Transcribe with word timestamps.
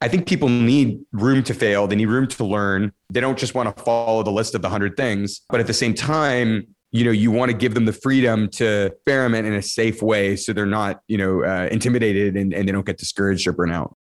I 0.00 0.08
think 0.08 0.26
people 0.26 0.48
need 0.48 1.00
room 1.12 1.42
to 1.44 1.54
fail. 1.54 1.86
They 1.86 1.96
need 1.96 2.08
room 2.08 2.26
to 2.28 2.44
learn. 2.44 2.92
They 3.10 3.20
don't 3.20 3.38
just 3.38 3.54
want 3.54 3.74
to 3.74 3.82
follow 3.82 4.22
the 4.22 4.32
list 4.32 4.54
of 4.54 4.62
the 4.62 4.68
hundred 4.68 4.96
things, 4.96 5.40
but 5.48 5.60
at 5.60 5.66
the 5.66 5.74
same 5.74 5.94
time, 5.94 6.66
you 6.90 7.04
know, 7.04 7.10
you 7.10 7.32
want 7.32 7.50
to 7.50 7.56
give 7.56 7.74
them 7.74 7.86
the 7.86 7.92
freedom 7.92 8.48
to 8.50 8.86
experiment 8.86 9.46
in 9.46 9.54
a 9.54 9.62
safe 9.62 10.00
way, 10.00 10.36
so 10.36 10.52
they're 10.52 10.64
not, 10.64 11.00
you 11.08 11.18
know, 11.18 11.44
uh, 11.44 11.68
intimidated 11.72 12.36
and, 12.36 12.54
and 12.54 12.68
they 12.68 12.72
don't 12.72 12.86
get 12.86 12.98
discouraged 12.98 13.48
or 13.48 13.52
burn 13.52 13.72
out. 13.72 13.96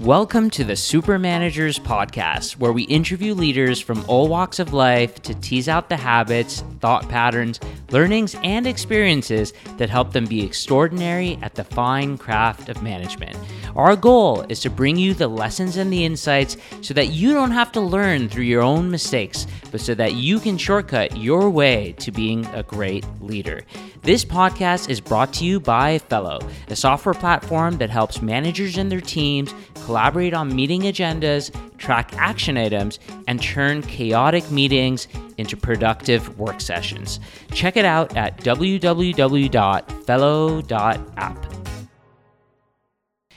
Welcome 0.00 0.50
to 0.50 0.62
the 0.62 0.76
Super 0.76 1.18
Managers 1.18 1.78
Podcast, 1.78 2.58
where 2.58 2.74
we 2.74 2.82
interview 2.82 3.32
leaders 3.32 3.80
from 3.80 4.04
all 4.08 4.28
walks 4.28 4.58
of 4.58 4.74
life 4.74 5.22
to 5.22 5.34
tease 5.36 5.70
out 5.70 5.88
the 5.88 5.96
habits, 5.96 6.62
thought 6.80 7.08
patterns, 7.08 7.58
learnings, 7.90 8.36
and 8.42 8.66
experiences 8.66 9.54
that 9.78 9.88
help 9.88 10.12
them 10.12 10.26
be 10.26 10.44
extraordinary 10.44 11.38
at 11.40 11.54
the 11.54 11.64
fine 11.64 12.18
craft 12.18 12.68
of 12.68 12.82
management. 12.82 13.38
Our 13.74 13.96
goal 13.96 14.42
is 14.50 14.60
to 14.60 14.70
bring 14.70 14.98
you 14.98 15.14
the 15.14 15.28
lessons 15.28 15.78
and 15.78 15.90
the 15.90 16.04
insights 16.04 16.58
so 16.82 16.92
that 16.92 17.08
you 17.08 17.32
don't 17.32 17.50
have 17.52 17.72
to 17.72 17.80
learn 17.80 18.28
through 18.28 18.44
your 18.44 18.62
own 18.62 18.90
mistakes, 18.90 19.46
but 19.70 19.80
so 19.80 19.94
that 19.94 20.12
you 20.12 20.40
can 20.40 20.58
shortcut 20.58 21.16
your 21.16 21.48
way 21.48 21.94
to 22.00 22.12
being 22.12 22.44
a 22.46 22.62
great 22.62 23.06
leader. 23.22 23.62
This 24.02 24.24
podcast 24.24 24.88
is 24.88 25.00
brought 25.00 25.32
to 25.34 25.44
you 25.44 25.58
by 25.58 25.98
Fellow, 25.98 26.38
a 26.68 26.76
software 26.76 27.14
platform 27.14 27.78
that 27.78 27.90
helps 27.90 28.22
managers 28.22 28.76
and 28.78 28.92
their 28.92 29.00
teams 29.00 29.52
collaborate 29.84 30.34
on 30.34 30.54
meeting 30.54 30.82
agendas, 30.82 31.50
track 31.78 32.12
action 32.16 32.56
items, 32.56 32.98
and 33.28 33.42
turn 33.42 33.82
chaotic 33.82 34.50
meetings 34.50 35.08
into 35.38 35.56
productive 35.56 36.38
work 36.38 36.60
sessions. 36.60 37.20
Check 37.52 37.76
it 37.76 37.84
out 37.84 38.16
at 38.16 38.38
www.fellow.app. 38.38 39.06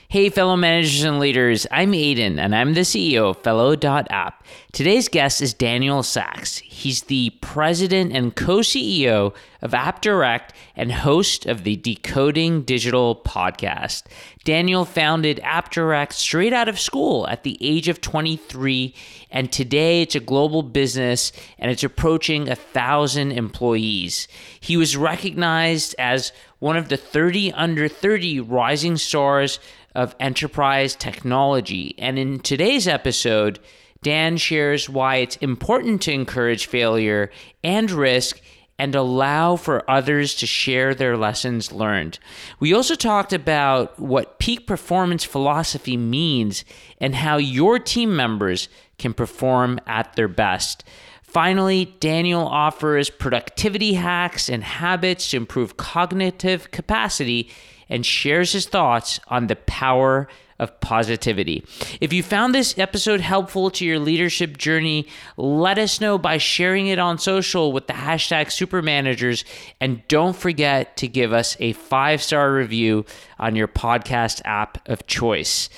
Hey, 0.08 0.28
fellow 0.28 0.56
managers 0.56 1.04
and 1.04 1.20
leaders, 1.20 1.68
I'm 1.70 1.92
Aydin, 1.92 2.38
and 2.40 2.52
I'm 2.52 2.74
the 2.74 2.80
CEO 2.80 3.30
of 3.30 3.36
Fellow.app. 3.44 4.39
Today's 4.72 5.08
guest 5.08 5.42
is 5.42 5.52
Daniel 5.52 6.02
Saks. 6.02 6.60
He's 6.60 7.02
the 7.02 7.30
president 7.40 8.12
and 8.12 8.34
co 8.34 8.58
CEO 8.58 9.34
of 9.62 9.72
AppDirect 9.72 10.50
and 10.76 10.92
host 10.92 11.46
of 11.46 11.64
the 11.64 11.76
Decoding 11.76 12.62
Digital 12.62 13.16
podcast. 13.16 14.04
Daniel 14.44 14.84
founded 14.84 15.40
AppDirect 15.44 16.12
straight 16.12 16.52
out 16.52 16.68
of 16.68 16.78
school 16.78 17.26
at 17.28 17.42
the 17.42 17.58
age 17.60 17.88
of 17.88 18.00
23, 18.00 18.94
and 19.30 19.52
today 19.52 20.02
it's 20.02 20.14
a 20.14 20.20
global 20.20 20.62
business 20.62 21.32
and 21.58 21.70
it's 21.70 21.84
approaching 21.84 22.48
a 22.48 22.56
thousand 22.56 23.32
employees. 23.32 24.28
He 24.60 24.76
was 24.76 24.96
recognized 24.96 25.94
as 25.98 26.32
one 26.60 26.76
of 26.76 26.88
the 26.88 26.96
30 26.96 27.52
under 27.52 27.88
30 27.88 28.40
rising 28.40 28.96
stars 28.96 29.58
of 29.94 30.14
enterprise 30.20 30.94
technology. 30.94 31.94
And 31.98 32.18
in 32.18 32.40
today's 32.40 32.86
episode, 32.86 33.58
Dan 34.02 34.36
shares 34.36 34.88
why 34.88 35.16
it's 35.16 35.36
important 35.36 36.02
to 36.02 36.12
encourage 36.12 36.66
failure 36.66 37.30
and 37.62 37.90
risk 37.90 38.40
and 38.78 38.94
allow 38.94 39.56
for 39.56 39.88
others 39.90 40.34
to 40.36 40.46
share 40.46 40.94
their 40.94 41.14
lessons 41.14 41.70
learned. 41.70 42.18
We 42.60 42.72
also 42.72 42.94
talked 42.94 43.34
about 43.34 44.00
what 44.00 44.38
peak 44.38 44.66
performance 44.66 45.22
philosophy 45.22 45.98
means 45.98 46.64
and 46.98 47.14
how 47.14 47.36
your 47.36 47.78
team 47.78 48.16
members 48.16 48.70
can 48.96 49.12
perform 49.12 49.80
at 49.86 50.14
their 50.16 50.28
best. 50.28 50.82
Finally, 51.22 51.94
Daniel 52.00 52.46
offers 52.46 53.10
productivity 53.10 53.94
hacks 53.94 54.48
and 54.48 54.64
habits 54.64 55.30
to 55.30 55.36
improve 55.36 55.76
cognitive 55.76 56.70
capacity 56.70 57.50
and 57.90 58.06
shares 58.06 58.52
his 58.52 58.66
thoughts 58.66 59.20
on 59.28 59.48
the 59.48 59.56
power 59.56 60.26
of 60.60 60.78
positivity. 60.80 61.64
If 62.00 62.12
you 62.12 62.22
found 62.22 62.54
this 62.54 62.78
episode 62.78 63.20
helpful 63.20 63.70
to 63.72 63.84
your 63.84 63.98
leadership 63.98 64.58
journey, 64.58 65.08
let 65.36 65.78
us 65.78 66.00
know 66.00 66.18
by 66.18 66.36
sharing 66.36 66.86
it 66.86 66.98
on 67.00 67.18
social 67.18 67.72
with 67.72 67.88
the 67.88 67.94
hashtag 67.94 68.46
supermanagers. 68.46 69.44
And 69.80 70.06
don't 70.06 70.36
forget 70.36 70.96
to 70.98 71.08
give 71.08 71.32
us 71.32 71.56
a 71.58 71.72
five 71.72 72.22
star 72.22 72.52
review 72.52 73.06
on 73.38 73.56
your 73.56 73.68
podcast 73.68 74.42
app 74.44 74.86
of 74.88 75.06
choice. 75.06 75.68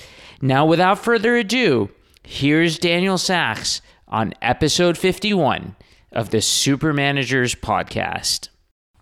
Now, 0.41 0.65
without 0.65 0.99
further 0.99 1.37
ado, 1.37 1.89
here's 2.23 2.77
Daniel 2.77 3.17
Saks 3.17 3.79
on 4.09 4.33
episode 4.41 4.97
51 4.97 5.75
of 6.11 6.29
the 6.29 6.37
Supermanagers 6.37 7.57
podcast. 7.57 8.49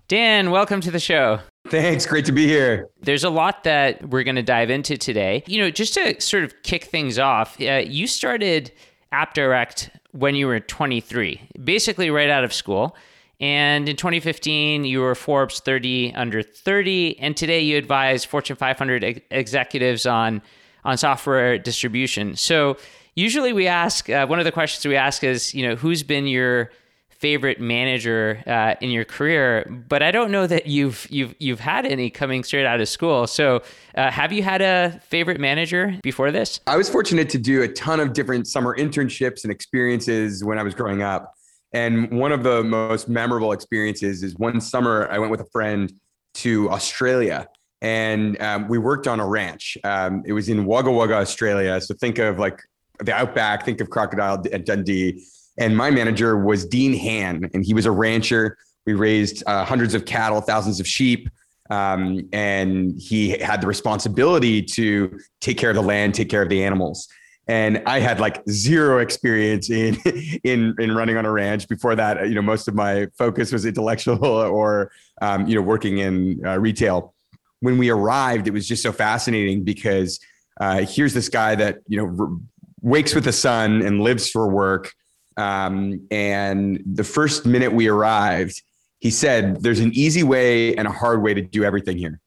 Dan, 0.08 0.52
welcome 0.52 0.82
to 0.82 0.92
the 0.92 1.00
show. 1.00 1.40
Thanks. 1.68 2.06
Great 2.06 2.26
to 2.26 2.32
be 2.32 2.48
here. 2.48 2.90
There's 3.02 3.24
a 3.24 3.30
lot 3.30 3.64
that 3.64 4.10
we're 4.10 4.24
going 4.24 4.36
to 4.36 4.44
dive 4.44 4.70
into 4.70 4.98
today. 4.98 5.44
You 5.48 5.62
know, 5.62 5.70
just 5.70 5.94
to 5.94 6.20
sort 6.20 6.44
of 6.44 6.64
kick 6.64 6.86
things 6.86 7.20
off, 7.20 7.60
uh, 7.62 7.84
you 7.86 8.08
started 8.08 8.72
AppDirect 9.14 9.90
when 10.12 10.36
you 10.36 10.48
were 10.48 10.60
23, 10.60 11.50
basically 11.64 12.10
right 12.10 12.30
out 12.30 12.44
of 12.44 12.54
school. 12.54 12.96
And 13.40 13.90
in 13.90 13.96
2015, 13.96 14.86
you 14.86 15.00
were 15.00 15.16
Forbes 15.16 15.60
30 15.62 16.14
under 16.16 16.44
30. 16.44 17.20
And 17.20 17.36
today 17.36 17.62
you 17.62 17.78
advise 17.78 18.24
Fortune 18.24 18.56
500 18.56 19.04
ex- 19.04 19.20
executives 19.32 20.06
on, 20.06 20.42
on 20.86 20.98
software 20.98 21.58
distribution. 21.58 22.36
So 22.36 22.78
usually 23.16 23.52
we 23.52 23.68
ask, 23.68 24.10
uh, 24.10 24.28
one 24.28 24.40
of 24.40 24.46
the 24.46 24.52
questions 24.52 24.86
we 24.86 24.96
ask 24.96 25.24
is, 25.24 25.56
you 25.56 25.68
know, 25.68 25.76
who's 25.76 26.04
been 26.04 26.28
your 26.28 26.72
favorite 27.22 27.62
manager 27.62 28.44
uh, 28.48 28.74
in 28.82 28.90
your 28.90 29.06
career, 29.06 29.64
but 29.88 30.02
I 30.02 30.10
don't 30.10 30.32
know 30.32 30.48
that 30.48 30.66
you've 30.66 31.08
you've 31.10 31.36
you've 31.40 31.60
had 31.60 31.86
any 31.86 32.10
coming 32.10 32.44
straight 32.44 32.66
out 32.66 32.82
of 32.82 32.90
school. 32.90 33.28
So, 33.28 33.62
uh, 33.96 34.10
have 34.10 34.34
you 34.34 34.42
had 34.44 34.62
a 34.62 35.00
favorite 35.08 35.40
manager 35.40 35.98
before 36.02 36.32
this? 36.32 36.60
I 36.66 36.76
was 36.76 36.90
fortunate 36.90 37.30
to 37.30 37.38
do 37.38 37.62
a 37.62 37.68
ton 37.68 38.00
of 38.00 38.14
different 38.14 38.48
summer 38.48 38.76
internships 38.76 39.44
and 39.44 39.52
experiences 39.52 40.44
when 40.44 40.58
I 40.58 40.64
was 40.64 40.74
growing 40.74 41.04
up. 41.04 41.34
And 41.74 42.12
one 42.12 42.32
of 42.32 42.44
the 42.44 42.64
most 42.64 43.08
memorable 43.08 43.54
experiences 43.54 44.24
is 44.24 44.36
one 44.36 44.60
summer 44.60 45.08
I 45.10 45.20
went 45.20 45.32
with 45.32 45.42
a 45.42 45.50
friend 45.54 45.94
to 46.34 46.70
Australia 46.70 47.48
and 47.82 48.40
um, 48.42 48.68
we 48.68 48.78
worked 48.78 49.08
on 49.08 49.20
a 49.20 49.28
ranch. 49.28 49.78
Um, 49.84 50.24
it 50.26 50.34
was 50.34 50.50
in 50.50 50.66
Wagga 50.66 50.92
Wagga, 50.92 51.16
Australia. 51.16 51.80
So 51.82 51.94
think 51.96 52.20
of 52.20 52.38
like 52.38 52.62
the 53.00 53.14
outback, 53.14 53.66
think 53.66 53.82
of 53.82 53.90
Crocodile 53.90 54.44
at 54.52 54.66
Dundee 54.66 55.26
and 55.58 55.76
my 55.76 55.92
manager 55.92 56.38
was 56.38 56.66
Dean 56.66 56.98
Han, 56.98 57.50
and 57.54 57.66
he 57.66 57.74
was 57.74 57.86
a 57.86 57.92
rancher. 57.92 58.58
We 58.86 58.94
raised 58.94 59.44
uh, 59.46 59.66
hundreds 59.66 59.94
of 59.94 60.06
cattle, 60.06 60.42
thousands 60.42 60.80
of 60.80 60.88
sheep. 60.88 61.30
Um, 61.70 62.28
and 62.34 63.00
he 63.00 63.30
had 63.30 63.62
the 63.62 63.68
responsibility 63.68 64.62
to 64.62 65.18
take 65.40 65.58
care 65.58 65.70
of 65.70 65.76
the 65.76 65.82
land, 65.82 66.14
take 66.14 66.30
care 66.30 66.42
of 66.42 66.50
the 66.50 66.64
animals. 66.64 67.08
And 67.48 67.82
I 67.86 68.00
had 68.00 68.20
like 68.20 68.44
zero 68.50 69.00
experience 69.00 69.70
in 69.70 69.96
in 70.44 70.76
in 70.80 70.96
running 70.96 71.18
on 71.18 71.26
a 71.26 71.32
ranch. 71.32 71.68
Before 71.68 71.96
that, 71.96 72.28
you 72.28 72.36
know, 72.36 72.42
most 72.42 72.68
of 72.68 72.76
my 72.76 73.08
focus 73.18 73.52
was 73.52 73.66
intellectual 73.66 74.26
or 74.26 74.92
um, 75.22 75.48
you 75.48 75.56
know 75.56 75.62
working 75.62 76.00
in 76.00 76.46
uh, 76.46 76.60
retail. 76.60 77.14
When 77.62 77.78
we 77.78 77.90
arrived, 77.90 78.48
it 78.48 78.52
was 78.52 78.68
just 78.68 78.84
so 78.84 78.92
fascinating 78.92 79.64
because 79.64 80.20
uh, 80.60 80.86
here's 80.86 81.14
this 81.14 81.30
guy 81.30 81.56
that 81.56 81.80
you 81.88 81.98
know 81.98 82.16
r- 82.20 82.38
wakes 82.82 83.16
with 83.16 83.24
the 83.24 83.34
sun 83.34 83.82
and 83.82 84.02
lives 84.02 84.30
for 84.30 84.50
work, 84.50 84.94
um, 85.38 86.08
and 86.12 86.82
the 86.86 87.04
first 87.04 87.46
minute 87.46 87.72
we 87.72 87.88
arrived, 87.88 88.62
he 89.00 89.10
said, 89.10 89.62
There's 89.62 89.80
an 89.80 89.92
easy 89.94 90.24
way 90.24 90.76
and 90.76 90.88
a 90.88 90.92
hard 90.92 91.22
way 91.22 91.34
to 91.34 91.42
do 91.42 91.64
everything 91.64 91.98
here. 91.98 92.20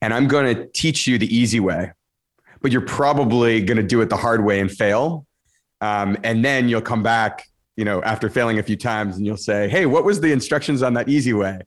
And 0.00 0.12
I'm 0.12 0.26
going 0.26 0.54
to 0.54 0.66
teach 0.66 1.06
you 1.06 1.18
the 1.18 1.34
easy 1.34 1.60
way, 1.60 1.92
but 2.60 2.72
you're 2.72 2.80
probably 2.80 3.60
going 3.60 3.76
to 3.76 3.82
do 3.82 4.00
it 4.00 4.10
the 4.10 4.16
hard 4.16 4.44
way 4.44 4.60
and 4.60 4.70
fail. 4.70 5.26
Um, 5.80 6.16
and 6.24 6.44
then 6.44 6.68
you'll 6.68 6.80
come 6.80 7.02
back, 7.02 7.44
you 7.76 7.84
know, 7.84 8.02
after 8.02 8.28
failing 8.28 8.58
a 8.58 8.62
few 8.62 8.76
times 8.76 9.16
and 9.16 9.26
you'll 9.26 9.36
say, 9.36 9.68
Hey, 9.68 9.86
what 9.86 10.04
was 10.04 10.20
the 10.20 10.32
instructions 10.32 10.82
on 10.82 10.94
that 10.94 11.08
easy 11.08 11.32
way? 11.32 11.60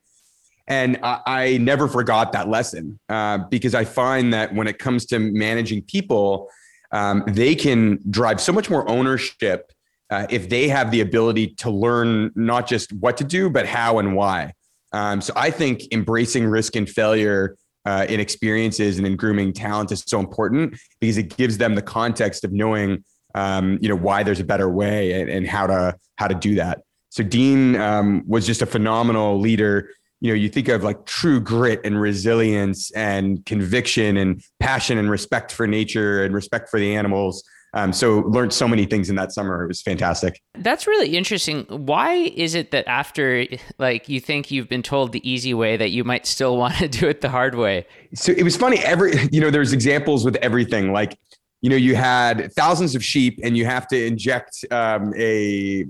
And 0.68 0.98
I, 1.04 1.22
I 1.26 1.58
never 1.58 1.88
forgot 1.88 2.34
that 2.34 2.50
lesson 2.50 3.00
uh, 3.08 3.40
because 3.50 3.76
I 3.76 3.86
find 3.86 4.34
that 4.34 4.54
when 4.54 4.68
it 4.68 4.80
comes 4.80 5.06
to 5.08 5.20
managing 5.20 5.84
people, 5.84 6.50
um, 6.92 7.24
they 7.28 7.56
can 7.56 8.00
drive 8.10 8.42
so 8.42 8.52
much 8.52 8.70
more 8.70 8.90
ownership 8.90 9.72
uh, 10.10 10.28
if 10.30 10.50
they 10.50 10.68
have 10.68 10.92
the 10.92 11.02
ability 11.02 11.48
to 11.48 11.70
learn 11.70 12.32
not 12.36 12.68
just 12.68 12.94
what 12.94 13.18
to 13.18 13.24
do, 13.24 13.50
but 13.50 13.66
how 13.66 14.00
and 14.00 14.16
why. 14.16 14.54
Um, 14.94 15.20
so 15.22 15.34
I 15.36 15.52
think 15.52 15.82
embracing 15.92 16.46
risk 16.46 16.76
and 16.76 16.88
failure 16.88 17.58
uh, 17.86 18.06
in 18.10 18.20
experiences 18.20 18.98
and 18.98 19.06
in 19.06 19.16
grooming 19.16 19.54
talent 19.54 19.92
is 19.92 20.04
so 20.06 20.20
important 20.20 20.78
because 21.00 21.18
it 21.18 21.36
gives 21.36 21.58
them 21.58 21.76
the 21.76 21.82
context 21.82 22.44
of 22.44 22.52
knowing, 22.52 23.04
um, 23.36 23.78
you 23.82 23.90
know, 23.90 23.96
why 23.96 24.24
there's 24.24 24.40
a 24.40 24.46
better 24.46 24.70
way 24.70 25.20
and, 25.22 25.30
and, 25.30 25.48
how 25.48 25.68
to 25.68 25.96
how 26.16 26.28
to 26.28 26.36
do 26.36 26.56
that. 26.56 26.82
So 27.10 27.24
Dean 27.24 27.76
um, 27.76 28.24
was 28.26 28.46
just 28.46 28.62
a 28.62 28.66
phenomenal 28.66 29.40
leader. 29.40 29.90
You 30.22 30.32
know, 30.32 30.36
you 30.36 30.50
think 30.50 30.68
of 30.70 30.84
like 30.84 31.06
true 31.06 31.40
grit 31.40 31.82
and 31.84 32.00
resilience 32.00 32.92
and 32.92 33.46
conviction 33.46 34.18
and 34.18 34.42
passion 34.60 34.98
and 34.98 35.10
respect 35.10 35.52
for 35.52 35.68
nature 35.68 36.24
and 36.24 36.34
respect 36.34 36.70
for 36.70 36.80
the 36.80 36.96
animals. 36.96 37.44
Um, 37.76 37.92
so 37.92 38.20
learned 38.20 38.54
so 38.54 38.68
many 38.68 38.86
things 38.86 39.10
in 39.10 39.18
that 39.18 39.34
summer. 39.34 39.64
It 39.64 39.68
was 39.68 39.82
fantastic. 39.82 40.42
That's 40.58 40.88
really 40.88 41.18
interesting. 41.18 41.66
Why 41.66 42.14
is 42.14 42.56
it 42.56 42.72
that 42.72 42.88
after 42.88 43.46
like 43.78 44.08
you 44.08 44.22
think 44.22 44.50
you've 44.50 44.70
been 44.70 44.82
told 44.82 45.12
the 45.12 45.30
easy 45.30 45.54
way 45.54 45.76
that 45.76 45.92
you 45.92 46.06
might 46.06 46.26
still 46.26 46.58
want 46.64 46.76
to 46.76 46.88
do 46.88 47.08
it 47.08 47.22
the 47.22 47.30
hard 47.30 47.56
way? 47.56 47.86
So 48.14 48.32
it 48.32 48.44
was 48.44 48.56
funny. 48.56 48.80
Every 48.80 49.14
you 49.32 49.42
know, 49.42 49.52
there's 49.52 49.74
examples 49.74 50.24
with 50.24 50.38
everything. 50.38 50.94
Like 50.94 51.18
you 51.66 51.70
know 51.70 51.76
you 51.76 51.96
had 51.96 52.54
thousands 52.54 52.94
of 52.94 53.04
sheep 53.04 53.40
and 53.44 53.58
you 53.58 53.66
have 53.66 53.88
to 53.88 54.06
inject 54.06 54.64
um, 54.70 55.14
a 55.18 55.86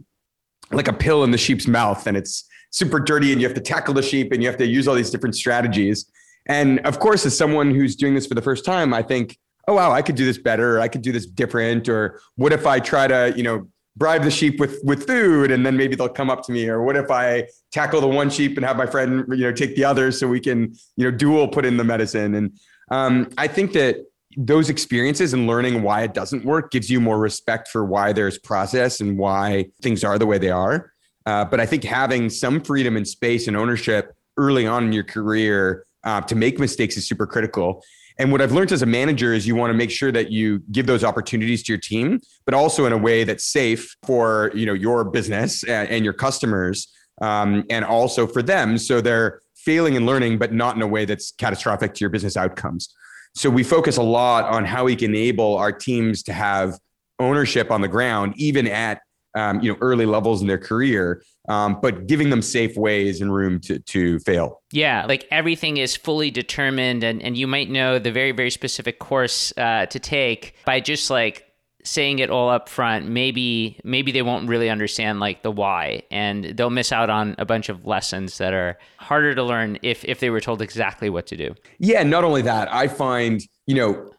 like 0.72 0.88
a 0.88 0.94
pill 0.94 1.24
in 1.26 1.32
the 1.32 1.38
sheep's 1.38 1.68
mouth 1.68 2.08
and 2.08 2.16
it's 2.16 2.48
super 2.72 2.98
dirty 2.98 3.34
and 3.34 3.42
you 3.42 3.48
have 3.48 3.56
to 3.56 3.62
tackle 3.62 3.94
the 3.94 4.02
sheep 4.02 4.32
and 4.32 4.42
you 4.42 4.48
have 4.48 4.58
to 4.58 4.66
use 4.66 4.88
all 4.88 4.96
these 4.96 5.10
different 5.10 5.36
strategies 5.36 6.10
and 6.48 6.80
of 6.86 7.00
course 7.00 7.26
as 7.26 7.38
someone 7.38 7.76
who's 7.76 7.98
doing 7.98 8.16
this 8.16 8.26
for 8.26 8.36
the 8.36 8.42
first 8.42 8.64
time 8.64 8.94
i 8.94 9.02
think 9.02 9.38
oh 9.68 9.74
wow 9.74 9.92
i 9.92 10.02
could 10.02 10.16
do 10.16 10.26
this 10.26 10.38
better 10.38 10.78
or 10.78 10.82
i 10.82 10.88
could 10.88 11.02
do 11.02 11.12
this 11.12 11.26
different 11.26 11.90
or 11.90 12.20
what 12.36 12.54
if 12.54 12.66
i 12.66 12.80
try 12.80 13.08
to 13.08 13.34
you 13.36 13.44
know 13.44 13.68
bribe 13.98 14.24
the 14.24 14.32
sheep 14.32 14.60
with 14.60 14.80
with 14.84 15.08
food 15.08 15.52
and 15.52 15.66
then 15.66 15.78
maybe 15.78 15.96
they'll 15.96 16.10
come 16.10 16.30
up 16.30 16.44
to 16.44 16.52
me 16.52 16.68
or 16.68 16.84
what 16.84 16.96
if 16.96 17.10
i 17.10 17.46
tackle 17.72 18.02
the 18.02 18.08
one 18.08 18.30
sheep 18.30 18.58
and 18.58 18.66
have 18.66 18.78
my 18.78 18.86
friend 18.86 19.26
you 19.30 19.44
know 19.44 19.52
take 19.52 19.76
the 19.76 19.84
other 19.84 20.12
so 20.12 20.28
we 20.28 20.40
can 20.40 20.74
you 20.98 21.10
know 21.10 21.12
dual 21.12 21.48
put 21.48 21.66
in 21.66 21.78
the 21.78 21.84
medicine. 21.84 22.36
And 22.36 22.60
um, 22.92 23.30
i 23.38 23.48
think 23.48 23.74
that 23.74 23.98
those 24.38 24.70
experiences 24.70 25.34
and 25.34 25.48
learning 25.48 25.82
why 25.82 26.04
it 26.04 26.14
doesn't 26.14 26.44
work 26.44 26.70
gives 26.72 26.90
you 26.90 27.00
more 27.00 27.18
respect 27.18 27.70
for 27.70 27.86
why 27.86 28.12
there's 28.12 28.38
process 28.38 29.00
and 29.00 29.18
why 29.18 29.68
things 29.82 30.04
are 30.04 30.20
the 30.20 30.26
way 30.26 30.38
they 30.38 30.50
are. 30.50 30.92
Uh, 31.26 31.46
but 31.46 31.60
i 31.60 31.66
think 31.66 31.84
having 31.84 32.30
some 32.30 32.62
freedom 32.62 32.98
and 32.98 33.08
space 33.08 33.48
and 33.48 33.56
ownership 33.56 34.14
early 34.38 34.68
on 34.68 34.86
in 34.86 34.94
your 34.94 35.04
career 35.04 35.86
uh, 36.04 36.22
to 36.22 36.36
make 36.36 36.60
mistakes 36.60 36.98
is 36.98 37.08
super 37.08 37.26
critical 37.26 37.82
and 38.18 38.32
what 38.32 38.42
I've 38.42 38.52
learned 38.52 38.72
as 38.72 38.82
a 38.82 38.86
manager 38.86 39.34
is 39.34 39.46
you 39.46 39.56
want 39.56 39.72
to 39.72 39.78
make 39.78 39.92
sure 39.92 40.12
that 40.12 40.32
you 40.32 40.60
give 40.72 40.88
those 40.88 41.04
opportunities 41.04 41.64
to 41.64 41.74
your 41.74 41.80
team, 41.80 42.22
but 42.46 42.54
also 42.54 42.86
in 42.86 42.94
a 42.94 42.98
way 42.98 43.24
that's 43.24 43.44
safe 43.44 43.96
for 44.04 44.52
you 44.54 44.66
know 44.66 44.74
your 44.74 45.04
business 45.04 45.64
and, 45.64 45.90
and 45.90 46.04
your 46.04 46.14
customers, 46.14 46.88
um, 47.22 47.66
and 47.70 47.84
also 47.84 48.26
for 48.28 48.42
them, 48.42 48.78
so 48.78 49.02
they're 49.02 49.42
failing 49.56 49.98
and 49.98 50.06
learning, 50.06 50.38
but 50.38 50.54
not 50.54 50.76
in 50.76 50.82
a 50.82 50.88
way 50.88 51.06
that's 51.06 51.32
catastrophic 51.32 51.94
to 51.96 52.02
your 52.02 52.10
business 52.10 52.38
outcomes. 52.38 52.94
So 53.36 53.50
we 53.50 53.64
focus 53.64 53.98
a 53.98 54.04
lot 54.04 54.46
on 54.46 54.64
how 54.64 54.86
we 54.86 54.96
can 54.96 55.14
enable 55.14 55.58
our 55.58 55.72
teams 55.72 56.24
to 56.24 56.34
have 56.34 56.80
ownership 57.20 57.72
on 57.72 57.82
the 57.82 57.88
ground, 57.88 58.34
even 58.38 58.68
at 58.68 59.02
um, 59.36 59.62
you 59.62 59.72
know 59.72 59.78
early 59.82 60.06
levels 60.06 60.42
in 60.42 60.48
their 60.48 60.58
career, 60.58 61.22
um, 61.48 61.80
but 61.82 62.08
giving 62.08 62.30
them 62.30 62.42
safe 62.42 62.76
ways 62.76 63.22
and 63.22 63.34
room 63.34 63.60
to 63.62 63.80
to 63.80 64.20
fail. 64.20 64.62
Yeah, 64.72 65.06
like 65.06 65.28
everything 65.32 65.78
is 65.78 65.96
fully 65.96 66.32
determined, 66.32 67.04
and 67.04 67.22
and 67.22 67.38
you 67.38 67.48
might 67.48 67.70
know 67.70 68.00
the 68.00 68.12
very 68.12 68.32
very 68.32 68.50
specific 68.50 69.00
course 69.00 69.54
uh, 69.58 69.86
to 69.88 70.00
take 70.00 70.56
by 70.66 70.80
just 70.80 71.10
like 71.10 71.44
saying 71.84 72.18
it 72.18 72.32
all 72.32 72.50
up 72.50 72.68
front 72.68 73.08
maybe 73.08 73.80
maybe 73.84 74.12
they 74.12 74.24
won't 74.24 74.50
really 74.50 74.72
understand 74.72 75.20
like 75.20 75.44
the 75.44 75.52
why 75.52 76.02
and 76.10 76.46
they'll 76.58 76.72
miss 76.72 76.92
out 76.92 77.12
on 77.12 77.36
a 77.38 77.46
bunch 77.46 77.70
of 77.70 77.86
lessons 77.86 78.40
that 78.40 78.56
are 78.56 78.76
harder 78.98 79.36
to 79.36 79.44
learn 79.44 79.78
if 79.84 80.04
if 80.06 80.20
they 80.20 80.32
were 80.32 80.42
told 80.42 80.64
exactly 80.64 81.12
what 81.12 81.28
to 81.28 81.38
do 81.38 81.54
yeah 81.78 82.02
not 82.02 82.24
only 82.24 82.42
that 82.42 82.74
i 82.74 82.88
find 82.88 83.44
you 83.68 83.76
know 83.76 84.10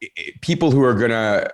people 0.42 0.70
who 0.70 0.80
are 0.80 0.94
going 0.94 1.10
to 1.10 1.50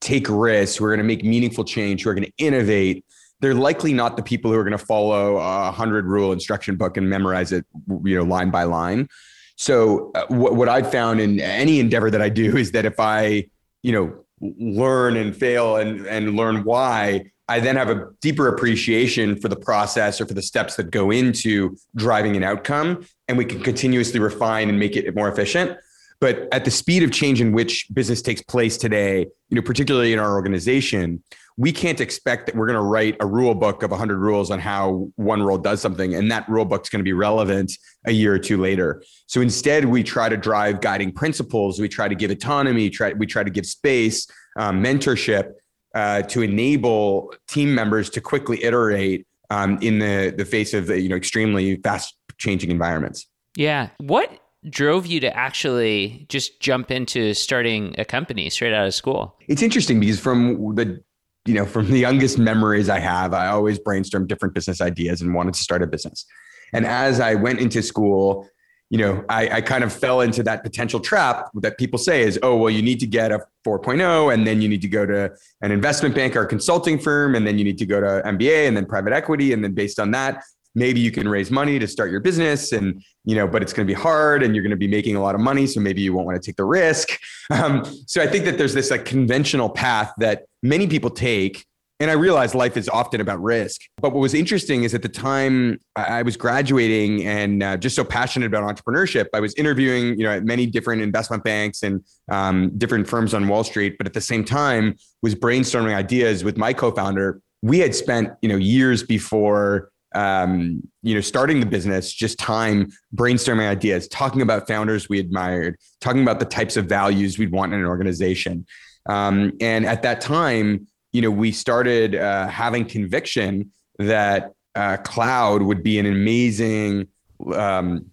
take 0.00 0.26
risks, 0.28 0.76
who 0.76 0.84
are 0.84 0.88
going 0.88 0.98
to 0.98 1.04
make 1.04 1.24
meaningful 1.24 1.64
change, 1.64 2.02
who 2.02 2.10
are 2.10 2.14
going 2.14 2.24
to 2.24 2.32
innovate, 2.38 3.04
they're 3.40 3.54
likely 3.54 3.92
not 3.92 4.16
the 4.16 4.22
people 4.22 4.50
who 4.50 4.58
are 4.58 4.64
going 4.64 4.76
to 4.76 4.84
follow 4.84 5.36
a 5.36 5.70
hundred 5.70 6.06
rule 6.06 6.32
instruction 6.32 6.76
book 6.76 6.96
and 6.96 7.08
memorize 7.08 7.52
it, 7.52 7.66
you 8.04 8.16
know, 8.16 8.22
line 8.22 8.50
by 8.50 8.64
line. 8.64 9.08
So 9.56 10.10
uh, 10.14 10.26
what, 10.28 10.54
what 10.56 10.68
I've 10.68 10.90
found 10.90 11.20
in 11.20 11.40
any 11.40 11.80
endeavor 11.80 12.10
that 12.10 12.22
I 12.22 12.28
do 12.28 12.56
is 12.56 12.72
that 12.72 12.84
if 12.84 12.98
I, 12.98 13.46
you 13.82 13.92
know, 13.92 14.24
learn 14.40 15.16
and 15.16 15.36
fail 15.36 15.76
and, 15.76 16.06
and 16.06 16.34
learn 16.36 16.64
why, 16.64 17.30
I 17.48 17.60
then 17.60 17.76
have 17.76 17.90
a 17.90 18.08
deeper 18.20 18.48
appreciation 18.48 19.38
for 19.38 19.48
the 19.48 19.56
process 19.56 20.20
or 20.20 20.26
for 20.26 20.34
the 20.34 20.42
steps 20.42 20.76
that 20.76 20.90
go 20.90 21.10
into 21.10 21.76
driving 21.96 22.36
an 22.36 22.44
outcome. 22.44 23.04
And 23.28 23.36
we 23.36 23.44
can 23.44 23.60
continuously 23.60 24.20
refine 24.20 24.68
and 24.68 24.78
make 24.78 24.96
it 24.96 25.14
more 25.14 25.28
efficient. 25.28 25.76
But 26.20 26.48
at 26.52 26.64
the 26.64 26.70
speed 26.70 27.02
of 27.02 27.10
change 27.10 27.40
in 27.40 27.52
which 27.52 27.86
business 27.92 28.22
takes 28.22 28.42
place 28.42 28.76
today, 28.76 29.26
you 29.48 29.56
know, 29.56 29.62
particularly 29.62 30.12
in 30.12 30.18
our 30.18 30.32
organization, 30.32 31.22
we 31.60 31.72
can't 31.72 32.00
expect 32.00 32.46
that 32.46 32.56
we're 32.56 32.66
going 32.66 32.78
to 32.78 32.82
write 32.82 33.18
a 33.20 33.26
rule 33.26 33.54
book 33.54 33.82
of 33.82 33.90
100 33.90 34.18
rules 34.18 34.50
on 34.50 34.58
how 34.58 35.10
one 35.16 35.42
rule 35.42 35.58
does 35.58 35.78
something 35.78 36.14
and 36.14 36.30
that 36.30 36.48
rule 36.48 36.64
book's 36.64 36.88
going 36.88 37.00
to 37.00 37.04
be 37.04 37.12
relevant 37.12 37.70
a 38.06 38.12
year 38.12 38.32
or 38.32 38.38
two 38.38 38.56
later. 38.56 39.02
So 39.26 39.42
instead 39.42 39.84
we 39.84 40.02
try 40.02 40.30
to 40.30 40.38
drive 40.38 40.80
guiding 40.80 41.12
principles. 41.12 41.78
We 41.78 41.86
try 41.86 42.08
to 42.08 42.14
give 42.14 42.30
autonomy 42.30 42.88
try, 42.88 43.12
we 43.12 43.26
try 43.26 43.44
to 43.44 43.50
give 43.50 43.66
space 43.66 44.26
um, 44.58 44.82
mentorship 44.82 45.52
uh, 45.94 46.22
to 46.22 46.40
enable 46.40 47.34
team 47.46 47.74
members 47.74 48.08
to 48.10 48.22
quickly 48.22 48.64
iterate 48.64 49.26
um, 49.50 49.78
in 49.82 49.98
the, 49.98 50.32
the 50.34 50.46
face 50.46 50.72
of 50.72 50.88
you 50.88 51.10
know 51.10 51.16
extremely 51.16 51.76
fast 51.76 52.16
changing 52.38 52.70
environments. 52.70 53.26
Yeah. 53.54 53.90
What 53.98 54.30
drove 54.70 55.06
you 55.06 55.20
to 55.20 55.36
actually 55.36 56.24
just 56.30 56.58
jump 56.60 56.90
into 56.90 57.34
starting 57.34 57.94
a 57.98 58.06
company 58.06 58.48
straight 58.48 58.72
out 58.72 58.86
of 58.86 58.94
school? 58.94 59.36
It's 59.46 59.60
interesting 59.60 60.00
because 60.00 60.18
from 60.18 60.74
the 60.74 61.02
you 61.46 61.54
know 61.54 61.64
from 61.64 61.90
the 61.90 61.98
youngest 61.98 62.38
memories 62.38 62.88
I 62.88 62.98
have, 62.98 63.32
I 63.32 63.48
always 63.48 63.78
brainstormed 63.78 64.28
different 64.28 64.54
business 64.54 64.80
ideas 64.80 65.20
and 65.20 65.34
wanted 65.34 65.54
to 65.54 65.60
start 65.60 65.82
a 65.82 65.86
business. 65.86 66.26
And 66.72 66.86
as 66.86 67.20
I 67.20 67.34
went 67.34 67.60
into 67.60 67.82
school, 67.82 68.48
you 68.90 68.98
know, 68.98 69.24
I, 69.28 69.48
I 69.48 69.60
kind 69.60 69.84
of 69.84 69.92
fell 69.92 70.20
into 70.20 70.42
that 70.42 70.64
potential 70.64 70.98
trap 70.98 71.48
that 71.54 71.78
people 71.78 71.98
say 71.98 72.22
is, 72.22 72.38
oh, 72.42 72.56
well, 72.56 72.70
you 72.70 72.82
need 72.82 72.98
to 73.00 73.06
get 73.06 73.30
a 73.30 73.40
4.0 73.64 74.34
and 74.34 74.46
then 74.46 74.60
you 74.60 74.68
need 74.68 74.82
to 74.82 74.88
go 74.88 75.06
to 75.06 75.30
an 75.62 75.70
investment 75.70 76.14
bank 76.14 76.34
or 76.34 76.42
a 76.42 76.46
consulting 76.46 76.98
firm 76.98 77.36
and 77.36 77.46
then 77.46 77.56
you 77.56 77.64
need 77.64 77.78
to 77.78 77.86
go 77.86 78.00
to 78.00 78.22
MBA 78.26 78.66
and 78.66 78.76
then 78.76 78.86
private 78.86 79.12
equity. 79.12 79.52
And 79.52 79.62
then 79.62 79.74
based 79.74 80.00
on 80.00 80.10
that, 80.10 80.42
maybe 80.74 81.00
you 81.00 81.10
can 81.10 81.28
raise 81.28 81.50
money 81.50 81.78
to 81.78 81.86
start 81.86 82.10
your 82.10 82.20
business 82.20 82.72
and 82.72 83.02
you 83.24 83.34
know 83.34 83.46
but 83.46 83.62
it's 83.62 83.72
going 83.72 83.86
to 83.86 83.92
be 83.92 83.98
hard 83.98 84.42
and 84.42 84.54
you're 84.54 84.62
going 84.62 84.70
to 84.70 84.76
be 84.76 84.88
making 84.88 85.16
a 85.16 85.20
lot 85.20 85.34
of 85.34 85.40
money 85.40 85.66
so 85.66 85.80
maybe 85.80 86.00
you 86.00 86.12
won't 86.12 86.26
want 86.26 86.40
to 86.40 86.46
take 86.46 86.56
the 86.56 86.64
risk. 86.64 87.08
Um, 87.52 87.84
so 88.06 88.22
i 88.22 88.28
think 88.28 88.44
that 88.44 88.58
there's 88.58 88.74
this 88.74 88.92
like 88.92 89.04
conventional 89.04 89.68
path 89.68 90.12
that 90.18 90.44
many 90.62 90.86
people 90.86 91.10
take 91.10 91.66
and 91.98 92.08
i 92.08 92.14
realize 92.14 92.54
life 92.54 92.76
is 92.76 92.88
often 92.88 93.20
about 93.20 93.42
risk. 93.42 93.80
But 93.96 94.12
what 94.12 94.20
was 94.20 94.34
interesting 94.34 94.84
is 94.84 94.94
at 94.94 95.02
the 95.02 95.08
time 95.08 95.80
i 95.96 96.22
was 96.22 96.36
graduating 96.36 97.26
and 97.26 97.60
uh, 97.64 97.76
just 97.76 97.96
so 97.96 98.04
passionate 98.04 98.46
about 98.46 98.62
entrepreneurship 98.62 99.26
i 99.34 99.40
was 99.40 99.52
interviewing 99.54 100.16
you 100.16 100.24
know 100.24 100.30
at 100.30 100.44
many 100.44 100.64
different 100.64 101.02
investment 101.02 101.42
banks 101.42 101.82
and 101.82 102.04
um, 102.30 102.70
different 102.78 103.08
firms 103.08 103.34
on 103.34 103.48
wall 103.48 103.64
street 103.64 103.96
but 103.98 104.06
at 104.06 104.12
the 104.12 104.20
same 104.20 104.44
time 104.44 104.94
was 105.22 105.34
brainstorming 105.34 105.94
ideas 105.94 106.44
with 106.44 106.56
my 106.56 106.72
co-founder. 106.72 107.40
We 107.62 107.80
had 107.80 107.94
spent 107.94 108.30
you 108.42 108.48
know 108.48 108.56
years 108.56 109.02
before 109.02 109.90
um, 110.14 110.82
you 111.02 111.14
know, 111.14 111.20
starting 111.20 111.60
the 111.60 111.66
business, 111.66 112.12
just 112.12 112.38
time 112.38 112.90
brainstorming 113.14 113.68
ideas, 113.68 114.08
talking 114.08 114.42
about 114.42 114.66
founders 114.66 115.08
we 115.08 115.20
admired, 115.20 115.76
talking 116.00 116.22
about 116.22 116.40
the 116.40 116.46
types 116.46 116.76
of 116.76 116.86
values 116.86 117.38
we'd 117.38 117.52
want 117.52 117.72
in 117.72 117.80
an 117.80 117.86
organization. 117.86 118.66
Um, 119.06 119.52
and 119.60 119.86
at 119.86 120.02
that 120.02 120.20
time, 120.20 120.86
you 121.12 121.22
know, 121.22 121.30
we 121.30 121.52
started 121.52 122.14
uh, 122.14 122.46
having 122.48 122.84
conviction 122.84 123.72
that 123.98 124.52
uh, 124.74 124.96
cloud 124.98 125.62
would 125.62 125.82
be 125.82 125.98
an 125.98 126.06
amazing 126.06 127.08
um, 127.54 128.06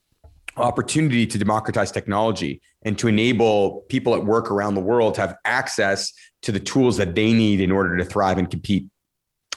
opportunity 0.55 1.27
to 1.27 1.37
democratize 1.37 1.91
technology 1.91 2.61
and 2.83 2.97
to 2.97 3.07
enable 3.07 3.81
people 3.89 4.15
at 4.15 4.25
work 4.25 4.49
around 4.49 4.75
the 4.75 4.81
world 4.81 5.15
to 5.15 5.21
have 5.21 5.35
access 5.45 6.11
to 6.41 6.51
the 6.51 6.59
tools 6.59 6.97
that 6.97 7.15
they 7.15 7.33
need 7.33 7.59
in 7.59 7.71
order 7.71 7.97
to 7.97 8.05
thrive 8.05 8.37
and 8.37 8.49
compete. 8.49 8.85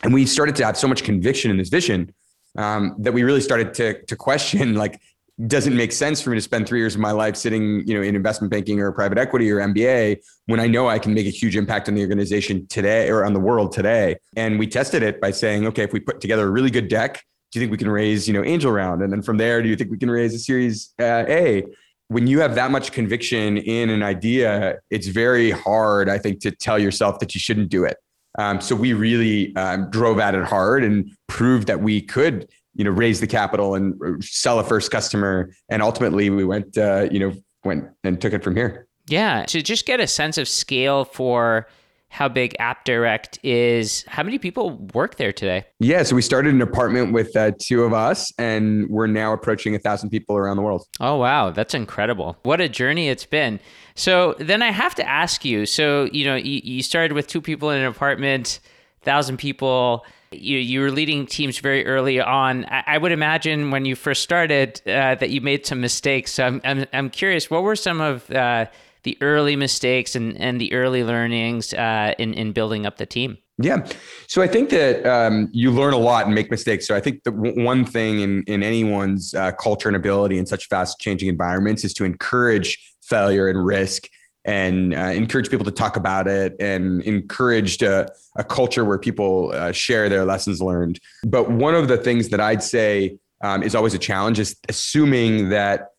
And 0.02 0.12
we 0.12 0.26
started 0.26 0.56
to 0.56 0.64
have 0.64 0.76
so 0.76 0.88
much 0.88 1.04
conviction 1.04 1.50
in 1.50 1.56
this 1.56 1.68
vision 1.68 2.14
um, 2.56 2.94
that 2.98 3.12
we 3.12 3.22
really 3.22 3.40
started 3.40 3.74
to 3.74 4.02
to 4.04 4.16
question 4.16 4.74
like 4.74 5.00
doesn't 5.46 5.74
make 5.74 5.92
sense 5.92 6.20
for 6.20 6.30
me 6.30 6.36
to 6.36 6.42
spend 6.42 6.68
three 6.68 6.78
years 6.78 6.94
of 6.94 7.00
my 7.00 7.12
life 7.12 7.34
sitting, 7.36 7.86
you 7.86 7.94
know, 7.94 8.02
in 8.02 8.14
investment 8.14 8.50
banking 8.50 8.80
or 8.80 8.92
private 8.92 9.16
equity 9.16 9.50
or 9.50 9.56
MBA 9.56 10.18
when 10.46 10.60
I 10.60 10.66
know 10.66 10.88
I 10.88 10.98
can 10.98 11.14
make 11.14 11.26
a 11.26 11.30
huge 11.30 11.56
impact 11.56 11.88
on 11.88 11.94
the 11.94 12.02
organization 12.02 12.66
today 12.66 13.08
or 13.08 13.24
on 13.24 13.32
the 13.32 13.40
world 13.40 13.72
today. 13.72 14.16
And 14.36 14.58
we 14.58 14.66
tested 14.66 15.02
it 15.02 15.20
by 15.20 15.30
saying, 15.30 15.66
okay, 15.68 15.82
if 15.82 15.92
we 15.92 16.00
put 16.00 16.20
together 16.20 16.46
a 16.46 16.50
really 16.50 16.70
good 16.70 16.88
deck, 16.88 17.24
do 17.52 17.58
you 17.58 17.62
think 17.62 17.72
we 17.72 17.78
can 17.78 17.90
raise, 17.90 18.28
you 18.28 18.34
know, 18.34 18.44
angel 18.44 18.70
round? 18.70 19.02
And 19.02 19.12
then 19.12 19.22
from 19.22 19.38
there, 19.38 19.62
do 19.62 19.68
you 19.68 19.76
think 19.76 19.90
we 19.90 19.98
can 19.98 20.10
raise 20.10 20.34
a 20.34 20.38
Series 20.38 20.92
uh, 21.00 21.24
A? 21.26 21.64
When 22.08 22.26
you 22.26 22.40
have 22.40 22.54
that 22.56 22.70
much 22.70 22.92
conviction 22.92 23.56
in 23.56 23.88
an 23.88 24.02
idea, 24.02 24.78
it's 24.90 25.06
very 25.06 25.52
hard, 25.52 26.08
I 26.08 26.18
think, 26.18 26.40
to 26.40 26.50
tell 26.50 26.78
yourself 26.78 27.18
that 27.20 27.34
you 27.34 27.40
shouldn't 27.40 27.70
do 27.70 27.84
it. 27.84 27.96
Um, 28.38 28.60
so 28.60 28.76
we 28.76 28.92
really 28.92 29.54
um, 29.56 29.90
drove 29.90 30.18
at 30.18 30.34
it 30.34 30.44
hard 30.44 30.84
and 30.84 31.10
proved 31.26 31.66
that 31.66 31.80
we 31.80 32.00
could, 32.00 32.48
you 32.74 32.84
know, 32.84 32.90
raise 32.90 33.20
the 33.20 33.26
capital 33.26 33.74
and 33.74 34.00
uh, 34.04 34.12
sell 34.20 34.58
a 34.58 34.64
first 34.64 34.90
customer. 34.90 35.52
And 35.68 35.82
ultimately, 35.82 36.30
we 36.30 36.44
went, 36.44 36.78
uh, 36.78 37.08
you 37.10 37.18
know, 37.18 37.32
went 37.64 37.88
and 38.04 38.20
took 38.20 38.32
it 38.32 38.44
from 38.44 38.56
here. 38.56 38.86
Yeah, 39.08 39.44
to 39.46 39.62
just 39.62 39.86
get 39.86 39.98
a 39.98 40.06
sense 40.06 40.38
of 40.38 40.48
scale 40.48 41.04
for 41.04 41.66
how 42.10 42.28
big 42.28 42.54
AppDirect 42.58 43.38
is. 43.44 44.04
How 44.08 44.24
many 44.24 44.38
people 44.38 44.76
work 44.92 45.16
there 45.16 45.32
today? 45.32 45.64
Yeah, 45.78 46.02
so 46.02 46.16
we 46.16 46.22
started 46.22 46.52
an 46.52 46.60
apartment 46.60 47.12
with 47.12 47.34
uh, 47.36 47.52
two 47.58 47.84
of 47.84 47.92
us, 47.92 48.32
and 48.36 48.88
we're 48.90 49.06
now 49.06 49.32
approaching 49.32 49.74
a 49.76 49.78
thousand 49.78 50.10
people 50.10 50.36
around 50.36 50.56
the 50.56 50.62
world. 50.62 50.84
Oh 50.98 51.16
wow, 51.16 51.50
that's 51.50 51.72
incredible! 51.72 52.36
What 52.42 52.60
a 52.60 52.68
journey 52.68 53.08
it's 53.08 53.24
been. 53.24 53.60
So 53.94 54.34
then 54.38 54.60
I 54.60 54.72
have 54.72 54.94
to 54.96 55.08
ask 55.08 55.44
you. 55.44 55.66
So 55.66 56.04
you 56.12 56.24
know, 56.24 56.34
you, 56.34 56.60
you 56.64 56.82
started 56.82 57.12
with 57.12 57.28
two 57.28 57.40
people 57.40 57.70
in 57.70 57.80
an 57.80 57.86
apartment, 57.86 58.58
thousand 59.02 59.38
people. 59.38 60.04
You, 60.32 60.58
you 60.58 60.80
were 60.80 60.92
leading 60.92 61.26
teams 61.26 61.58
very 61.58 61.84
early 61.86 62.20
on. 62.20 62.64
I, 62.66 62.84
I 62.86 62.98
would 62.98 63.10
imagine 63.10 63.72
when 63.72 63.84
you 63.84 63.96
first 63.96 64.22
started 64.22 64.80
uh, 64.86 65.16
that 65.16 65.30
you 65.30 65.40
made 65.40 65.66
some 65.66 65.80
mistakes. 65.80 66.34
So 66.34 66.46
I'm, 66.46 66.60
I'm, 66.62 66.86
I'm 66.92 67.10
curious, 67.10 67.50
what 67.50 67.64
were 67.64 67.74
some 67.74 68.00
of 68.00 68.30
uh, 68.30 68.66
the 69.02 69.16
early 69.20 69.56
mistakes 69.56 70.14
and, 70.14 70.36
and 70.40 70.60
the 70.60 70.72
early 70.72 71.04
learnings 71.04 71.72
uh, 71.74 72.14
in, 72.18 72.34
in 72.34 72.52
building 72.52 72.86
up 72.86 72.96
the 72.96 73.06
team? 73.06 73.38
Yeah. 73.62 73.86
So 74.26 74.40
I 74.40 74.46
think 74.46 74.70
that 74.70 75.06
um, 75.06 75.48
you 75.52 75.70
learn 75.70 75.92
a 75.92 75.98
lot 75.98 76.24
and 76.24 76.34
make 76.34 76.50
mistakes. 76.50 76.86
So 76.86 76.96
I 76.96 77.00
think 77.00 77.24
the 77.24 77.30
w- 77.30 77.62
one 77.62 77.84
thing 77.84 78.20
in, 78.20 78.42
in 78.46 78.62
anyone's 78.62 79.34
uh, 79.34 79.52
culture 79.52 79.88
and 79.88 79.96
ability 79.96 80.38
in 80.38 80.46
such 80.46 80.66
fast 80.68 80.98
changing 80.98 81.28
environments 81.28 81.84
is 81.84 81.92
to 81.94 82.04
encourage 82.04 82.78
failure 83.02 83.48
and 83.48 83.62
risk 83.62 84.08
and 84.46 84.94
uh, 84.94 84.98
encourage 84.98 85.50
people 85.50 85.66
to 85.66 85.70
talk 85.70 85.96
about 85.96 86.26
it 86.26 86.56
and 86.58 87.02
encourage 87.02 87.82
a, 87.82 88.08
a 88.36 88.44
culture 88.44 88.84
where 88.86 88.98
people 88.98 89.52
uh, 89.52 89.72
share 89.72 90.08
their 90.08 90.24
lessons 90.24 90.62
learned. 90.62 90.98
But 91.24 91.50
one 91.50 91.74
of 91.74 91.88
the 91.88 91.98
things 91.98 92.30
that 92.30 92.40
I'd 92.40 92.62
say 92.62 93.18
um, 93.42 93.62
is 93.62 93.74
always 93.74 93.92
a 93.92 93.98
challenge 93.98 94.38
is 94.38 94.56
assuming 94.68 95.50
that 95.50 95.89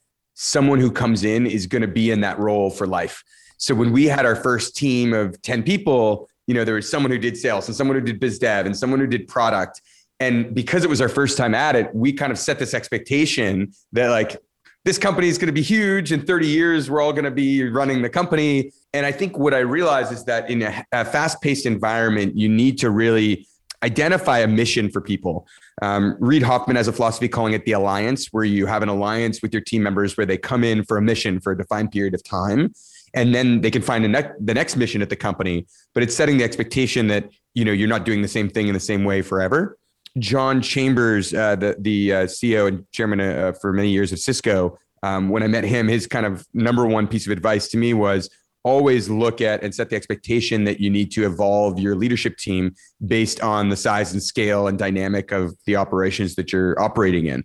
someone 0.43 0.79
who 0.79 0.91
comes 0.91 1.24
in 1.24 1.45
is 1.45 1.67
going 1.67 1.83
to 1.83 1.88
be 1.88 2.10
in 2.10 2.21
that 2.21 2.39
role 2.39 2.71
for 2.71 2.88
life. 2.88 3.24
So 3.57 3.75
when 3.75 3.91
we 3.91 4.05
had 4.05 4.25
our 4.25 4.36
first 4.36 4.75
team 4.75 5.13
of 5.13 5.39
10 5.43 5.62
people, 5.62 6.27
you 6.48 6.55
know, 6.55 6.65
there 6.65 6.74
was 6.74 6.89
someone 6.89 7.12
who 7.12 7.19
did 7.19 7.38
sales 7.38 7.67
and 7.67 7.77
someone 7.77 7.95
who 7.95 8.01
did 8.01 8.19
biz 8.19 8.39
dev 8.39 8.65
and 8.65 8.75
someone 8.75 9.00
who 9.00 9.05
did 9.05 9.27
product. 9.27 9.83
And 10.19 10.55
because 10.55 10.83
it 10.83 10.89
was 10.89 11.00
our 11.00 11.10
first 11.10 11.38
time 11.38 11.53
at 11.53 11.75
it, 11.75 11.93
we 11.93 12.12
kind 12.12 12.31
of 12.31 12.39
set 12.39 12.57
this 12.57 12.74
expectation 12.74 13.71
that 13.91 14.10
like 14.10 14.36
this 14.83 14.98
company 14.98 15.27
is 15.27 15.38
going 15.38 15.45
to 15.45 15.53
be 15.53 15.62
huge 15.62 16.12
in 16.12 16.25
30 16.25 16.48
years 16.48 16.89
we're 16.89 17.01
all 17.01 17.13
going 17.13 17.24
to 17.24 17.29
be 17.29 17.69
running 17.69 18.01
the 18.01 18.10
company 18.10 18.71
and 18.93 19.05
i 19.05 19.12
think 19.12 19.38
what 19.38 19.53
i 19.53 19.60
realized 19.60 20.12
is 20.12 20.25
that 20.25 20.50
in 20.50 20.63
a, 20.63 20.83
a 20.91 21.05
fast-paced 21.05 21.67
environment 21.67 22.36
you 22.36 22.50
need 22.50 22.79
to 22.79 22.89
really 22.89 23.48
identify 23.84 24.40
a 24.40 24.48
mission 24.48 24.90
for 24.90 25.02
people. 25.02 25.48
Um, 25.82 26.16
reid 26.20 26.44
hoffman 26.44 26.76
has 26.76 26.88
a 26.88 26.94
philosophy 26.94 27.28
calling 27.28 27.54
it 27.54 27.66
the 27.66 27.72
alliance 27.72 28.28
where 28.32 28.44
you 28.44 28.66
have 28.66 28.84
an 28.84 28.90
alliance 28.90 29.42
with 29.42 29.54
your 29.54 29.62
team 29.62 29.84
members 29.84 30.18
where 30.18 30.26
they 30.26 30.38
come 30.38 30.64
in 30.64 30.84
for 30.84 30.98
a 30.98 31.02
mission 31.02 31.40
for 31.40 31.54
a 31.54 31.58
defined 31.58 31.92
period 31.92 32.14
of 32.14 32.24
time 32.24 32.74
and 33.14 33.36
then 33.36 33.62
they 33.62 33.72
can 33.72 33.82
find 33.82 34.10
ne- 34.10 34.32
the 34.40 34.54
next 34.54 34.76
mission 34.76 35.02
at 35.02 35.10
the 35.10 35.16
company. 35.16 35.66
But 35.94 36.04
it's 36.04 36.16
setting 36.16 36.38
the 36.38 36.44
expectation 36.44 37.08
that 37.08 37.30
you 37.54 37.66
know 37.66 37.72
you're 37.72 37.90
not 37.90 38.06
doing 38.06 38.22
the 38.22 38.28
same 38.28 38.50
thing 38.50 38.68
in 38.68 38.74
the 38.74 38.80
same 38.80 39.04
way 39.04 39.22
forever. 39.22 39.78
John 40.18 40.62
Chambers, 40.62 41.34
uh, 41.34 41.56
the 41.56 41.76
the 41.80 42.14
uh, 42.14 42.24
CEO 42.24 42.68
and 42.68 42.86
chairman 42.92 43.20
uh, 43.20 43.54
for 43.54 43.74
many 43.74 43.90
years 43.90 44.12
of 44.12 44.20
Cisco, 44.20 44.78
um, 45.04 45.30
when 45.30 45.44
I 45.44 45.48
met 45.48 45.64
him, 45.64 45.88
his 45.88 46.08
kind 46.08 46.26
of 46.26 46.46
number 46.54 46.86
one 46.86 47.08
piece 47.08 47.26
of 47.26 47.32
advice 47.32 47.68
to 47.70 47.78
me 47.78 47.94
was 47.94 48.30
always 48.63 49.10
look 49.10 49.41
at 49.41 49.63
and 49.63 49.74
set 49.74 49.89
the 49.89 49.96
expectation 49.96 50.63
that 50.65 50.80
you 50.80 50.89
need 50.89 51.12
to 51.12 51.25
evolve 51.25 51.80
your 51.80 51.96
leadership 51.96 52.38
team 52.38 52.75
based 53.06 53.41
on 53.41 53.70
the 53.70 53.75
size 53.75 54.13
and 54.13 54.22
scale 54.22 54.68
and 54.68 54.77
dynamic 54.77 55.32
of 55.32 55.56
the 55.65 55.75
operations 55.75 56.36
that 56.36 56.53
you're 56.53 56.80
operating 56.82 57.25
in. 57.25 57.44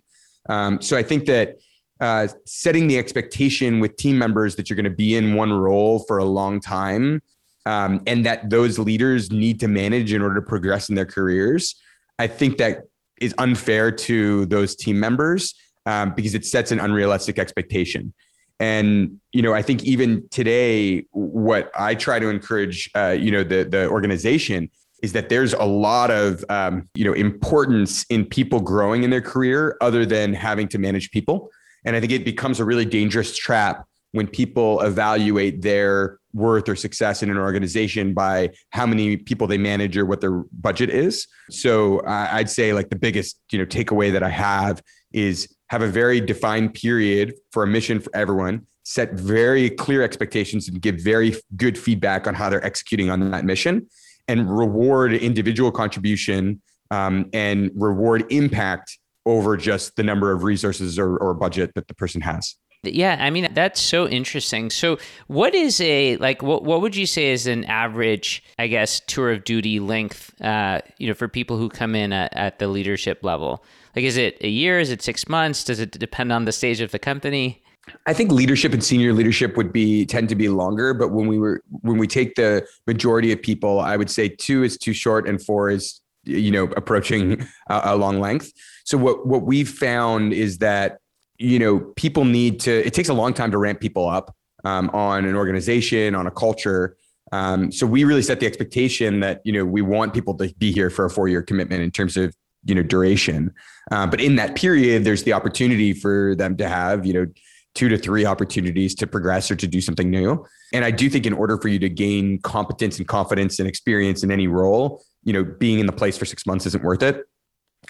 Um, 0.49 0.81
so 0.81 0.95
I 0.95 1.03
think 1.03 1.25
that 1.25 1.57
uh, 1.99 2.27
setting 2.45 2.87
the 2.87 2.97
expectation 2.97 3.79
with 3.79 3.97
team 3.97 4.17
members 4.17 4.55
that 4.55 4.69
you're 4.69 4.75
going 4.75 4.83
to 4.83 4.89
be 4.89 5.15
in 5.15 5.33
one 5.33 5.51
role 5.51 5.99
for 6.07 6.19
a 6.19 6.25
long 6.25 6.59
time 6.59 7.21
um, 7.65 8.01
and 8.05 8.25
that 8.25 8.49
those 8.49 8.77
leaders 8.77 9.31
need 9.31 9.59
to 9.59 9.67
manage 9.67 10.13
in 10.13 10.21
order 10.21 10.35
to 10.35 10.41
progress 10.41 10.89
in 10.89 10.95
their 10.95 11.05
careers 11.05 11.75
I 12.19 12.27
think 12.27 12.57
that 12.57 12.83
is 13.21 13.33
unfair 13.37 13.91
to 13.91 14.45
those 14.47 14.75
team 14.75 14.99
members 14.99 15.55
um, 15.85 16.13
because 16.15 16.35
it 16.35 16.45
sets 16.45 16.71
an 16.71 16.79
unrealistic 16.79 17.39
expectation. 17.39 18.13
And 18.59 19.19
you 19.33 19.41
know, 19.41 19.53
I 19.53 19.61
think 19.61 19.83
even 19.83 20.27
today, 20.29 21.05
what 21.11 21.71
I 21.77 21.95
try 21.95 22.19
to 22.19 22.29
encourage, 22.29 22.89
uh, 22.95 23.15
you 23.19 23.31
know, 23.31 23.43
the 23.43 23.63
the 23.63 23.87
organization 23.89 24.69
is 25.03 25.13
that 25.13 25.29
there's 25.29 25.53
a 25.53 25.63
lot 25.63 26.09
of 26.09 26.43
um, 26.49 26.89
you 26.95 27.05
know 27.05 27.13
importance 27.13 28.05
in 28.09 28.25
people 28.25 28.59
growing 28.59 29.03
in 29.03 29.09
their 29.09 29.21
career 29.21 29.77
other 29.81 30.05
than 30.05 30.33
having 30.33 30.67
to 30.69 30.77
manage 30.77 31.11
people. 31.11 31.49
And 31.85 31.95
I 31.95 31.99
think 31.99 32.11
it 32.11 32.25
becomes 32.25 32.59
a 32.59 32.65
really 32.65 32.85
dangerous 32.85 33.37
trap 33.37 33.85
when 34.11 34.27
people 34.27 34.81
evaluate 34.81 35.61
their 35.61 36.19
worth 36.33 36.69
or 36.69 36.75
success 36.75 37.23
in 37.23 37.29
an 37.29 37.37
organization 37.37 38.13
by 38.13 38.49
how 38.71 38.85
many 38.85 39.17
people 39.17 39.47
they 39.47 39.57
manage 39.57 39.97
or 39.97 40.05
what 40.05 40.21
their 40.21 40.43
budget 40.59 40.89
is. 40.89 41.27
So 41.49 41.99
uh, 41.99 42.29
I'd 42.31 42.49
say 42.49 42.73
like 42.73 42.89
the 42.89 42.95
biggest, 42.95 43.39
you 43.51 43.59
know, 43.59 43.65
takeaway 43.65 44.11
that 44.11 44.23
I 44.23 44.29
have 44.29 44.81
is 45.11 45.47
have 45.69 45.81
a 45.81 45.87
very 45.87 46.21
defined 46.21 46.73
period 46.73 47.33
for 47.51 47.63
a 47.63 47.67
mission 47.67 47.99
for 47.99 48.15
everyone, 48.15 48.65
set 48.83 49.13
very 49.13 49.69
clear 49.69 50.01
expectations 50.01 50.67
and 50.69 50.81
give 50.81 50.95
very 51.01 51.35
good 51.57 51.77
feedback 51.77 52.25
on 52.25 52.33
how 52.33 52.49
they're 52.49 52.65
executing 52.65 53.09
on 53.09 53.31
that 53.31 53.43
mission 53.43 53.85
and 54.27 54.57
reward 54.57 55.13
individual 55.13 55.71
contribution 55.71 56.61
um, 56.91 57.29
and 57.33 57.71
reward 57.75 58.25
impact 58.29 58.97
over 59.25 59.57
just 59.57 59.95
the 59.97 60.03
number 60.03 60.31
of 60.31 60.43
resources 60.43 60.97
or, 60.97 61.17
or 61.17 61.33
budget 61.33 61.73
that 61.75 61.87
the 61.87 61.93
person 61.93 62.21
has. 62.21 62.55
Yeah, 62.83 63.17
I 63.19 63.31
mean 63.31 63.49
that's 63.53 63.81
so 63.81 64.07
interesting. 64.07 64.69
So, 64.69 64.97
what 65.25 65.55
is 65.55 65.81
a 65.81 66.15
like? 66.17 66.41
What 66.43 66.63
what 66.63 66.81
would 66.81 66.95
you 66.95 67.07
say 67.07 67.31
is 67.31 67.47
an 67.47 67.65
average, 67.65 68.43
I 68.59 68.67
guess, 68.67 69.01
tour 69.07 69.31
of 69.31 69.43
duty 69.43 69.79
length? 69.79 70.39
Uh, 70.39 70.81
you 70.97 71.07
know, 71.07 71.15
for 71.15 71.27
people 71.27 71.57
who 71.57 71.69
come 71.69 71.95
in 71.95 72.13
at, 72.13 72.33
at 72.35 72.59
the 72.59 72.67
leadership 72.67 73.23
level, 73.23 73.65
like, 73.97 74.05
is 74.05 74.17
it 74.17 74.37
a 74.41 74.47
year? 74.47 74.79
Is 74.79 74.91
it 74.91 75.01
six 75.01 75.27
months? 75.27 75.63
Does 75.63 75.79
it 75.79 75.91
depend 75.91 76.31
on 76.31 76.45
the 76.45 76.51
stage 76.51 76.79
of 76.79 76.91
the 76.91 76.99
company? 76.99 77.61
I 78.05 78.13
think 78.13 78.31
leadership 78.31 78.73
and 78.73 78.83
senior 78.83 79.13
leadership 79.13 79.57
would 79.57 79.73
be 79.73 80.05
tend 80.05 80.29
to 80.29 80.35
be 80.35 80.49
longer, 80.49 80.93
but 80.93 81.09
when 81.09 81.27
we 81.27 81.39
were 81.39 81.61
when 81.81 81.97
we 81.97 82.07
take 82.07 82.35
the 82.35 82.65
majority 82.85 83.31
of 83.31 83.41
people, 83.41 83.79
I 83.79 83.97
would 83.97 84.09
say 84.09 84.29
two 84.29 84.63
is 84.63 84.77
too 84.77 84.93
short 84.93 85.27
and 85.27 85.41
four 85.41 85.69
is 85.69 86.01
you 86.23 86.51
know 86.51 86.65
approaching 86.75 87.47
a, 87.69 87.81
a 87.85 87.95
long 87.95 88.19
length. 88.19 88.51
So 88.85 88.97
what 88.97 89.25
what 89.25 89.43
we've 89.43 89.69
found 89.69 90.33
is 90.33 90.59
that 90.59 90.99
you 91.37 91.59
know, 91.59 91.79
people 91.95 92.25
need 92.25 92.59
to, 92.61 92.85
it 92.85 92.93
takes 92.93 93.09
a 93.09 93.13
long 93.13 93.33
time 93.33 93.51
to 93.51 93.57
ramp 93.57 93.79
people 93.79 94.07
up 94.09 94.35
um, 94.63 94.89
on 94.91 95.25
an 95.25 95.35
organization, 95.35 96.15
on 96.15 96.27
a 96.27 96.31
culture. 96.31 96.97
Um, 97.31 97.71
so 97.71 97.85
we 97.85 98.03
really 98.03 98.21
set 98.21 98.39
the 98.39 98.45
expectation 98.45 99.19
that, 99.19 99.41
you 99.43 99.53
know, 99.53 99.65
we 99.65 99.81
want 99.81 100.13
people 100.13 100.33
to 100.35 100.53
be 100.57 100.71
here 100.71 100.89
for 100.89 101.05
a 101.05 101.09
four 101.09 101.27
year 101.27 101.41
commitment 101.41 101.81
in 101.81 101.91
terms 101.91 102.17
of, 102.17 102.33
you 102.67 102.75
know, 102.75 102.83
duration. 102.83 103.53
Uh, 103.91 104.05
but 104.05 104.19
in 104.19 104.35
that 104.35 104.55
period, 104.55 105.03
there's 105.03 105.23
the 105.23 105.33
opportunity 105.33 105.93
for 105.93 106.35
them 106.35 106.57
to 106.57 106.67
have, 106.67 107.05
you 107.05 107.13
know, 107.13 107.25
two 107.73 107.89
to 107.89 107.97
three 107.97 108.25
opportunities 108.25 108.95
to 108.95 109.07
progress 109.07 109.49
or 109.51 109.55
to 109.55 109.67
do 109.67 109.79
something 109.79 110.09
new. 110.09 110.45
And 110.73 110.83
I 110.83 110.91
do 110.91 111.09
think 111.09 111.25
in 111.25 111.33
order 111.33 111.57
for 111.57 111.67
you 111.67 111.79
to 111.79 111.89
gain 111.89 112.41
competence 112.41 112.97
and 112.97 113.07
confidence 113.07 113.59
and 113.59 113.67
experience 113.67 114.23
in 114.23 114.31
any 114.31 114.47
role, 114.47 115.03
you 115.23 115.31
know, 115.31 115.43
being 115.43 115.79
in 115.79 115.85
the 115.85 115.93
place 115.93 116.17
for 116.17 116.25
six 116.25 116.45
months 116.45 116.65
isn't 116.65 116.83
worth 116.83 117.03
it 117.03 117.23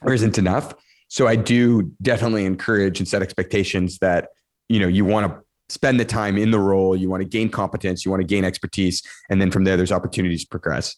or 0.04 0.14
isn't 0.14 0.38
enough. 0.38 0.74
So 1.08 1.28
I 1.28 1.38
do 1.38 1.92
definitely 2.02 2.46
encourage 2.46 3.00
and 3.00 3.08
set 3.08 3.22
expectations 3.22 3.98
that, 4.00 4.30
you 4.68 4.80
know, 4.80 4.88
you 4.88 5.06
want 5.06 5.32
to 5.32 5.40
spend 5.70 6.00
the 6.00 6.06
time 6.06 6.38
in 6.38 6.52
the 6.52 6.60
role, 6.60 6.96
you 6.96 7.10
want 7.10 7.24
to 7.24 7.28
gain 7.28 7.50
competence, 7.50 8.06
you 8.06 8.12
want 8.12 8.22
to 8.22 8.28
gain 8.28 8.44
expertise, 8.44 9.02
and 9.30 9.42
then 9.42 9.52
from 9.52 9.64
there 9.64 9.78
there's 9.78 9.92
opportunities 9.92 10.44
to 10.44 10.50
progress. 10.50 10.96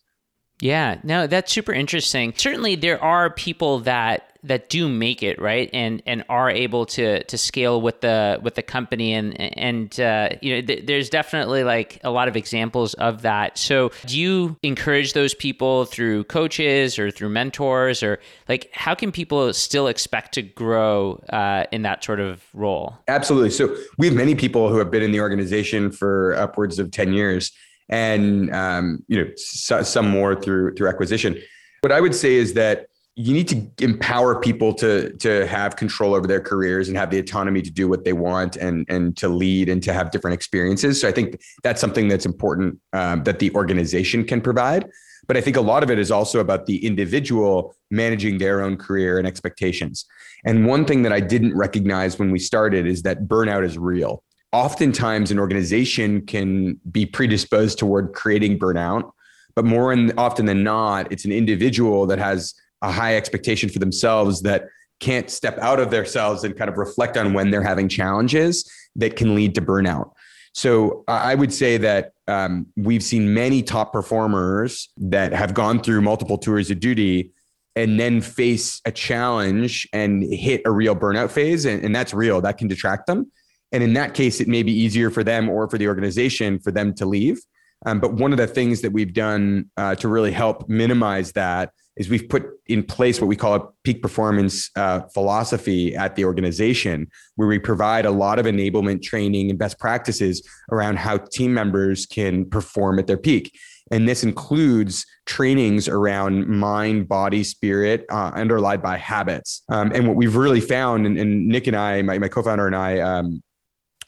Yeah, 0.61 0.99
no, 1.03 1.27
that's 1.27 1.51
super 1.51 1.73
interesting. 1.73 2.33
Certainly 2.35 2.75
there 2.75 3.01
are 3.01 3.29
people 3.29 3.79
that 3.79 4.25
that 4.43 4.69
do 4.69 4.87
make 4.87 5.21
it 5.21 5.39
right? 5.41 5.69
And 5.73 6.01
and 6.05 6.23
are 6.29 6.49
able 6.49 6.85
to 6.87 7.23
to 7.23 7.37
scale 7.37 7.81
with 7.81 8.01
the 8.01 8.39
with 8.41 8.55
the 8.55 8.61
company. 8.61 9.13
And 9.13 9.39
and 9.39 9.99
uh, 9.99 10.29
you 10.41 10.55
know 10.55 10.61
th- 10.61 10.85
there's 10.85 11.09
definitely 11.09 11.63
like 11.63 11.99
a 12.03 12.11
lot 12.11 12.27
of 12.27 12.35
examples 12.35 12.93
of 12.95 13.21
that. 13.23 13.57
So 13.57 13.91
do 14.05 14.19
you 14.19 14.57
encourage 14.63 15.13
those 15.13 15.33
people 15.33 15.85
through 15.85 16.25
coaches 16.25 16.97
or 16.97 17.11
through 17.11 17.29
mentors? 17.29 18.01
Or 18.03 18.19
like 18.47 18.69
how 18.73 18.95
can 18.95 19.11
people 19.11 19.53
still 19.53 19.87
expect 19.87 20.33
to 20.35 20.41
grow 20.41 21.21
uh, 21.29 21.65
in 21.71 21.81
that 21.83 22.03
sort 22.03 22.19
of 22.19 22.43
role? 22.53 22.97
Absolutely. 23.07 23.51
So 23.51 23.75
we 23.97 24.07
have 24.07 24.15
many 24.15 24.35
people 24.35 24.69
who 24.69 24.77
have 24.77 24.91
been 24.91 25.03
in 25.03 25.11
the 25.11 25.19
organization 25.19 25.91
for 25.91 26.35
upwards 26.35 26.79
of 26.79 26.91
10 26.91 27.13
years 27.13 27.51
and 27.89 28.53
um, 28.53 29.03
you 29.07 29.23
know 29.23 29.29
so, 29.35 29.81
some 29.81 30.09
more 30.09 30.35
through 30.35 30.73
through 30.75 30.87
acquisition 30.87 31.39
what 31.81 31.91
i 31.91 31.99
would 31.99 32.15
say 32.15 32.35
is 32.35 32.53
that 32.53 32.89
you 33.19 33.33
need 33.33 33.49
to 33.49 33.83
empower 33.83 34.39
people 34.39 34.73
to 34.73 35.11
to 35.17 35.45
have 35.45 35.75
control 35.75 36.13
over 36.13 36.25
their 36.25 36.39
careers 36.39 36.87
and 36.87 36.97
have 36.97 37.09
the 37.09 37.19
autonomy 37.19 37.61
to 37.61 37.69
do 37.69 37.89
what 37.89 38.05
they 38.05 38.13
want 38.13 38.55
and 38.55 38.85
and 38.87 39.17
to 39.17 39.27
lead 39.27 39.67
and 39.67 39.83
to 39.83 39.91
have 39.91 40.11
different 40.11 40.33
experiences. 40.35 41.01
So 41.01 41.09
I 41.09 41.11
think 41.11 41.41
that's 41.61 41.81
something 41.81 42.07
that's 42.07 42.25
important 42.25 42.79
um, 42.93 43.23
that 43.23 43.39
the 43.39 43.53
organization 43.55 44.23
can 44.23 44.39
provide. 44.39 44.89
But 45.27 45.35
I 45.35 45.41
think 45.41 45.57
a 45.57 45.61
lot 45.61 45.83
of 45.83 45.91
it 45.91 45.99
is 45.99 46.11
also 46.11 46.39
about 46.39 46.65
the 46.65 46.85
individual 46.85 47.75
managing 47.91 48.37
their 48.37 48.61
own 48.61 48.77
career 48.77 49.17
and 49.17 49.27
expectations. 49.27 50.05
And 50.45 50.65
one 50.65 50.85
thing 50.85 51.01
that 51.03 51.11
I 51.11 51.19
didn't 51.19 51.55
recognize 51.57 52.17
when 52.17 52.31
we 52.31 52.39
started 52.39 52.87
is 52.87 53.01
that 53.01 53.27
burnout 53.27 53.65
is 53.65 53.77
real. 53.77 54.23
Oftentimes, 54.51 55.31
an 55.31 55.39
organization 55.39 56.25
can 56.25 56.79
be 56.91 57.05
predisposed 57.05 57.77
toward 57.77 58.13
creating 58.13 58.57
burnout, 58.57 59.11
but 59.55 59.63
more 59.65 59.95
often 60.17 60.45
than 60.45 60.63
not, 60.63 61.11
it's 61.11 61.25
an 61.25 61.31
individual 61.31 62.07
that 62.07 62.17
has 62.17 62.55
a 62.81 62.91
high 62.91 63.15
expectation 63.15 63.69
for 63.69 63.79
themselves 63.79 64.41
that 64.41 64.65
can't 64.99 65.29
step 65.29 65.57
out 65.59 65.79
of 65.79 65.91
themselves 65.91 66.43
and 66.43 66.57
kind 66.57 66.69
of 66.69 66.77
reflect 66.77 67.15
on 67.17 67.33
when 67.33 67.51
they're 67.51 67.63
having 67.63 67.87
challenges 67.87 68.69
that 68.95 69.15
can 69.15 69.35
lead 69.35 69.55
to 69.55 69.61
burnout. 69.61 70.11
So 70.53 71.03
I 71.07 71.35
would 71.35 71.53
say 71.53 71.77
that 71.77 72.13
um, 72.27 72.65
we've 72.75 73.03
seen 73.03 73.33
many 73.33 73.61
top 73.61 73.93
performers 73.93 74.89
that 74.97 75.31
have 75.31 75.53
gone 75.53 75.81
through 75.81 76.01
multiple 76.01 76.37
tours 76.37 76.71
of 76.71 76.79
duty 76.79 77.31
and 77.75 77.99
then 77.99 78.19
face 78.19 78.81
a 78.85 78.91
challenge 78.91 79.87
and 79.93 80.23
hit 80.23 80.61
a 80.65 80.71
real 80.71 80.95
burnout 80.95 81.29
phase. 81.29 81.65
And, 81.65 81.83
and 81.85 81.95
that's 81.95 82.13
real, 82.13 82.41
that 82.41 82.57
can 82.57 82.67
detract 82.67 83.07
them. 83.07 83.31
And 83.71 83.83
in 83.83 83.93
that 83.93 84.13
case, 84.13 84.39
it 84.41 84.47
may 84.47 84.63
be 84.63 84.71
easier 84.71 85.09
for 85.09 85.23
them 85.23 85.49
or 85.49 85.69
for 85.69 85.77
the 85.77 85.87
organization 85.87 86.59
for 86.59 86.71
them 86.71 86.93
to 86.95 87.05
leave. 87.05 87.39
Um, 87.85 87.99
but 87.99 88.13
one 88.13 88.31
of 88.31 88.37
the 88.37 88.47
things 88.47 88.81
that 88.81 88.91
we've 88.91 89.13
done 89.13 89.69
uh, 89.77 89.95
to 89.95 90.07
really 90.07 90.31
help 90.31 90.67
minimize 90.67 91.31
that 91.33 91.71
is 91.95 92.09
we've 92.09 92.29
put 92.29 92.45
in 92.67 92.81
place 92.81 93.19
what 93.19 93.27
we 93.27 93.35
call 93.35 93.55
a 93.55 93.67
peak 93.83 94.01
performance 94.01 94.69
uh, 94.75 95.01
philosophy 95.13 95.95
at 95.95 96.15
the 96.15 96.23
organization, 96.25 97.07
where 97.35 97.47
we 97.47 97.59
provide 97.59 98.05
a 98.05 98.11
lot 98.11 98.39
of 98.39 98.45
enablement 98.45 99.01
training 99.03 99.49
and 99.49 99.59
best 99.59 99.77
practices 99.79 100.47
around 100.71 100.97
how 100.97 101.17
team 101.17 101.53
members 101.53 102.05
can 102.05 102.49
perform 102.49 102.99
at 102.99 103.07
their 103.07 103.17
peak. 103.17 103.57
And 103.91 104.07
this 104.07 104.23
includes 104.23 105.05
trainings 105.25 105.87
around 105.87 106.47
mind, 106.47 107.07
body, 107.07 107.43
spirit, 107.43 108.05
uh, 108.09 108.31
underlined 108.33 108.81
by 108.81 108.97
habits. 108.97 109.63
Um, 109.69 109.91
and 109.93 110.07
what 110.07 110.15
we've 110.15 110.35
really 110.35 110.61
found, 110.61 111.05
and, 111.05 111.17
and 111.17 111.47
Nick 111.47 111.67
and 111.67 111.75
I, 111.75 112.01
my, 112.01 112.19
my 112.19 112.27
co-founder 112.27 112.67
and 112.67 112.75
I, 112.75 112.99
um, 112.99 113.41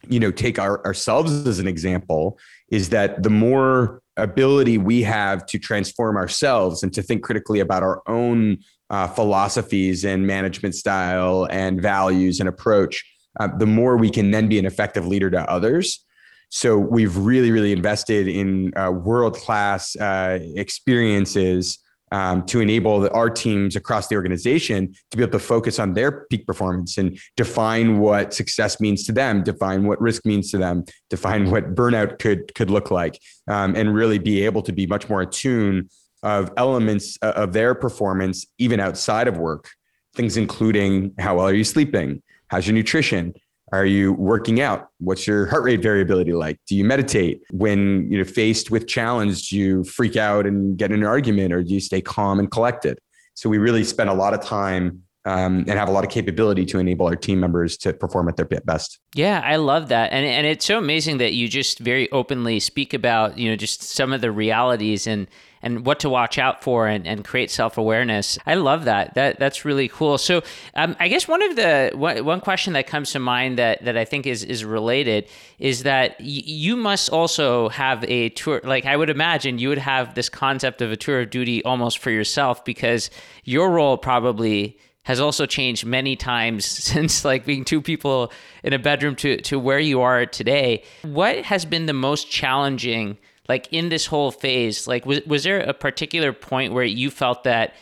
you 0.08 0.20
know, 0.20 0.32
take 0.32 0.60
our, 0.60 0.84
ourselves 0.86 1.48
as 1.48 1.60
an 1.60 1.68
example, 1.68 2.38
is 2.72 2.90
that 2.90 3.24
the 3.24 3.30
more 3.30 4.02
ability 4.18 4.78
we 4.78 5.02
have 5.04 5.46
to 5.48 5.58
transform 5.58 6.18
ourselves 6.18 6.84
and 6.84 6.94
to 6.94 7.02
think 7.02 7.24
critically 7.24 7.60
about 7.60 7.84
our 7.84 8.02
own 8.08 8.58
uh, 8.90 9.08
philosophies 9.08 10.04
and 10.04 10.28
management 10.28 10.76
style 10.76 11.48
and 11.50 11.82
values 11.82 12.40
and 12.40 12.50
approach, 12.50 13.04
uh, 13.40 13.48
the 13.58 13.66
more 13.66 13.96
we 13.96 14.10
can 14.10 14.32
then 14.32 14.50
be 14.50 14.60
an 14.60 14.66
effective 14.66 15.08
leader 15.08 15.30
to 15.30 15.50
others. 15.50 16.06
So 16.50 16.78
we've 16.78 17.16
really, 17.16 17.52
really 17.52 17.72
invested 17.72 18.28
in 18.28 18.74
uh, 18.76 18.92
world 18.92 19.36
class 19.36 19.96
uh, 19.96 20.40
experiences 20.56 21.80
um, 22.12 22.46
to 22.46 22.60
enable 22.60 23.10
our 23.14 23.30
teams 23.30 23.76
across 23.76 24.08
the 24.08 24.16
organization 24.16 24.94
to 25.10 25.18
be 25.18 25.24
able 25.24 25.32
to 25.32 25.40
focus 25.40 25.80
on 25.80 25.94
their 25.94 26.26
peak 26.30 26.46
performance 26.46 26.98
and 26.98 27.18
define 27.38 28.00
what 28.00 28.34
success 28.34 28.80
means 28.80 29.06
to 29.06 29.12
them, 29.12 29.44
define 29.44 29.86
what 29.86 30.00
risk 30.02 30.26
means 30.26 30.52
to 30.52 30.58
them, 30.58 30.84
define 31.10 31.50
what 31.50 31.74
burnout 31.76 32.20
could 32.20 32.54
could 32.56 32.70
look 32.70 32.92
like, 32.92 33.20
um, 33.48 33.76
and 33.76 33.94
really 33.94 34.20
be 34.20 34.46
able 34.46 34.62
to 34.62 34.72
be 34.72 34.86
much 34.86 35.10
more 35.10 35.22
attuned 35.22 35.90
of 36.24 36.52
elements 36.58 37.18
uh, 37.22 37.34
of 37.36 37.54
their 37.54 37.74
performance 37.74 38.46
even 38.58 38.80
outside 38.80 39.28
of 39.28 39.38
work. 39.38 39.70
Things 40.14 40.36
including 40.38 41.14
how 41.18 41.38
well 41.38 41.48
are 41.48 41.54
you 41.54 41.64
sleeping, 41.64 42.22
how's 42.50 42.68
your 42.68 42.76
nutrition, 42.76 43.34
are 43.72 43.86
you 43.86 44.14
working 44.14 44.60
out? 44.60 44.90
What's 45.00 45.26
your 45.26 45.46
heart 45.48 45.64
rate 45.64 45.82
variability 45.82 46.34
like? 46.34 46.60
Do 46.68 46.76
you 46.76 46.84
meditate? 46.84 47.42
When 47.52 48.12
you 48.12 48.18
know 48.18 48.24
faced 48.24 48.70
with 48.70 48.88
challenge, 48.88 49.50
do 49.50 49.58
you 49.58 49.84
freak 49.84 50.18
out 50.18 50.46
and 50.46 50.78
get 50.78 50.92
in 50.92 51.00
an 51.00 51.06
argument, 51.06 51.54
or 51.54 51.64
do 51.64 51.74
you 51.74 51.80
stay 51.80 52.02
calm 52.02 52.40
and 52.40 52.52
collected? 52.52 53.00
So 53.34 53.50
we 53.50 53.58
really 53.58 53.84
spend 53.84 54.10
a 54.10 54.14
lot 54.14 54.34
of 54.34 54.42
time 54.42 55.04
um, 55.26 55.66
and 55.68 55.72
have 55.72 55.88
a 55.88 55.92
lot 55.92 56.04
of 56.04 56.10
capability 56.10 56.66
to 56.66 56.80
enable 56.80 57.06
our 57.06 57.16
team 57.16 57.40
members 57.40 57.78
to 57.78 57.94
perform 57.94 58.28
at 58.28 58.38
their 58.38 58.46
best. 58.46 59.00
Yeah, 59.14 59.42
I 59.44 59.58
love 59.58 59.90
that, 59.90 60.12
and 60.12 60.26
and 60.26 60.48
it's 60.48 60.66
so 60.66 60.78
amazing 60.78 61.20
that 61.20 61.34
you 61.34 61.48
just 61.48 61.80
very 61.80 62.12
openly 62.12 62.60
speak 62.60 62.94
about 62.94 63.38
you 63.38 63.50
know 63.50 63.56
just 63.56 63.84
some 63.84 64.14
of 64.14 64.22
the 64.22 64.32
realities 64.32 65.06
and 65.06 65.28
and 65.62 65.86
what 65.86 66.00
to 66.00 66.10
watch 66.10 66.38
out 66.38 66.64
for 66.64 66.88
and, 66.88 67.06
and 67.06 67.24
create 67.24 67.52
self 67.52 67.78
awareness. 67.78 68.40
I 68.48 68.56
love 68.56 68.86
that. 68.86 69.14
That 69.14 69.40
that's 69.40 69.64
really 69.64 69.88
cool. 69.88 70.18
So 70.18 70.42
um, 70.74 70.96
I 71.00 71.08
guess 71.08 71.28
one 71.28 71.44
of 71.44 71.56
the 71.56 71.92
one, 71.94 72.42
question 72.42 72.74
that 72.74 72.88
comes 72.88 73.12
to 73.12 73.20
mind 73.20 73.60
that 73.60 73.84
that 73.86 73.98
I 73.98 74.06
think 74.06 74.26
is 74.26 74.44
is 74.44 74.66
related 74.66 75.28
is 75.60 75.84
that 75.84 76.16
y- 76.20 76.26
you 76.26 76.76
must 76.76 77.10
also 77.10 77.70
have 77.70 78.04
a 78.06 78.30
tour. 78.30 78.62
Like 78.64 78.86
I 78.86 78.98
would 78.98 79.10
imagine 79.10 79.60
you 79.60 79.70
would 79.70 79.78
have 79.78 80.16
this 80.16 80.30
concept 80.30 80.82
of 80.82 80.92
a 80.92 80.98
tour 80.98 81.22
of 81.22 81.30
duty 81.30 81.64
almost 81.64 82.00
for 82.00 82.10
yourself 82.10 82.66
because 82.66 83.12
your 83.44 83.70
role 83.70 83.98
probably 83.98 84.80
has 85.04 85.20
also 85.20 85.46
changed 85.46 85.86
many 85.86 86.16
times 86.16 86.66
since 86.92 87.26
like 87.26 87.46
being 87.46 87.66
two 87.66 87.82
people 87.82 88.32
in 88.64 88.74
a 88.74 88.80
bedroom 88.80 89.16
to 89.18 89.38
to 89.42 89.60
where 89.60 89.80
you 89.80 90.02
are 90.02 90.26
today. 90.26 90.84
What 91.04 91.44
has 91.46 91.66
been 91.66 91.86
the 91.86 91.94
most 91.94 92.30
challenging 92.30 93.18
like 93.50 93.68
in 93.72 93.90
this 93.90 94.06
whole 94.06 94.32
phase, 94.32 94.88
like 94.88 95.06
was 95.06 95.22
was 95.26 95.44
there 95.44 95.60
a 95.60 95.74
particular 95.74 96.32
point 96.32 96.74
where 96.74 96.86
you 96.86 97.12
felt 97.12 97.44
that, 97.44 97.74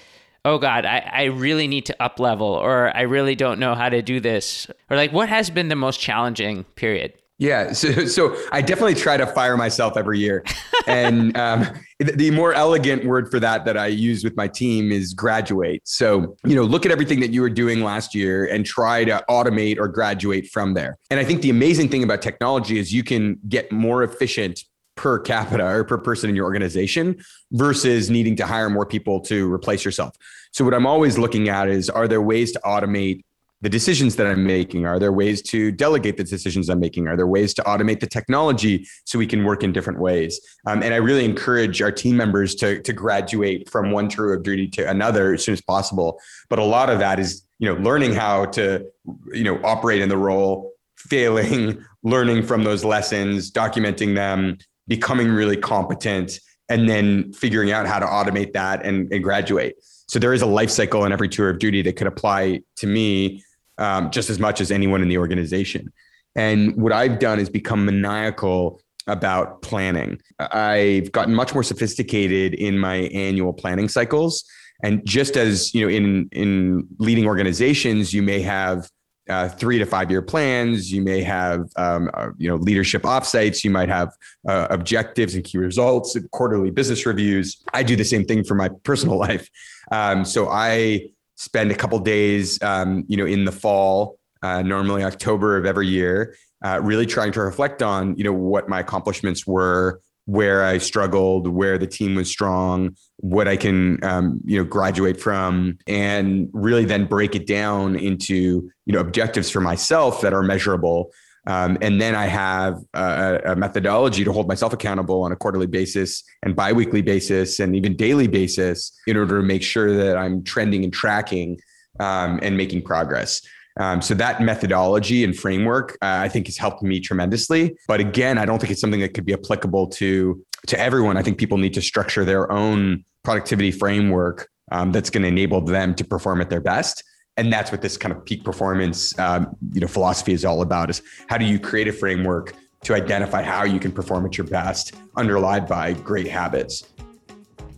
oh 0.44 0.58
God, 0.58 0.84
I, 0.84 1.08
I 1.12 1.24
really 1.26 1.68
need 1.68 1.86
to 1.88 2.02
up 2.02 2.20
level 2.20 2.48
or 2.48 2.96
I 2.98 3.02
really 3.02 3.36
don't 3.36 3.60
know 3.60 3.76
how 3.76 3.90
to 3.90 4.02
do 4.02 4.20
this? 4.20 4.66
Or 4.90 4.98
like 4.98 5.12
what 5.12 5.30
has 5.30 5.52
been 5.52 5.68
the 5.68 5.76
most 5.76 6.00
challenging 6.00 6.64
period? 6.76 7.14
Yeah, 7.40 7.72
so 7.72 8.06
so 8.06 8.36
I 8.52 8.62
definitely 8.62 8.96
try 8.96 9.16
to 9.16 9.26
fire 9.26 9.56
myself 9.56 9.96
every 9.96 10.20
year, 10.20 10.44
and 10.88 11.36
um, 11.38 11.68
the 11.98 12.32
more 12.32 12.54
elegant 12.54 13.06
word 13.06 13.32
for 13.32 13.40
that 13.40 13.64
that 13.64 13.78
I 13.78 13.88
use 13.88 14.26
with 14.26 14.36
my 14.36 14.48
team 14.50 14.92
is 14.92 15.14
graduate. 15.14 15.82
So 15.86 16.36
you 16.46 16.54
know, 16.54 16.64
look 16.64 16.86
at 16.86 16.92
everything 16.92 17.22
that 17.22 17.32
you 17.32 17.42
were 17.42 17.50
doing 17.50 17.82
last 17.82 18.14
year 18.14 18.46
and 18.46 18.66
try 18.66 19.06
to 19.06 19.24
automate 19.30 19.80
or 19.80 19.88
graduate 19.88 20.48
from 20.48 20.74
there. 20.74 20.98
And 21.10 21.20
I 21.20 21.24
think 21.24 21.42
the 21.42 21.50
amazing 21.50 21.88
thing 21.88 22.04
about 22.04 22.22
technology 22.22 22.78
is 22.78 22.94
you 22.94 23.04
can 23.04 23.40
get 23.48 23.72
more 23.72 24.04
efficient 24.04 24.60
per 24.98 25.18
capita 25.18 25.66
or 25.66 25.86
per 25.86 25.98
person 25.98 26.30
in 26.30 26.36
your 26.36 26.44
organization 26.44 27.24
versus 27.54 28.10
needing 28.10 28.36
to 28.36 28.46
hire 28.46 28.70
more 28.70 28.86
people 28.86 29.22
to 29.22 29.52
replace 29.52 29.86
yourself. 29.86 30.14
So 30.52 30.66
what 30.66 30.74
I'm 30.74 30.86
always 30.86 31.18
looking 31.18 31.48
at 31.48 31.70
is 31.70 31.90
are 31.90 32.06
there 32.06 32.22
ways 32.22 32.52
to 32.52 32.60
automate 32.66 33.24
the 33.62 33.70
decisions 33.70 34.16
that 34.16 34.26
I'm 34.26 34.46
making? 34.46 34.86
Are 34.86 35.00
there 35.00 35.12
ways 35.12 35.42
to 35.44 35.72
delegate 35.72 36.18
the 36.18 36.24
decisions 36.24 36.70
I'm 36.70 36.80
making? 36.80 37.08
Are 37.08 37.18
there 37.18 37.28
ways 37.28 37.54
to 37.56 37.62
automate 37.64 38.00
the 38.00 38.08
technology 38.08 38.88
so 39.06 39.20
we 39.20 39.28
can 39.28 39.44
work 39.44 39.64
in 39.64 39.74
different 39.74 40.00
ways? 40.00 40.40
Um, 40.66 40.82
and 40.82 40.94
I 40.94 40.98
really 40.98 41.26
encourage 41.26 41.82
our 41.82 41.92
team 41.92 42.16
members 42.16 42.56
to, 42.56 42.82
to 42.82 42.94
graduate 42.94 43.70
from 43.70 43.92
one 43.92 44.08
tour 44.08 44.34
of 44.34 44.44
duty 44.44 44.68
to 44.70 44.90
another 44.90 45.34
as 45.34 45.44
soon 45.44 45.54
as 45.54 45.62
possible. 45.62 46.20
But 46.50 46.60
a 46.60 46.64
lot 46.64 46.90
of 46.90 47.00
that 47.00 47.20
is, 47.20 47.46
you 47.60 47.68
know, 47.68 47.80
learning 47.82 48.14
how 48.14 48.46
to, 48.46 48.86
you 49.34 49.44
know, 49.44 49.60
operate 49.64 50.02
in 50.02 50.08
the 50.08 50.18
role, 50.18 50.72
failing, 50.98 51.84
learning 52.04 52.44
from 52.44 52.64
those 52.64 52.86
lessons, 52.86 53.52
documenting 53.52 54.16
them, 54.16 54.58
becoming 54.88 55.30
really 55.30 55.58
competent, 55.58 56.40
and 56.70 56.88
then 56.88 57.34
figuring 57.34 57.72
out 57.72 57.88
how 57.88 58.00
to 58.00 58.06
automate 58.06 58.54
that 58.54 58.86
and, 58.86 59.12
and 59.12 59.22
graduate. 59.22 59.76
So 60.08 60.18
there 60.18 60.34
is 60.34 60.42
a 60.42 60.46
life 60.46 60.70
cycle 60.70 61.04
in 61.06 61.12
every 61.12 61.28
tour 61.28 61.50
of 61.50 61.60
duty 61.60 61.82
that 61.82 61.96
could 61.96 62.08
apply 62.08 62.62
to 62.78 62.88
me 62.88 63.44
um, 63.80 64.12
just 64.12 64.30
as 64.30 64.40
much 64.40 64.62
as 64.62 64.72
anyone 64.72 65.02
in 65.02 65.08
the 65.08 65.18
organization. 65.18 65.92
And 66.36 66.76
what 66.76 66.94
I've 66.94 67.20
done 67.20 67.40
is 67.40 67.50
become 67.50 67.86
maniacal 67.86 68.82
about 69.08 69.62
planning. 69.62 70.22
I've 70.40 71.12
gotten 71.12 71.34
much 71.34 71.54
more 71.54 71.64
sophisticated 71.64 72.54
in 72.54 72.78
my 72.78 72.96
annual 72.96 73.54
planning 73.54 73.90
cycles. 73.90 74.44
And 74.84 75.06
just 75.06 75.36
as 75.36 75.74
you 75.74 75.82
know, 75.82 75.92
in 75.92 76.30
in 76.32 76.88
leading 77.00 77.26
organizations, 77.26 78.14
you 78.14 78.22
may 78.22 78.42
have 78.42 78.90
uh, 79.30 79.48
three 79.48 79.78
to 79.78 79.86
five 79.86 80.10
year 80.10 80.22
plans. 80.22 80.92
You 80.92 81.02
may 81.02 81.22
have, 81.22 81.66
um, 81.76 82.10
uh, 82.14 82.30
you 82.38 82.48
know, 82.48 82.56
leadership 82.56 83.04
offsites. 83.04 83.64
You 83.64 83.70
might 83.70 83.90
have 83.90 84.10
uh, 84.48 84.68
objectives 84.70 85.36
and 85.36 85.44
key 85.44 85.58
results, 85.58 86.16
and 86.16 86.30
quarterly 86.32 86.72
business 86.72 87.06
reviews. 87.06 87.62
I 87.74 87.84
do 87.84 87.96
the 87.96 88.06
same 88.06 88.26
thing 88.26 88.44
for 88.44 88.56
my 88.56 88.70
personal 88.84 89.18
life. 89.28 89.50
Um, 89.92 90.26
so 90.26 90.50
I 90.50 91.10
spend 91.40 91.72
a 91.72 91.76
couple 91.76 91.98
days, 92.00 92.62
um, 92.62 93.06
you 93.08 93.16
know, 93.16 93.26
in 93.26 93.46
the 93.46 93.52
fall, 93.52 94.20
uh, 94.44 94.62
normally 94.62 95.04
October 95.04 95.58
of 95.58 95.66
every 95.66 95.88
year, 95.88 96.36
uh, 96.66 96.82
really 96.84 97.06
trying 97.06 97.32
to 97.32 97.40
reflect 97.40 97.82
on, 97.82 98.16
you 98.18 98.26
know, 98.26 98.34
what 98.34 98.68
my 98.68 98.82
accomplishments 98.82 99.48
were, 99.48 100.02
where 100.26 100.66
I 100.66 100.78
struggled, 100.78 101.48
where 101.48 101.78
the 101.78 101.88
team 101.88 102.16
was 102.16 102.30
strong, 102.30 102.96
what 103.18 103.48
I 103.48 103.56
can 103.56 104.04
um, 104.04 104.42
you 104.46 104.60
know 104.60 104.64
graduate 104.66 105.20
from, 105.20 105.80
and 105.88 106.50
really 106.54 106.86
then 106.86 107.06
break 107.06 107.36
it 107.36 107.48
down 107.48 107.96
into 107.96 108.70
you 108.86 108.94
know 108.94 109.00
objectives 109.00 109.50
for 109.50 109.62
myself 109.62 110.22
that 110.22 110.34
are 110.34 110.44
measurable. 110.44 111.12
Um, 111.48 111.78
and 111.82 112.00
then 112.02 112.16
I 112.16 112.26
have 112.26 112.78
a, 112.94 113.40
a, 113.46 113.56
methodology 113.56 114.24
to 114.24 114.32
hold 114.32 114.48
myself 114.48 114.74
accountable 114.74 115.24
on 115.24 115.32
a 115.32 115.36
quarterly 115.36 115.68
basis 115.68 116.24
and 116.44 116.56
biweekly 116.56 117.02
basis 117.02 117.60
and 117.60 117.76
even 117.76 117.96
daily 117.96 118.28
basis 118.28 118.92
in 119.08 119.18
order 119.18 119.40
to 119.40 119.46
make 119.46 119.64
sure 119.64 119.96
that 119.96 120.18
I'm 120.18 120.44
trending 120.44 120.84
and 120.84 120.94
tracking 120.94 121.60
um, 122.00 122.40
and 122.42 122.58
making 122.58 122.84
progress. 122.84 123.42
Um, 123.80 124.02
so 124.02 124.14
that 124.16 124.42
methodology 124.42 125.24
and 125.24 125.36
framework, 125.36 125.98
uh, 126.02 126.20
I 126.22 126.28
think, 126.28 126.48
has 126.48 126.58
helped 126.58 126.84
me 126.84 127.00
tremendously. 127.00 127.78
But 127.88 128.02
again, 128.02 128.38
I 128.38 128.46
don't 128.46 128.60
think 128.60 128.72
it's 128.72 128.82
something 128.82 129.00
that 129.00 129.14
could 129.14 129.26
be 129.26 129.34
applicable 129.34 129.88
to 129.88 130.44
to 130.68 130.80
everyone. 130.80 131.16
I 131.16 131.24
think 131.24 131.38
people 131.38 131.58
need 131.58 131.74
to 131.76 131.82
structure 131.82 132.26
their 132.26 132.52
own 132.52 133.06
productivity 133.24 133.72
framework 133.72 134.50
um, 134.72 134.92
that's 134.92 135.10
going 135.10 135.24
to 135.24 135.30
enable 135.30 135.62
them 135.62 135.96
to 135.96 136.04
perform 136.04 136.42
at 136.42 136.50
their 136.50 136.62
best. 136.62 137.04
And 137.40 137.54
that's 137.54 137.72
what 137.72 137.82
this 137.82 137.96
kind 137.96 138.14
of 138.14 138.26
peak 138.26 138.44
performance, 138.44 139.18
um, 139.18 139.56
you 139.72 139.80
know, 139.80 139.88
philosophy 139.88 140.34
is 140.34 140.44
all 140.44 140.62
about: 140.62 140.90
is 140.90 141.02
how 141.30 141.38
do 141.38 141.46
you 141.46 141.58
create 141.58 141.88
a 141.88 141.94
framework 141.94 142.54
to 142.84 142.94
identify 142.94 143.42
how 143.42 143.64
you 143.64 143.80
can 143.80 143.92
perform 143.92 144.26
at 144.26 144.38
your 144.38 144.48
best, 144.48 144.94
underlined 145.16 145.68
by 145.68 145.94
great 145.94 146.28
habits. 146.28 146.84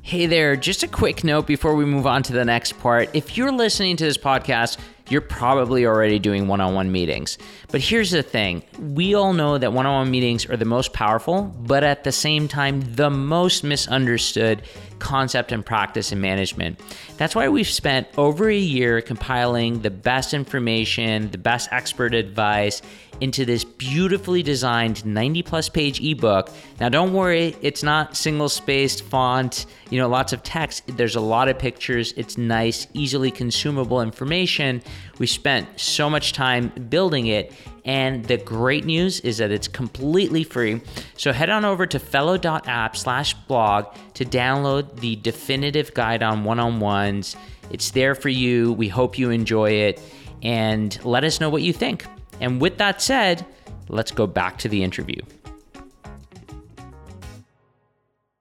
Hey 0.03 0.25
there, 0.25 0.55
just 0.55 0.81
a 0.83 0.87
quick 0.87 1.23
note 1.23 1.45
before 1.45 1.75
we 1.75 1.85
move 1.85 2.07
on 2.07 2.23
to 2.23 2.33
the 2.33 2.43
next 2.43 2.79
part. 2.79 3.09
If 3.13 3.37
you're 3.37 3.51
listening 3.51 3.97
to 3.97 4.03
this 4.03 4.17
podcast, 4.17 4.77
you're 5.09 5.21
probably 5.21 5.85
already 5.85 6.17
doing 6.17 6.47
one 6.47 6.59
on 6.59 6.73
one 6.73 6.91
meetings. 6.91 7.37
But 7.69 7.81
here's 7.81 8.11
the 8.11 8.23
thing 8.23 8.63
we 8.79 9.13
all 9.13 9.33
know 9.33 9.57
that 9.57 9.73
one 9.73 9.85
on 9.85 9.93
one 9.93 10.11
meetings 10.11 10.45
are 10.47 10.57
the 10.57 10.65
most 10.65 10.93
powerful, 10.93 11.43
but 11.59 11.83
at 11.83 12.03
the 12.03 12.11
same 12.11 12.47
time, 12.47 12.81
the 12.95 13.11
most 13.11 13.63
misunderstood 13.63 14.63
concept 15.01 15.51
and 15.51 15.65
practice 15.65 16.11
in 16.11 16.21
management. 16.21 16.79
That's 17.17 17.35
why 17.35 17.49
we've 17.49 17.67
spent 17.67 18.07
over 18.17 18.49
a 18.49 18.57
year 18.57 19.01
compiling 19.01 19.81
the 19.81 19.89
best 19.89 20.33
information, 20.33 21.29
the 21.31 21.37
best 21.37 21.67
expert 21.71 22.13
advice, 22.13 22.81
into 23.19 23.45
this 23.45 23.63
beautifully 23.63 24.41
designed 24.41 25.05
90 25.05 25.43
plus 25.43 25.69
page 25.69 26.01
ebook. 26.01 26.49
Now, 26.79 26.89
don't 26.89 27.13
worry, 27.13 27.55
it's 27.61 27.83
not 27.83 28.17
single 28.17 28.49
spaced 28.49 29.03
font, 29.03 29.65
you 29.89 29.99
know, 29.99 30.09
lots 30.09 30.33
of 30.33 30.41
text. 30.43 30.83
There's 30.97 31.15
a 31.15 31.21
lot 31.21 31.47
of 31.47 31.59
pictures. 31.59 32.13
It's 32.17 32.37
nice, 32.37 32.87
easily 32.93 33.29
consumable 33.29 34.01
information. 34.01 34.81
We 35.21 35.27
spent 35.27 35.79
so 35.79 36.09
much 36.09 36.33
time 36.33 36.69
building 36.89 37.27
it. 37.27 37.53
And 37.85 38.25
the 38.25 38.37
great 38.37 38.85
news 38.85 39.19
is 39.19 39.37
that 39.37 39.51
it's 39.51 39.67
completely 39.67 40.43
free. 40.43 40.81
So 41.15 41.31
head 41.31 41.51
on 41.51 41.63
over 41.63 41.85
to 41.85 41.99
fellow.app 41.99 42.97
slash 42.97 43.35
blog 43.35 43.85
to 44.15 44.25
download 44.25 44.99
the 44.99 45.17
definitive 45.17 45.93
guide 45.93 46.23
on 46.23 46.43
one 46.43 46.59
on 46.59 46.79
ones. 46.79 47.35
It's 47.69 47.91
there 47.91 48.15
for 48.15 48.29
you. 48.29 48.73
We 48.73 48.87
hope 48.87 49.19
you 49.19 49.29
enjoy 49.29 49.69
it 49.69 50.01
and 50.41 50.99
let 51.05 51.23
us 51.23 51.39
know 51.39 51.51
what 51.51 51.61
you 51.61 51.71
think. 51.71 52.03
And 52.39 52.59
with 52.59 52.79
that 52.79 52.99
said, 52.99 53.45
let's 53.89 54.09
go 54.09 54.25
back 54.25 54.57
to 54.57 54.69
the 54.69 54.81
interview. 54.81 55.21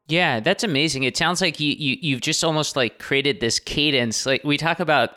Yeah, 0.08 0.40
that's 0.40 0.64
amazing. 0.64 1.02
It 1.02 1.18
sounds 1.18 1.42
like 1.42 1.60
you, 1.60 1.74
you 1.74 1.98
you've 2.00 2.22
just 2.22 2.42
almost 2.42 2.74
like 2.74 2.98
created 2.98 3.40
this 3.40 3.58
cadence. 3.58 4.24
Like 4.24 4.44
we 4.44 4.56
talk 4.56 4.80
about, 4.80 5.10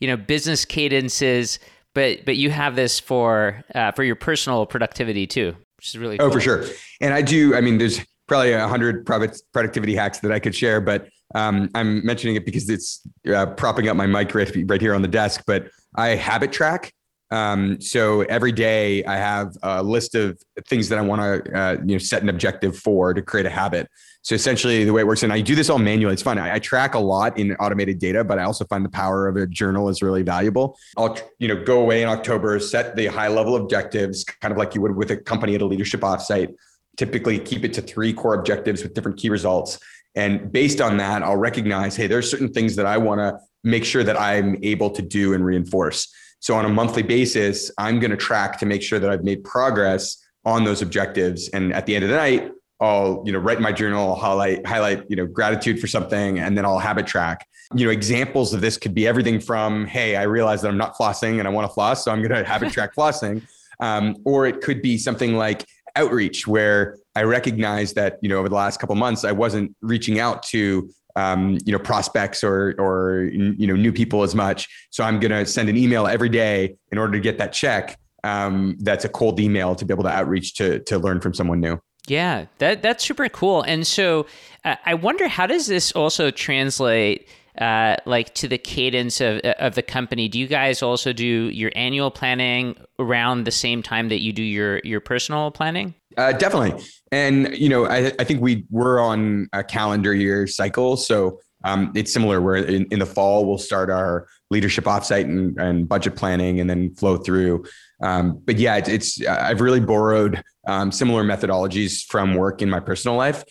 you 0.00 0.08
know, 0.08 0.16
business 0.16 0.64
cadences, 0.64 1.58
but 1.94 2.24
but 2.24 2.36
you 2.36 2.50
have 2.50 2.76
this 2.76 3.00
for 3.00 3.64
uh, 3.74 3.92
for 3.92 4.04
your 4.04 4.16
personal 4.16 4.66
productivity 4.66 5.26
too, 5.26 5.54
which 5.76 5.88
is 5.88 5.98
really 5.98 6.18
oh 6.20 6.30
for 6.30 6.40
sure. 6.40 6.64
And 7.00 7.14
I 7.14 7.22
do. 7.22 7.54
I 7.54 7.60
mean, 7.60 7.78
there's 7.78 8.00
probably 8.26 8.52
a 8.52 8.68
hundred 8.68 9.06
productivity 9.06 9.94
hacks 9.94 10.18
that 10.20 10.32
I 10.32 10.38
could 10.38 10.54
share, 10.54 10.80
but 10.80 11.08
um, 11.34 11.70
I'm 11.74 12.04
mentioning 12.04 12.36
it 12.36 12.44
because 12.44 12.68
it's 12.68 13.00
uh, 13.32 13.46
propping 13.46 13.88
up 13.88 13.96
my 13.96 14.06
mic 14.06 14.34
right, 14.34 14.50
right 14.66 14.80
here 14.80 14.94
on 14.94 15.02
the 15.02 15.08
desk. 15.08 15.42
But 15.46 15.68
I 15.96 16.08
habit 16.08 16.52
track. 16.52 16.92
Um, 17.30 17.80
so 17.80 18.22
every 18.22 18.52
day 18.52 19.04
I 19.04 19.16
have 19.16 19.56
a 19.62 19.82
list 19.82 20.14
of 20.14 20.38
things 20.66 20.88
that 20.88 20.98
I 20.98 21.02
want 21.02 21.20
to, 21.44 21.58
uh, 21.58 21.76
you 21.84 21.94
know, 21.94 21.98
set 21.98 22.22
an 22.22 22.28
objective 22.28 22.76
for 22.76 23.12
to 23.12 23.22
create 23.22 23.46
a 23.46 23.50
habit. 23.50 23.88
So 24.22 24.34
essentially 24.34 24.84
the 24.84 24.92
way 24.92 25.02
it 25.02 25.06
works, 25.06 25.22
and 25.22 25.32
I 25.32 25.40
do 25.40 25.54
this 25.54 25.70
all 25.70 25.78
manually. 25.78 26.12
It's 26.12 26.22
fun. 26.22 26.38
I, 26.38 26.54
I, 26.54 26.58
track 26.58 26.94
a 26.94 26.98
lot 26.98 27.38
in 27.38 27.52
automated 27.56 27.98
data, 27.98 28.24
but 28.24 28.38
I 28.38 28.44
also 28.44 28.64
find 28.66 28.84
the 28.84 28.90
power 28.90 29.28
of 29.28 29.36
a 29.36 29.46
journal 29.46 29.88
is 29.88 30.02
really 30.02 30.22
valuable. 30.22 30.76
I'll, 30.96 31.16
you 31.38 31.48
know, 31.48 31.62
go 31.62 31.80
away 31.80 32.02
in 32.02 32.08
October, 32.08 32.58
set 32.60 32.96
the 32.96 33.06
high 33.06 33.28
level 33.28 33.56
objectives, 33.56 34.24
kind 34.24 34.52
of 34.52 34.58
like 34.58 34.74
you 34.74 34.80
would 34.82 34.96
with 34.96 35.10
a 35.10 35.16
company 35.16 35.54
at 35.54 35.62
a 35.62 35.66
leadership 35.66 36.00
offsite. 36.00 36.54
Typically 36.96 37.38
keep 37.38 37.64
it 37.64 37.72
to 37.74 37.82
three 37.82 38.12
core 38.12 38.34
objectives 38.34 38.82
with 38.82 38.92
different 38.92 39.18
key 39.18 39.30
results. 39.30 39.78
And 40.14 40.50
based 40.50 40.80
on 40.80 40.96
that, 40.96 41.22
I'll 41.22 41.36
recognize, 41.36 41.94
hey, 41.94 42.08
there's 42.08 42.28
certain 42.28 42.52
things 42.52 42.74
that 42.76 42.86
I 42.86 42.98
want 42.98 43.20
to 43.20 43.38
make 43.62 43.84
sure 43.84 44.02
that 44.02 44.20
I'm 44.20 44.56
able 44.62 44.90
to 44.90 45.02
do 45.02 45.32
and 45.32 45.44
reinforce. 45.44 46.12
So 46.40 46.54
on 46.54 46.64
a 46.64 46.68
monthly 46.68 47.02
basis, 47.02 47.70
I'm 47.78 47.98
going 47.98 48.10
to 48.10 48.16
track 48.16 48.58
to 48.60 48.66
make 48.66 48.82
sure 48.82 48.98
that 48.98 49.10
I've 49.10 49.24
made 49.24 49.44
progress 49.44 50.16
on 50.44 50.64
those 50.64 50.82
objectives. 50.82 51.48
And 51.48 51.72
at 51.74 51.86
the 51.86 51.94
end 51.94 52.04
of 52.04 52.10
the 52.10 52.16
night, 52.16 52.52
I'll, 52.80 53.22
you 53.26 53.32
know, 53.32 53.38
write 53.38 53.60
my 53.60 53.72
journal, 53.72 54.10
I'll 54.10 54.14
highlight, 54.14 54.64
highlight, 54.64 55.04
you 55.08 55.16
know, 55.16 55.26
gratitude 55.26 55.80
for 55.80 55.88
something, 55.88 56.38
and 56.38 56.56
then 56.56 56.64
I'll 56.64 56.78
habit 56.78 57.06
track. 57.06 57.46
You 57.74 57.86
know, 57.86 57.90
examples 57.90 58.54
of 58.54 58.60
this 58.60 58.76
could 58.76 58.94
be 58.94 59.06
everything 59.06 59.40
from, 59.40 59.84
hey, 59.86 60.16
I 60.16 60.22
realize 60.22 60.62
that 60.62 60.68
I'm 60.68 60.78
not 60.78 60.94
flossing 60.94 61.38
and 61.38 61.48
I 61.48 61.50
want 61.50 61.68
to 61.68 61.74
floss, 61.74 62.04
so 62.04 62.12
I'm 62.12 62.22
going 62.22 62.30
to 62.44 62.44
habit 62.44 62.72
track 62.72 62.94
flossing. 62.94 63.42
Um, 63.80 64.16
or 64.24 64.46
it 64.46 64.60
could 64.60 64.80
be 64.80 64.96
something 64.96 65.36
like 65.36 65.66
outreach, 65.96 66.46
where 66.46 66.98
I 67.16 67.22
recognize 67.22 67.94
that, 67.94 68.18
you 68.22 68.28
know, 68.28 68.38
over 68.38 68.48
the 68.48 68.54
last 68.54 68.78
couple 68.78 68.94
months, 68.94 69.24
I 69.24 69.32
wasn't 69.32 69.74
reaching 69.82 70.20
out 70.20 70.44
to 70.44 70.88
um, 71.18 71.58
you 71.64 71.72
know 71.72 71.78
prospects 71.78 72.44
or 72.44 72.74
or 72.78 73.28
you 73.32 73.66
know 73.66 73.74
new 73.74 73.92
people 73.92 74.22
as 74.22 74.34
much. 74.34 74.68
So 74.90 75.02
I'm 75.02 75.18
going 75.18 75.32
to 75.32 75.44
send 75.44 75.68
an 75.68 75.76
email 75.76 76.06
every 76.06 76.28
day 76.28 76.76
in 76.92 76.98
order 76.98 77.12
to 77.14 77.20
get 77.20 77.38
that 77.38 77.52
check. 77.52 77.98
Um, 78.24 78.76
that's 78.80 79.04
a 79.04 79.08
cold 79.08 79.40
email 79.40 79.74
to 79.74 79.84
be 79.84 79.92
able 79.92 80.04
to 80.04 80.10
outreach 80.10 80.54
to 80.54 80.78
to 80.80 80.98
learn 80.98 81.20
from 81.20 81.34
someone 81.34 81.60
new. 81.60 81.80
Yeah, 82.06 82.46
that 82.58 82.82
that's 82.82 83.04
super 83.04 83.28
cool. 83.28 83.62
And 83.62 83.86
so 83.86 84.26
uh, 84.64 84.76
I 84.86 84.94
wonder 84.94 85.28
how 85.28 85.46
does 85.46 85.66
this 85.66 85.92
also 85.92 86.30
translate 86.30 87.28
uh, 87.58 87.96
like 88.06 88.34
to 88.34 88.46
the 88.46 88.58
cadence 88.58 89.20
of 89.20 89.40
of 89.40 89.74
the 89.74 89.82
company? 89.82 90.28
Do 90.28 90.38
you 90.38 90.46
guys 90.46 90.82
also 90.82 91.12
do 91.12 91.24
your 91.24 91.72
annual 91.74 92.12
planning 92.12 92.76
around 93.00 93.44
the 93.44 93.50
same 93.50 93.82
time 93.82 94.08
that 94.08 94.20
you 94.20 94.32
do 94.32 94.42
your 94.42 94.80
your 94.84 95.00
personal 95.00 95.50
planning? 95.50 95.94
Uh, 96.16 96.32
definitely. 96.32 96.84
And, 97.12 97.56
you 97.56 97.68
know, 97.68 97.86
I, 97.86 98.12
I 98.18 98.24
think 98.24 98.40
we 98.40 98.64
were 98.70 99.00
on 99.00 99.48
a 99.52 99.62
calendar 99.62 100.14
year 100.14 100.46
cycle. 100.46 100.96
So 100.96 101.40
um, 101.64 101.92
it's 101.94 102.12
similar 102.12 102.40
where 102.40 102.56
in, 102.56 102.86
in 102.90 102.98
the 102.98 103.06
fall, 103.06 103.44
we'll 103.44 103.58
start 103.58 103.90
our 103.90 104.26
leadership 104.50 104.84
offsite 104.84 105.24
and, 105.24 105.58
and 105.58 105.88
budget 105.88 106.16
planning 106.16 106.60
and 106.60 106.68
then 106.68 106.94
flow 106.94 107.16
through. 107.16 107.64
Um, 108.02 108.40
but 108.44 108.58
yeah, 108.58 108.76
it's, 108.76 108.88
it's, 108.88 109.26
I've 109.26 109.60
really 109.60 109.80
borrowed 109.80 110.42
um, 110.66 110.92
similar 110.92 111.24
methodologies 111.24 112.04
from 112.06 112.34
work 112.34 112.62
in 112.62 112.70
my 112.70 112.80
personal 112.80 113.16
life. 113.16 113.44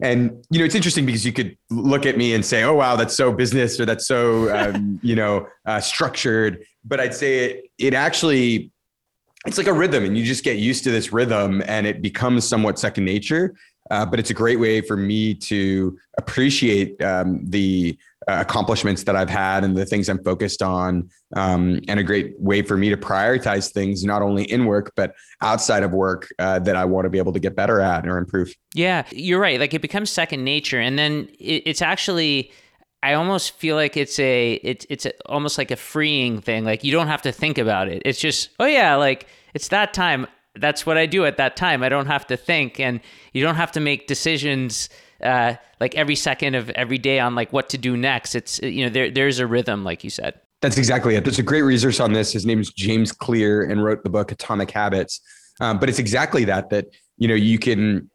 And 0.00 0.44
you 0.50 0.60
know, 0.60 0.64
it's 0.64 0.76
interesting 0.76 1.06
because 1.06 1.26
you 1.26 1.32
could 1.32 1.58
look 1.70 2.06
at 2.06 2.16
me 2.16 2.32
and 2.32 2.44
say, 2.44 2.62
"Oh, 2.62 2.74
wow, 2.74 2.94
that's 2.94 3.16
so 3.16 3.32
business," 3.32 3.80
or 3.80 3.84
"That's 3.84 4.06
so 4.06 4.54
um, 4.56 5.00
you 5.02 5.16
know 5.16 5.48
uh, 5.66 5.80
structured." 5.80 6.64
But 6.84 7.00
I'd 7.00 7.14
say 7.14 7.44
it, 7.46 7.64
it 7.78 7.94
actually 7.94 8.70
it's 9.46 9.58
like 9.58 9.66
a 9.66 9.72
rhythm 9.72 10.04
and 10.04 10.18
you 10.18 10.24
just 10.24 10.44
get 10.44 10.58
used 10.58 10.84
to 10.84 10.90
this 10.90 11.12
rhythm 11.12 11.62
and 11.66 11.86
it 11.86 12.02
becomes 12.02 12.46
somewhat 12.46 12.78
second 12.78 13.04
nature 13.04 13.54
uh, 13.90 14.04
but 14.04 14.18
it's 14.18 14.30
a 14.30 14.34
great 14.34 14.58
way 14.60 14.80
for 14.80 14.96
me 14.96 15.34
to 15.34 15.98
appreciate 16.18 17.00
um, 17.02 17.44
the 17.44 17.96
uh, 18.26 18.38
accomplishments 18.40 19.04
that 19.04 19.16
I've 19.16 19.30
had 19.30 19.64
and 19.64 19.76
the 19.76 19.86
things 19.86 20.08
I'm 20.08 20.22
focused 20.22 20.60
on, 20.60 21.08
um, 21.34 21.80
and 21.88 21.98
a 21.98 22.02
great 22.02 22.38
way 22.38 22.62
for 22.62 22.76
me 22.76 22.90
to 22.90 22.96
prioritize 22.96 23.72
things 23.72 24.04
not 24.04 24.20
only 24.20 24.44
in 24.44 24.66
work 24.66 24.92
but 24.96 25.14
outside 25.40 25.82
of 25.82 25.92
work 25.92 26.28
uh, 26.38 26.58
that 26.60 26.76
I 26.76 26.84
want 26.84 27.06
to 27.06 27.10
be 27.10 27.18
able 27.18 27.32
to 27.32 27.40
get 27.40 27.56
better 27.56 27.80
at 27.80 28.06
or 28.06 28.18
improve. 28.18 28.52
Yeah, 28.74 29.04
you're 29.10 29.40
right. 29.40 29.58
Like 29.58 29.72
it 29.72 29.80
becomes 29.80 30.10
second 30.10 30.44
nature, 30.44 30.80
and 30.80 30.98
then 30.98 31.28
it, 31.38 31.62
it's 31.64 31.82
actually 31.82 32.52
I 33.02 33.14
almost 33.14 33.52
feel 33.56 33.76
like 33.76 33.96
it's 33.96 34.18
a 34.18 34.54
it's 34.54 34.86
it's 34.88 35.06
a, 35.06 35.12
almost 35.26 35.58
like 35.58 35.70
a 35.70 35.76
freeing 35.76 36.40
thing. 36.40 36.64
Like 36.64 36.82
you 36.82 36.92
don't 36.92 37.06
have 37.06 37.22
to 37.22 37.32
think 37.32 37.58
about 37.58 37.88
it. 37.88 38.02
It's 38.04 38.18
just 38.18 38.50
oh 38.58 38.66
yeah, 38.66 38.96
like 38.96 39.26
it's 39.54 39.68
that 39.68 39.94
time. 39.94 40.26
That's 40.56 40.84
what 40.84 40.98
I 40.98 41.06
do 41.06 41.24
at 41.24 41.36
that 41.36 41.54
time. 41.56 41.82
I 41.84 41.88
don't 41.88 42.06
have 42.06 42.26
to 42.26 42.36
think, 42.36 42.80
and 42.80 43.00
you 43.32 43.42
don't 43.42 43.54
have 43.54 43.70
to 43.72 43.80
make 43.80 44.08
decisions 44.08 44.88
uh, 45.22 45.54
like 45.80 45.94
every 45.94 46.16
second 46.16 46.56
of 46.56 46.70
every 46.70 46.98
day 46.98 47.20
on 47.20 47.34
like 47.34 47.52
what 47.52 47.68
to 47.70 47.78
do 47.78 47.96
next. 47.96 48.34
It's 48.34 48.60
you 48.62 48.84
know 48.84 48.90
there 48.90 49.10
there's 49.10 49.38
a 49.38 49.46
rhythm, 49.46 49.84
like 49.84 50.02
you 50.02 50.10
said. 50.10 50.40
That's 50.60 50.76
exactly 50.76 51.14
it. 51.14 51.24
There's 51.24 51.38
a 51.38 51.44
great 51.44 51.62
resource 51.62 52.00
on 52.00 52.12
this. 52.12 52.32
His 52.32 52.44
name 52.44 52.60
is 52.60 52.72
James 52.72 53.12
Clear 53.12 53.62
and 53.62 53.84
wrote 53.84 54.02
the 54.02 54.10
book 54.10 54.32
Atomic 54.32 54.72
Habits. 54.72 55.20
Um, 55.60 55.78
but 55.78 55.88
it's 55.88 56.00
exactly 56.00 56.44
that 56.46 56.70
that 56.70 56.86
you 57.16 57.28
know 57.28 57.34
you 57.34 57.60
can 57.60 58.10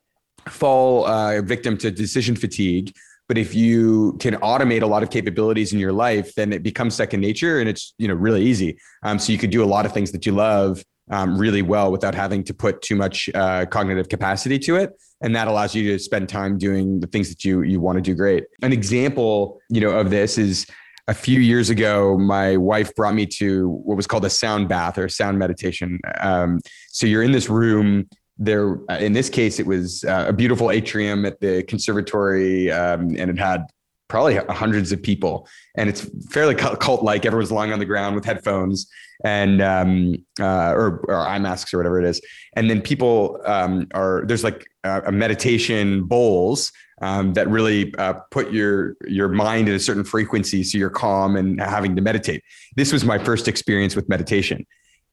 fall 0.48 1.06
uh, 1.06 1.42
victim 1.42 1.78
to 1.78 1.90
decision 1.90 2.36
fatigue 2.36 2.94
but 3.28 3.38
if 3.38 3.56
you 3.56 4.18
can 4.20 4.36
automate 4.36 4.82
a 4.82 4.88
lot 4.88 5.04
of 5.04 5.10
capabilities 5.10 5.74
in 5.74 5.80
your 5.80 5.94
life, 5.94 6.34
then 6.36 6.52
it 6.52 6.64
becomes 6.64 6.94
second 6.96 7.22
nature 7.22 7.60
and 7.60 7.70
it's, 7.70 7.94
you 7.98 8.08
know, 8.08 8.14
really 8.14 8.44
easy. 8.44 8.78
Um, 9.04 9.18
so 9.20 9.32
you 9.32 9.38
could 9.38 9.50
do 9.50 9.64
a 9.64 9.66
lot 9.66 9.86
of 9.86 9.94
things 9.94 10.12
that 10.12 10.26
you 10.26 10.34
love 10.34 10.84
um, 11.10 11.38
really 11.38 11.62
well 11.62 11.92
without 11.92 12.16
having 12.16 12.44
to 12.46 12.54
put 12.54 12.82
too 12.82 12.96
much 12.96 13.30
uh, 13.34 13.66
cognitive 13.66 14.10
capacity 14.10 14.60
to 14.60 14.76
it. 14.76 14.92
And 15.22 15.36
that 15.36 15.48
allows 15.48 15.74
you 15.74 15.90
to 15.92 16.00
spend 16.00 16.28
time 16.28 16.58
doing 16.58 17.00
the 17.00 17.08
things 17.08 17.30
that 17.30 17.46
you, 17.46 17.62
you 17.62 17.80
want 17.80 17.98
to 17.98 18.02
do 18.02 18.14
great. 18.14 18.44
An 18.62 18.74
example, 18.74 19.62
you 19.70 19.80
know, 19.80 19.92
of 19.92 20.10
this 20.10 20.38
is 20.38 20.66
a 21.08 21.14
few 21.14 21.40
years 21.40 21.70
ago, 21.70 22.18
my 22.18 22.56
wife 22.58 22.96
brought 22.96 23.14
me 23.14 23.26
to 23.26 23.70
what 23.70 23.96
was 23.96 24.08
called 24.08 24.26
a 24.26 24.30
sound 24.30 24.70
bath 24.70 24.98
or 24.98 25.10
sound 25.10 25.38
meditation. 25.38 26.00
Um, 26.22 26.60
so 26.90 27.06
you're 27.06 27.24
in 27.24 27.32
this 27.32 27.50
room 27.50 28.08
there 28.38 28.80
uh, 28.90 28.98
in 28.98 29.14
this 29.14 29.30
case 29.30 29.60
it 29.60 29.66
was 29.66 30.04
uh, 30.06 30.26
a 30.28 30.34
beautiful 30.34 30.72
atrium 30.72 31.26
at 31.26 31.40
the 31.40 31.64
conservatory 31.64 32.72
um, 32.72 33.16
and 33.18 33.30
it 33.30 33.38
had 33.38 33.66
probably 34.14 34.36
hundreds 34.36 34.92
of 34.92 35.02
people. 35.02 35.48
And 35.76 35.90
it's 35.90 36.08
fairly 36.30 36.54
cult 36.54 37.02
like 37.04 37.26
everyone's 37.26 37.52
lying 37.52 37.74
on 37.74 37.80
the 37.80 37.86
ground 37.86 38.14
with 38.14 38.24
headphones 38.24 38.88
and 39.26 39.60
um, 39.60 40.16
uh, 40.40 40.72
or, 40.72 41.04
or 41.08 41.16
eye 41.16 41.40
masks 41.40 41.74
or 41.74 41.78
whatever 41.78 42.00
it 42.00 42.06
is. 42.06 42.22
And 42.56 42.70
then 42.70 42.80
people 42.80 43.40
um, 43.46 43.88
are 43.96 44.24
there's 44.28 44.44
like 44.44 44.68
a, 44.84 45.12
meditation 45.12 46.04
bowls 46.04 46.72
um, 47.02 47.34
that 47.34 47.50
really 47.50 47.92
uh, 47.96 48.14
put 48.30 48.52
your 48.52 48.96
your 49.08 49.30
mind 49.30 49.68
at 49.68 49.74
a 49.74 49.80
certain 49.80 50.04
frequency 50.04 50.64
so 50.64 50.78
you're 50.78 50.92
calm 50.92 51.36
and 51.36 51.60
having 51.60 51.96
to 51.96 52.02
meditate. 52.04 52.44
This 52.76 52.94
was 52.94 53.04
my 53.04 53.18
first 53.18 53.48
experience 53.48 53.96
with 53.96 54.08
meditation 54.10 54.64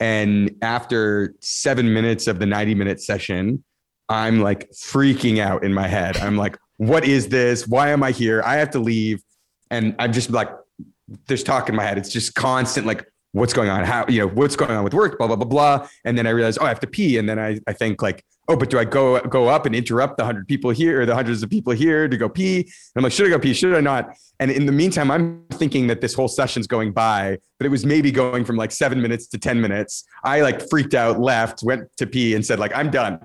and 0.01 0.57
after 0.63 1.35
seven 1.41 1.93
minutes 1.93 2.27
of 2.27 2.39
the 2.39 2.47
90 2.47 2.75
minute 2.75 3.01
session, 3.03 3.63
I'm 4.09 4.41
like 4.41 4.71
freaking 4.71 5.39
out 5.39 5.63
in 5.63 5.73
my 5.73 5.87
head. 5.87 6.17
I'm 6.17 6.37
like, 6.37 6.59
what 6.79 7.05
is 7.07 7.29
this? 7.29 7.69
Why 7.69 7.91
am 7.91 8.03
I 8.03 8.11
here? 8.11 8.43
I 8.45 8.57
have 8.57 8.71
to 8.71 8.79
leave. 8.79 9.23
And 9.71 9.95
I'm 9.99 10.13
just 10.13 10.31
like, 10.31 10.49
there's 11.27 11.45
talk 11.45 11.69
in 11.69 11.77
my 11.77 11.85
head. 11.85 11.99
It's 11.99 12.11
just 12.11 12.35
constant, 12.35 12.87
like, 12.87 13.07
what's 13.33 13.53
going 13.53 13.69
on? 13.69 13.85
How, 13.85 14.05
you 14.09 14.21
know, 14.21 14.29
what's 14.29 14.57
going 14.57 14.71
on 14.71 14.85
with 14.85 14.95
work, 14.95 15.19
blah, 15.19 15.27
blah, 15.27 15.37
blah, 15.37 15.47
blah. 15.47 15.89
And 16.05 16.17
then 16.17 16.27
I 16.27 16.31
realize, 16.31 16.59
oh, 16.59 16.65
I 16.65 16.69
have 16.69 16.81
to 16.81 16.87
pee. 16.87 17.19
And 17.19 17.29
then 17.29 17.39
I, 17.39 17.59
I 17.67 17.73
think 17.73 18.03
like, 18.03 18.25
oh, 18.49 18.57
but 18.57 18.69
do 18.69 18.79
I 18.79 18.85
go 18.85 19.21
go 19.21 19.49
up 19.49 19.67
and 19.67 19.75
interrupt 19.75 20.17
the 20.17 20.25
hundred 20.25 20.49
people 20.49 20.71
here 20.71 21.03
or 21.03 21.07
the 21.07 21.15
hundreds 21.15 21.43
of 21.43 21.51
people 21.51 21.73
here 21.73 22.09
to 22.09 22.17
go 22.17 22.29
pee? 22.29 22.61
And 22.61 22.67
I'm 22.97 23.03
like, 23.05 23.13
should 23.13 23.27
I 23.27 23.31
go 23.31 23.39
pee? 23.39 23.55
Should 23.55 23.75
I 23.75 23.81
not? 23.81 24.11
And 24.41 24.51
in 24.51 24.67
the 24.67 24.73
meantime, 24.73 25.11
I'm 25.11 25.45
thinking 25.53 25.87
that 25.87 26.01
this 26.01 26.15
whole 26.15 26.29
session's 26.29 26.67
going 26.67 26.93
by, 26.93 27.39
but 27.59 27.67
it 27.67 27.69
was 27.69 27.87
maybe 27.87 28.11
going 28.11 28.45
from 28.45 28.57
like 28.57 28.73
seven 28.73 29.01
minutes 29.01 29.29
to 29.29 29.39
10 29.39 29.61
minutes. 29.61 30.05
I 30.25 30.41
like 30.41 30.69
freaked 30.69 30.95
out, 30.95 31.21
left, 31.21 31.63
went 31.63 31.89
to 31.99 32.07
pee 32.07 32.35
and 32.35 32.45
said, 32.45 32.59
like, 32.59 32.75
I'm 32.75 32.91
done. 32.91 33.21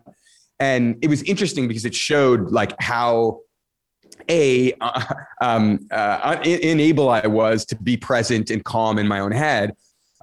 And 0.59 0.97
it 1.01 1.09
was 1.09 1.23
interesting 1.23 1.67
because 1.67 1.85
it 1.85 1.95
showed 1.95 2.51
like 2.51 2.73
how 2.79 3.39
a 4.29 4.73
uh, 4.81 5.13
um, 5.41 5.87
uh, 5.91 6.39
enable 6.43 7.09
I 7.09 7.27
was 7.27 7.65
to 7.65 7.75
be 7.75 7.97
present 7.97 8.49
and 8.49 8.63
calm 8.63 8.97
in 8.97 9.07
my 9.07 9.19
own 9.19 9.31
head. 9.31 9.73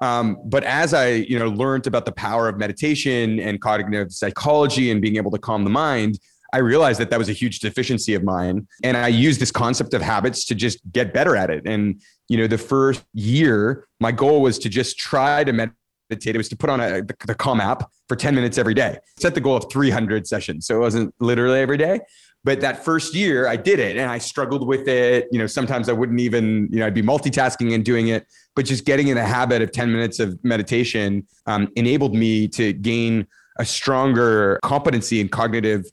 Um, 0.02 0.36
but 0.44 0.64
as 0.64 0.92
I, 0.92 1.10
you 1.10 1.38
know, 1.38 1.46
learned 1.46 1.86
about 1.86 2.06
the 2.06 2.12
power 2.12 2.48
of 2.48 2.58
meditation 2.58 3.38
and 3.38 3.60
cognitive 3.60 4.12
psychology 4.12 4.90
and 4.90 5.00
being 5.00 5.16
able 5.16 5.30
to 5.30 5.38
calm 5.38 5.62
the 5.62 5.70
mind, 5.70 6.18
I 6.52 6.58
realized 6.58 6.98
that 7.00 7.08
that 7.10 7.20
was 7.20 7.28
a 7.28 7.32
huge 7.32 7.60
deficiency 7.60 8.14
of 8.14 8.24
mine. 8.24 8.66
And 8.82 8.96
I 8.96 9.06
used 9.06 9.40
this 9.40 9.52
concept 9.52 9.94
of 9.94 10.02
habits 10.02 10.44
to 10.46 10.56
just 10.56 10.80
get 10.90 11.14
better 11.14 11.36
at 11.36 11.50
it. 11.50 11.62
And, 11.66 12.02
you 12.28 12.36
know, 12.36 12.48
the 12.48 12.58
first 12.58 13.04
year, 13.14 13.86
my 14.00 14.10
goal 14.10 14.42
was 14.42 14.58
to 14.58 14.68
just 14.68 14.98
try 14.98 15.44
to 15.44 15.52
meditate. 15.52 16.34
It 16.34 16.36
was 16.36 16.48
to 16.48 16.56
put 16.56 16.68
on 16.68 16.80
a, 16.80 17.02
the, 17.02 17.14
the 17.26 17.34
Calm 17.36 17.60
app 17.60 17.88
for 18.08 18.16
10 18.16 18.34
minutes 18.34 18.58
every 18.58 18.74
day. 18.74 18.98
Set 19.18 19.34
the 19.36 19.40
goal 19.40 19.56
of 19.56 19.70
300 19.70 20.26
sessions. 20.26 20.66
So 20.66 20.76
it 20.76 20.80
wasn't 20.80 21.14
literally 21.20 21.60
every 21.60 21.78
day. 21.78 22.00
But 22.44 22.60
that 22.60 22.84
first 22.84 23.14
year 23.14 23.46
I 23.46 23.56
did 23.56 23.78
it 23.78 23.96
and 23.96 24.10
I 24.10 24.18
struggled 24.18 24.66
with 24.66 24.88
it. 24.88 25.28
You 25.30 25.38
know, 25.38 25.46
sometimes 25.46 25.88
I 25.88 25.92
wouldn't 25.92 26.20
even, 26.20 26.68
you 26.72 26.80
know, 26.80 26.86
I'd 26.86 26.94
be 26.94 27.02
multitasking 27.02 27.74
and 27.74 27.84
doing 27.84 28.08
it, 28.08 28.26
but 28.56 28.64
just 28.64 28.84
getting 28.84 29.08
in 29.08 29.14
the 29.14 29.24
habit 29.24 29.62
of 29.62 29.70
10 29.70 29.92
minutes 29.92 30.18
of 30.18 30.42
meditation 30.44 31.26
um, 31.46 31.68
enabled 31.76 32.14
me 32.14 32.48
to 32.48 32.72
gain 32.72 33.26
a 33.58 33.64
stronger 33.64 34.58
competency 34.62 35.20
and 35.20 35.30
cognitive 35.30 35.84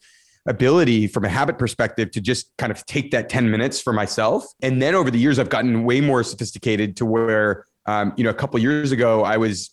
ability 0.47 1.05
from 1.07 1.25
a 1.25 1.29
habit 1.29 1.59
perspective 1.59 2.09
to 2.11 2.21
just 2.21 2.51
kind 2.57 2.71
of 2.71 2.85
take 2.85 3.11
that 3.11 3.29
10 3.29 3.51
minutes 3.51 3.79
for 3.79 3.93
myself. 3.93 4.45
And 4.61 4.81
then 4.81 4.95
over 4.95 5.11
the 5.11 5.19
years, 5.19 5.37
I've 5.37 5.49
gotten 5.49 5.83
way 5.83 6.01
more 6.01 6.23
sophisticated 6.23 6.95
to 6.97 7.05
where, 7.05 7.65
um, 7.85 8.13
you 8.17 8.23
know, 8.23 8.29
a 8.29 8.35
couple 8.35 8.59
years 8.59 8.91
ago, 8.91 9.23
I 9.23 9.37
was 9.37 9.71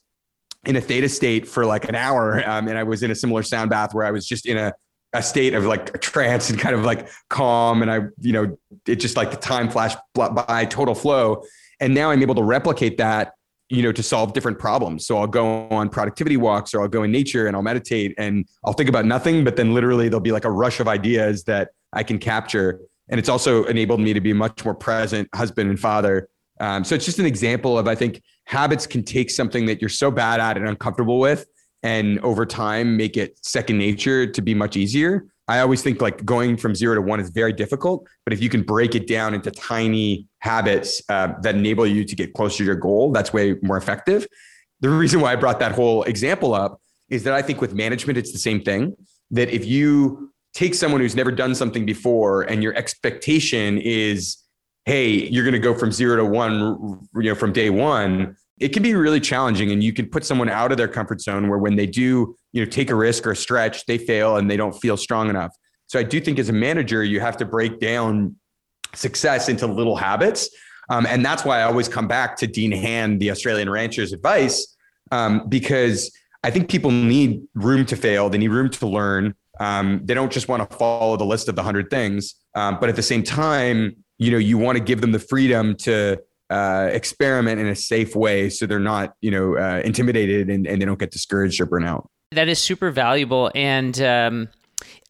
in 0.66 0.76
a 0.76 0.80
theta 0.80 1.08
state 1.08 1.48
for 1.48 1.64
like 1.64 1.88
an 1.88 1.94
hour. 1.94 2.42
Um, 2.46 2.68
and 2.68 2.76
I 2.76 2.82
was 2.82 3.02
in 3.02 3.10
a 3.10 3.14
similar 3.14 3.42
sound 3.42 3.70
bath 3.70 3.94
where 3.94 4.04
I 4.04 4.10
was 4.10 4.26
just 4.26 4.46
in 4.46 4.56
a, 4.56 4.72
a 5.18 5.22
state 5.22 5.54
of 5.54 5.64
like 5.64 5.94
a 5.94 5.98
trance 5.98 6.50
and 6.50 6.58
kind 6.58 6.74
of 6.74 6.84
like 6.84 7.08
calm. 7.28 7.82
And 7.82 7.90
I, 7.90 8.00
you 8.20 8.32
know, 8.32 8.56
it 8.86 8.96
just 8.96 9.16
like 9.16 9.30
the 9.30 9.36
time 9.36 9.70
flashed 9.70 9.98
by 10.14 10.64
total 10.64 10.94
flow. 10.94 11.42
And 11.80 11.94
now 11.94 12.10
I'm 12.10 12.22
able 12.22 12.34
to 12.36 12.42
replicate 12.42 12.98
that 12.98 13.32
you 13.68 13.82
know, 13.82 13.92
to 13.92 14.02
solve 14.02 14.32
different 14.32 14.58
problems. 14.58 15.06
So 15.06 15.18
I'll 15.18 15.26
go 15.26 15.68
on 15.70 15.88
productivity 15.88 16.36
walks 16.36 16.72
or 16.72 16.82
I'll 16.82 16.88
go 16.88 17.02
in 17.02 17.10
nature 17.10 17.46
and 17.46 17.56
I'll 17.56 17.62
meditate 17.62 18.14
and 18.16 18.46
I'll 18.64 18.72
think 18.72 18.88
about 18.88 19.04
nothing, 19.04 19.42
but 19.42 19.56
then 19.56 19.74
literally 19.74 20.08
there'll 20.08 20.20
be 20.20 20.32
like 20.32 20.44
a 20.44 20.50
rush 20.50 20.78
of 20.78 20.86
ideas 20.86 21.44
that 21.44 21.70
I 21.92 22.04
can 22.04 22.18
capture. 22.18 22.80
And 23.08 23.18
it's 23.18 23.28
also 23.28 23.64
enabled 23.64 24.00
me 24.00 24.12
to 24.12 24.20
be 24.20 24.32
much 24.32 24.64
more 24.64 24.74
present 24.74 25.28
husband 25.34 25.68
and 25.68 25.80
father. 25.80 26.28
Um, 26.60 26.84
so 26.84 26.94
it's 26.94 27.04
just 27.04 27.18
an 27.18 27.26
example 27.26 27.76
of, 27.76 27.88
I 27.88 27.94
think 27.94 28.22
habits 28.44 28.86
can 28.86 29.02
take 29.02 29.30
something 29.30 29.66
that 29.66 29.80
you're 29.80 29.88
so 29.88 30.10
bad 30.10 30.40
at 30.40 30.56
and 30.56 30.68
uncomfortable 30.68 31.18
with 31.18 31.46
and 31.82 32.18
over 32.20 32.46
time 32.46 32.96
make 32.96 33.16
it 33.16 33.38
second 33.42 33.78
nature 33.78 34.26
to 34.26 34.42
be 34.42 34.54
much 34.54 34.76
easier. 34.76 35.26
I 35.48 35.60
always 35.60 35.82
think 35.82 36.00
like 36.00 36.24
going 36.24 36.56
from 36.56 36.74
zero 36.74 36.96
to 36.96 37.00
one 37.00 37.20
is 37.20 37.30
very 37.30 37.52
difficult, 37.52 38.06
but 38.24 38.32
if 38.32 38.42
you 38.42 38.48
can 38.48 38.62
break 38.62 38.94
it 38.96 39.06
down 39.06 39.32
into 39.32 39.50
tiny 39.50 40.26
habits 40.40 41.00
uh, 41.08 41.34
that 41.42 41.54
enable 41.54 41.86
you 41.86 42.04
to 42.04 42.16
get 42.16 42.34
closer 42.34 42.58
to 42.58 42.64
your 42.64 42.74
goal, 42.74 43.12
that's 43.12 43.32
way 43.32 43.54
more 43.62 43.76
effective. 43.76 44.26
The 44.80 44.90
reason 44.90 45.20
why 45.20 45.32
I 45.32 45.36
brought 45.36 45.60
that 45.60 45.72
whole 45.72 46.02
example 46.02 46.52
up 46.52 46.80
is 47.08 47.22
that 47.22 47.32
I 47.32 47.42
think 47.42 47.60
with 47.60 47.74
management, 47.74 48.18
it's 48.18 48.32
the 48.32 48.38
same 48.38 48.60
thing. 48.60 48.96
That 49.30 49.48
if 49.50 49.64
you 49.64 50.32
take 50.52 50.74
someone 50.74 51.00
who's 51.00 51.14
never 51.14 51.30
done 51.30 51.54
something 51.54 51.86
before 51.86 52.42
and 52.42 52.62
your 52.62 52.74
expectation 52.74 53.78
is, 53.78 54.38
hey, 54.84 55.08
you're 55.08 55.44
going 55.44 55.52
to 55.52 55.60
go 55.60 55.74
from 55.74 55.92
zero 55.92 56.16
to 56.16 56.24
one, 56.24 57.08
you 57.14 57.30
know, 57.30 57.34
from 57.34 57.52
day 57.52 57.70
one, 57.70 58.36
it 58.58 58.70
can 58.70 58.82
be 58.82 58.94
really 58.94 59.20
challenging 59.20 59.70
and 59.70 59.84
you 59.84 59.92
can 59.92 60.08
put 60.08 60.24
someone 60.24 60.48
out 60.48 60.72
of 60.72 60.78
their 60.78 60.88
comfort 60.88 61.20
zone 61.20 61.48
where 61.48 61.58
when 61.58 61.76
they 61.76 61.86
do 61.86 62.34
you 62.52 62.64
know 62.64 62.70
take 62.70 62.90
a 62.90 62.94
risk 62.94 63.26
or 63.26 63.32
a 63.32 63.36
stretch 63.36 63.84
they 63.86 63.98
fail 63.98 64.36
and 64.36 64.50
they 64.50 64.56
don't 64.56 64.72
feel 64.72 64.96
strong 64.96 65.28
enough. 65.28 65.54
So 65.86 65.98
i 65.98 66.02
do 66.02 66.20
think 66.20 66.38
as 66.38 66.48
a 66.48 66.54
manager 66.54 67.04
you 67.04 67.20
have 67.20 67.36
to 67.38 67.44
break 67.44 67.80
down 67.80 68.36
success 68.94 69.48
into 69.48 69.66
little 69.66 69.96
habits. 69.96 70.48
Um, 70.88 71.04
and 71.06 71.24
that's 71.24 71.44
why 71.44 71.60
i 71.60 71.62
always 71.64 71.88
come 71.88 72.08
back 72.08 72.36
to 72.38 72.46
dean 72.46 72.72
hand 72.72 73.20
the 73.20 73.30
australian 73.30 73.68
rancher's 73.68 74.12
advice 74.12 74.76
um, 75.12 75.48
because 75.48 76.10
i 76.44 76.50
think 76.50 76.70
people 76.70 76.90
need 76.90 77.42
room 77.54 77.84
to 77.86 77.96
fail. 77.96 78.30
They 78.30 78.38
need 78.38 78.50
room 78.50 78.70
to 78.70 78.86
learn. 78.86 79.34
Um, 79.58 80.02
they 80.04 80.12
don't 80.14 80.30
just 80.30 80.48
want 80.48 80.68
to 80.68 80.76
follow 80.76 81.16
the 81.16 81.24
list 81.24 81.48
of 81.48 81.56
the 81.56 81.62
100 81.62 81.88
things. 81.88 82.34
Um, 82.54 82.76
but 82.78 82.90
at 82.90 82.96
the 82.96 83.02
same 83.02 83.22
time 83.22 83.96
you 84.18 84.30
know 84.30 84.38
you 84.38 84.58
want 84.58 84.78
to 84.78 84.82
give 84.82 85.00
them 85.00 85.12
the 85.12 85.18
freedom 85.18 85.74
to 85.76 86.18
uh, 86.50 86.88
experiment 86.92 87.60
in 87.60 87.66
a 87.66 87.74
safe 87.74 88.14
way 88.14 88.48
so 88.48 88.66
they're 88.66 88.78
not 88.78 89.14
you 89.20 89.30
know 89.30 89.56
uh, 89.56 89.80
intimidated 89.84 90.48
and, 90.48 90.66
and 90.66 90.80
they 90.80 90.86
don't 90.86 90.98
get 90.98 91.10
discouraged 91.10 91.60
or 91.60 91.66
burn 91.66 91.84
out 91.84 92.08
that 92.32 92.48
is 92.48 92.58
super 92.58 92.90
valuable 92.90 93.50
and 93.54 94.00
um, 94.00 94.48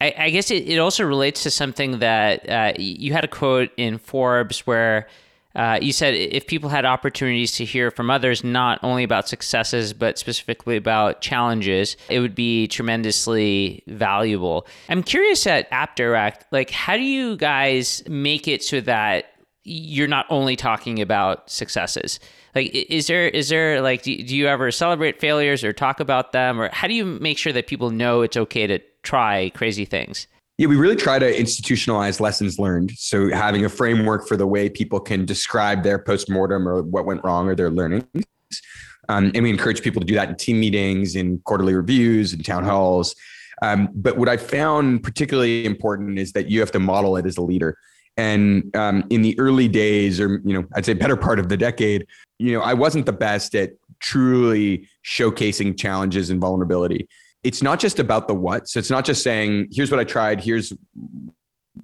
I, 0.01 0.15
I, 0.19 0.31
guess 0.31 0.51
it, 0.51 0.69
it, 0.69 0.79
also 0.79 1.05
relates 1.05 1.43
to 1.43 1.51
something 1.51 1.99
that 1.99 2.49
uh, 2.49 2.73
you 2.79 3.13
had 3.13 3.25
a 3.25 3.29
quote 3.29 3.71
in 3.77 3.99
forbes 3.99 4.61
where 4.61 5.09
uh, 5.55 5.79
you 5.81 5.93
said 5.93 6.15
if 6.15 6.47
people 6.47 6.69
had 6.69 6.85
opportunities 6.85 7.53
to 7.53 7.65
hear 7.65 7.91
from 7.91 8.11
others 8.11 8.45
not 8.45 8.79
only 8.83 9.05
about 9.05 9.29
successes 9.29 9.93
but 9.93 10.19
specifically 10.19 10.77
about 10.77 11.21
challenges 11.21 11.97
it 12.09 12.21
would 12.21 12.35
be 12.35 12.67
tremendously 12.69 13.83
valuable. 13.87 14.67
I'm 14.89 15.03
curious 15.03 15.47
at 15.47 15.71
AppDirect 15.71 16.43
like 16.51 16.71
how 16.71 16.97
do 16.97 17.03
you 17.03 17.37
guys 17.37 18.03
make 18.09 18.49
it 18.49 18.63
so 18.63 18.81
that 18.83 19.33
you're 19.69 20.07
not 20.07 20.27
only 20.31 20.55
talking 20.55 21.03
about 21.03 21.51
successes 21.51 22.21
like 22.55 22.71
is 22.73 23.09
there 23.09 23.29
is 23.29 23.49
there 23.49 23.83
like 23.83 24.03
do, 24.03 24.17
do 24.23 24.37
you 24.37 24.47
ever 24.47 24.71
celebrate 24.71 25.21
failures 25.21 25.65
or 25.65 25.73
talk 25.73 25.99
about 25.99 26.33
them 26.33 26.61
or 26.61 26.71
how 26.73 26.87
do 26.87 26.95
you 26.95 27.05
make 27.05 27.37
sure 27.37 27.53
that 27.53 27.67
people 27.67 27.91
know 27.91 28.23
it's 28.23 28.37
okay 28.37 28.67
to 28.67 28.79
try 29.03 29.51
crazy 29.55 29.85
things 29.85 30.29
yeah, 30.59 30.69
we 30.69 30.77
really 30.77 30.97
try 30.97 31.19
to 31.19 31.31
institutionalize 31.31 32.19
lessons 32.19 32.59
learned. 32.59 32.93
So 32.93 33.31
having 33.31 33.67
a 33.67 33.69
framework 33.69 34.27
for 34.27 34.39
the 34.39 34.47
way 34.47 34.71
people 34.71 35.01
can 35.01 35.27
describe 35.27 35.83
their 35.83 35.99
postmortem 35.99 36.67
or 36.67 36.83
what 36.83 37.05
went 37.05 37.23
wrong 37.23 37.49
or 37.49 37.55
their 37.55 37.71
learnings. 37.71 38.07
Um, 39.11 39.33
and 39.35 39.43
we 39.43 39.51
encourage 39.51 39.83
people 39.83 40.01
to 40.01 40.07
do 40.07 40.15
that 40.15 40.31
in 40.31 40.37
team 40.37 40.59
meetings, 40.59 41.15
in 41.15 41.41
quarterly 41.45 41.75
reviews, 41.75 42.33
in 42.33 42.43
town 42.43 42.65
halls. 42.65 43.15
Um, 43.61 43.89
but 43.95 44.17
what 44.17 44.31
I 44.31 44.39
found 44.39 45.03
particularly 45.03 45.67
important 45.67 46.19
is 46.19 46.33
that 46.33 46.51
you 46.51 46.61
have 46.61 46.73
to 46.73 46.79
model 46.79 47.17
it 47.17 47.27
as 47.27 47.37
a 47.37 47.43
leader. 47.43 47.77
And 48.17 48.75
um, 48.75 49.05
in 49.11 49.23
the 49.23 49.39
early 49.39 49.69
days, 49.69 50.21
or 50.21 50.41
you 50.45 50.55
know, 50.55 50.67
I'd 50.75 50.87
say 50.87 50.95
better 50.95 51.17
part 51.17 51.39
of 51.39 51.49
the 51.49 51.57
decade, 51.57 52.07
you 52.39 52.53
know, 52.53 52.63
I 52.63 52.75
wasn't 52.75 53.07
the 53.07 53.13
best 53.13 53.55
at 53.55 53.73
truly 54.01 54.89
showcasing 55.05 55.79
challenges 55.79 56.31
and 56.31 56.41
vulnerability. 56.41 57.09
It's 57.43 57.63
not 57.63 57.79
just 57.79 57.99
about 57.99 58.29
the 58.29 58.35
what. 58.35 58.69
So 58.69 58.79
it's 58.79 58.91
not 58.91 59.05
just 59.05 59.23
saying, 59.23 59.69
here's 59.71 59.91
what 59.91 60.01
I 60.01 60.05
tried, 60.05 60.41
here's 60.41 60.73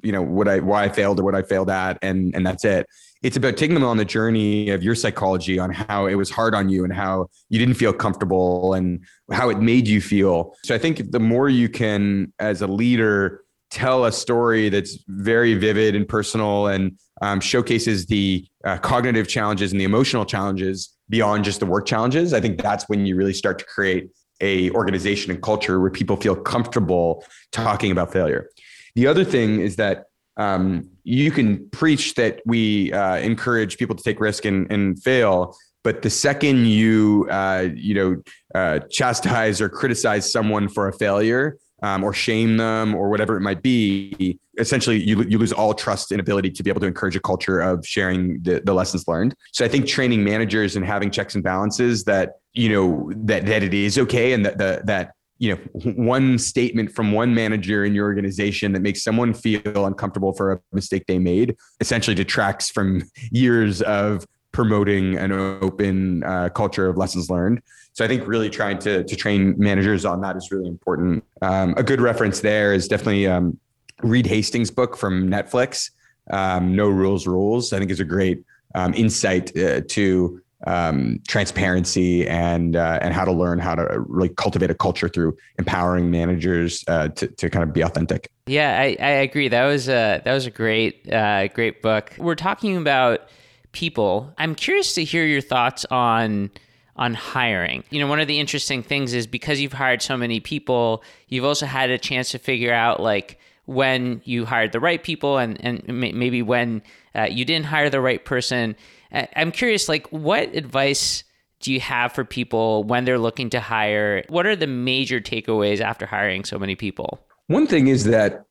you 0.03 0.13
know 0.13 0.23
what 0.23 0.49
I 0.49 0.61
why 0.61 0.85
I 0.85 0.89
failed 0.89 1.21
or 1.21 1.25
what 1.25 1.35
I 1.35 1.43
failed 1.43 1.71
at, 1.71 1.99
and 2.03 2.35
and 2.35 2.47
that's 2.47 2.65
it. 2.65 2.87
It's 3.23 3.37
about 3.37 3.57
taking 3.57 3.75
them 3.75 3.85
on 3.85 3.99
the 3.99 4.05
journey 4.05 4.71
of 4.71 4.83
your 4.83 4.97
psychology 4.97 5.59
on 5.59 5.71
how 5.71 6.07
it 6.07 6.15
was 6.15 6.29
hard 6.29 6.55
on 6.55 6.69
you 6.69 6.83
and 6.83 6.93
how 6.93 7.29
you 7.51 7.59
didn't 7.59 7.75
feel 7.75 7.93
comfortable 7.93 8.75
and 8.75 9.05
how 9.31 9.49
it 9.49 9.61
made 9.61 9.87
you 9.87 10.01
feel. 10.01 10.57
So 10.65 10.75
I 10.75 10.79
think 10.79 11.13
the 11.13 11.21
more 11.21 11.49
you 11.49 11.69
can, 11.69 12.33
as 12.41 12.63
a 12.63 12.67
leader, 12.67 13.42
tell 13.73 14.05
a 14.05 14.13
story 14.13 14.69
that's 14.69 14.99
very 15.09 15.55
vivid 15.55 15.95
and 15.95 16.07
personal 16.07 16.67
and 16.67 16.99
um, 17.23 17.41
showcases 17.41 18.07
the 18.07 18.47
uh, 18.65 18.77
cognitive 18.77 19.27
challenges 19.27 19.73
and 19.73 19.81
the 19.81 19.85
emotional 19.85 20.27
challenges 20.27 20.95
beyond 21.09 21.43
just 21.45 21.59
the 21.59 21.67
work 21.67 21.87
challenges. 21.87 22.35
I 22.35 22.41
think 22.41 22.61
that's 22.61 22.85
when 22.89 23.07
you 23.07 23.17
really 23.17 23.33
start 23.33 23.59
to 23.61 23.65
create 23.65 24.11
a 24.43 24.71
organization 24.73 25.31
and 25.31 25.43
culture 25.43 25.81
where 25.81 25.91
people 25.91 26.17
feel 26.17 26.37
comfortable 26.37 27.25
talking 27.51 27.91
about 27.91 28.13
failure. 28.13 28.51
The 28.95 29.07
other 29.07 29.25
thing 29.25 29.61
is 29.61 29.77
that 29.77 30.05
um, 30.37 30.91
you 31.05 31.31
can 31.31 31.69
preach 31.71 32.15
that 32.15 32.43
we 32.45 32.93
uh, 32.93 33.17
encourage 33.17 33.79
people 33.79 33.97
to 33.97 34.03
take 34.03 34.21
risk 34.21 34.45
and, 34.45 34.71
and 34.71 35.03
fail 35.03 35.57
but 35.85 36.03
the 36.03 36.11
second 36.11 36.67
you 36.67 37.27
uh, 37.31 37.69
you 37.75 37.95
know 37.95 38.23
uh, 38.55 38.79
chastise 38.91 39.61
or 39.61 39.69
criticize 39.69 40.31
someone 40.31 40.69
for 40.69 40.89
a 40.89 40.93
failure 40.93 41.59
um, 41.83 42.05
or 42.05 42.13
shame 42.13 42.57
them 42.57 42.95
or 42.95 43.09
whatever 43.11 43.37
it 43.37 43.41
might 43.41 43.63
be, 43.63 44.39
essentially 44.59 45.03
you, 45.03 45.23
you 45.23 45.39
lose 45.39 45.53
all 45.53 45.75
trust 45.75 46.13
and 46.13 46.21
ability 46.21 46.51
to 46.51 46.63
be 46.63 46.71
able 46.71 46.81
to 46.81 46.87
encourage 46.87 47.17
a 47.17 47.21
culture 47.21 47.61
of 47.61 47.87
sharing 47.87 48.43
the, 48.43 48.61
the 48.65 48.75
lessons 48.75 49.07
learned. 49.09 49.35
So 49.53 49.65
I 49.65 49.69
think 49.69 49.87
training 49.87 50.23
managers 50.25 50.77
and 50.77 50.85
having 50.85 51.11
checks 51.11 51.35
and 51.35 51.43
balances 51.43 52.05
that, 52.05 52.35
you 52.53 52.69
know, 52.69 53.11
that, 53.17 53.47
that 53.47 53.63
it 53.63 53.75
is 53.75 53.99
okay. 53.99 54.33
And 54.33 54.45
that, 54.45 54.59
the, 54.59 54.83
that, 54.85 55.13
you 55.39 55.55
know, 55.55 55.93
one 55.95 56.39
statement 56.39 56.93
from 56.93 57.13
one 57.13 57.35
manager 57.35 57.85
in 57.85 57.95
your 57.95 58.07
organization 58.07 58.73
that 58.73 58.81
makes 58.81 59.03
someone 59.03 59.35
feel 59.35 59.87
uncomfortable 59.87 60.33
for 60.35 60.53
a 60.53 60.61
mistake 60.73 61.05
they 61.09 61.19
made 61.19 61.57
essentially 61.81 62.15
detracts 62.15 62.71
from 62.71 63.03
years 63.33 63.83
of 63.83 64.25
promoting 64.53 65.17
an 65.17 65.33
open 65.33 66.23
uh, 66.25 66.51
culture 66.51 66.87
of 66.87 66.97
lessons 66.97 67.31
learned. 67.31 67.61
So 67.95 68.05
I 68.05 68.09
think 68.09 68.27
really 68.27 68.51
trying 68.51 68.79
to 68.81 69.05
to 69.05 69.17
train 69.17 69.55
managers 69.59 70.05
on 70.05 70.21
that 70.23 70.37
is 70.37 70.51
really 70.51 70.69
important. 70.69 71.25
Um, 71.43 71.75
a 71.77 71.83
good 71.83 72.01
reference 72.01 72.41
there 72.41 72.73
is 72.73 72.89
definitely 72.89 73.27
um, 73.27 73.59
Reed 74.03 74.27
Hastings' 74.27 74.71
book 74.71 74.97
from 74.97 75.29
Netflix, 75.29 75.91
um, 76.31 76.75
"No 76.75 76.89
Rules 76.89 77.27
Rules." 77.27 77.73
I 77.73 77.79
think 77.79 77.91
is 77.91 78.01
a 78.01 78.05
great 78.05 78.43
um, 78.75 78.95
insight 78.95 79.57
uh, 79.57 79.83
to 79.89 80.43
um, 80.67 81.21
transparency 81.27 82.27
and 82.27 82.77
uh, 82.77 82.99
and 83.03 83.13
how 83.13 83.25
to 83.25 83.33
learn 83.33 83.59
how 83.59 83.75
to 83.75 84.01
really 84.07 84.29
cultivate 84.29 84.71
a 84.71 84.75
culture 84.75 85.09
through 85.09 85.37
empowering 85.59 86.11
managers 86.11 86.85
uh, 86.89 87.09
to 87.09 87.27
to 87.29 87.51
kind 87.51 87.63
of 87.63 87.73
be 87.73 87.83
authentic. 87.83 88.31
Yeah, 88.47 88.79
I, 88.79 88.97
I 89.01 89.11
agree. 89.11 89.49
That 89.49 89.67
was 89.67 89.89
a 89.89 90.23
that 90.25 90.33
was 90.33 90.47
a 90.47 90.51
great 90.51 91.13
uh, 91.13 91.49
great 91.49 91.83
book. 91.83 92.15
We're 92.19 92.35
talking 92.37 92.77
about 92.77 93.29
people. 93.73 94.33
I'm 94.39 94.55
curious 94.55 94.95
to 94.95 95.05
hear 95.05 95.25
your 95.25 95.41
thoughts 95.41 95.85
on 95.91 96.51
on 96.97 97.15
hiring. 97.15 97.85
You 97.91 98.01
know, 98.01 98.07
one 98.07 98.21
of 98.21 98.29
the 98.29 98.39
interesting 98.39 98.83
things 98.83 99.15
is 99.15 99.27
because 99.27 99.61
you've 99.61 99.73
hired 99.73 100.03
so 100.03 100.17
many 100.17 100.41
people, 100.41 101.03
you've 101.29 101.45
also 101.45 101.67
had 101.67 101.91
a 101.91 101.99
chance 101.99 102.31
to 102.33 102.39
figure 102.39 102.73
out 102.73 103.01
like 103.01 103.39
when 103.65 104.21
you 104.25 104.45
hired 104.45 104.73
the 104.73 104.81
right 104.81 105.03
people 105.03 105.39
and 105.39 105.59
and 105.65 105.83
maybe 105.87 106.43
when 106.43 106.83
uh, 107.15 107.29
you 107.31 107.45
didn't 107.45 107.67
hire 107.67 107.91
the 107.91 108.01
right 108.01 108.25
person. 108.25 108.77
I'm 109.13 109.53
curious, 109.53 109.89
like, 109.89 110.07
what 110.09 110.55
advice 110.55 111.25
do 111.61 111.73
you 111.73 111.81
have 111.81 112.13
for 112.13 112.25
people 112.25 112.83
when 112.85 113.05
they're 113.05 113.19
looking 113.19 113.51
to 113.51 113.61
hire? 113.61 114.25
What 114.29 114.47
are 114.47 114.57
the 114.57 114.67
major 114.67 115.21
takeaways 115.21 115.81
after 115.81 116.07
hiring 116.07 116.45
so 116.45 116.59
many 116.59 116.75
people? 116.75 117.21
One 117.49 117.67
thing 117.67 117.89
is 117.89 118.05
that 118.05 118.45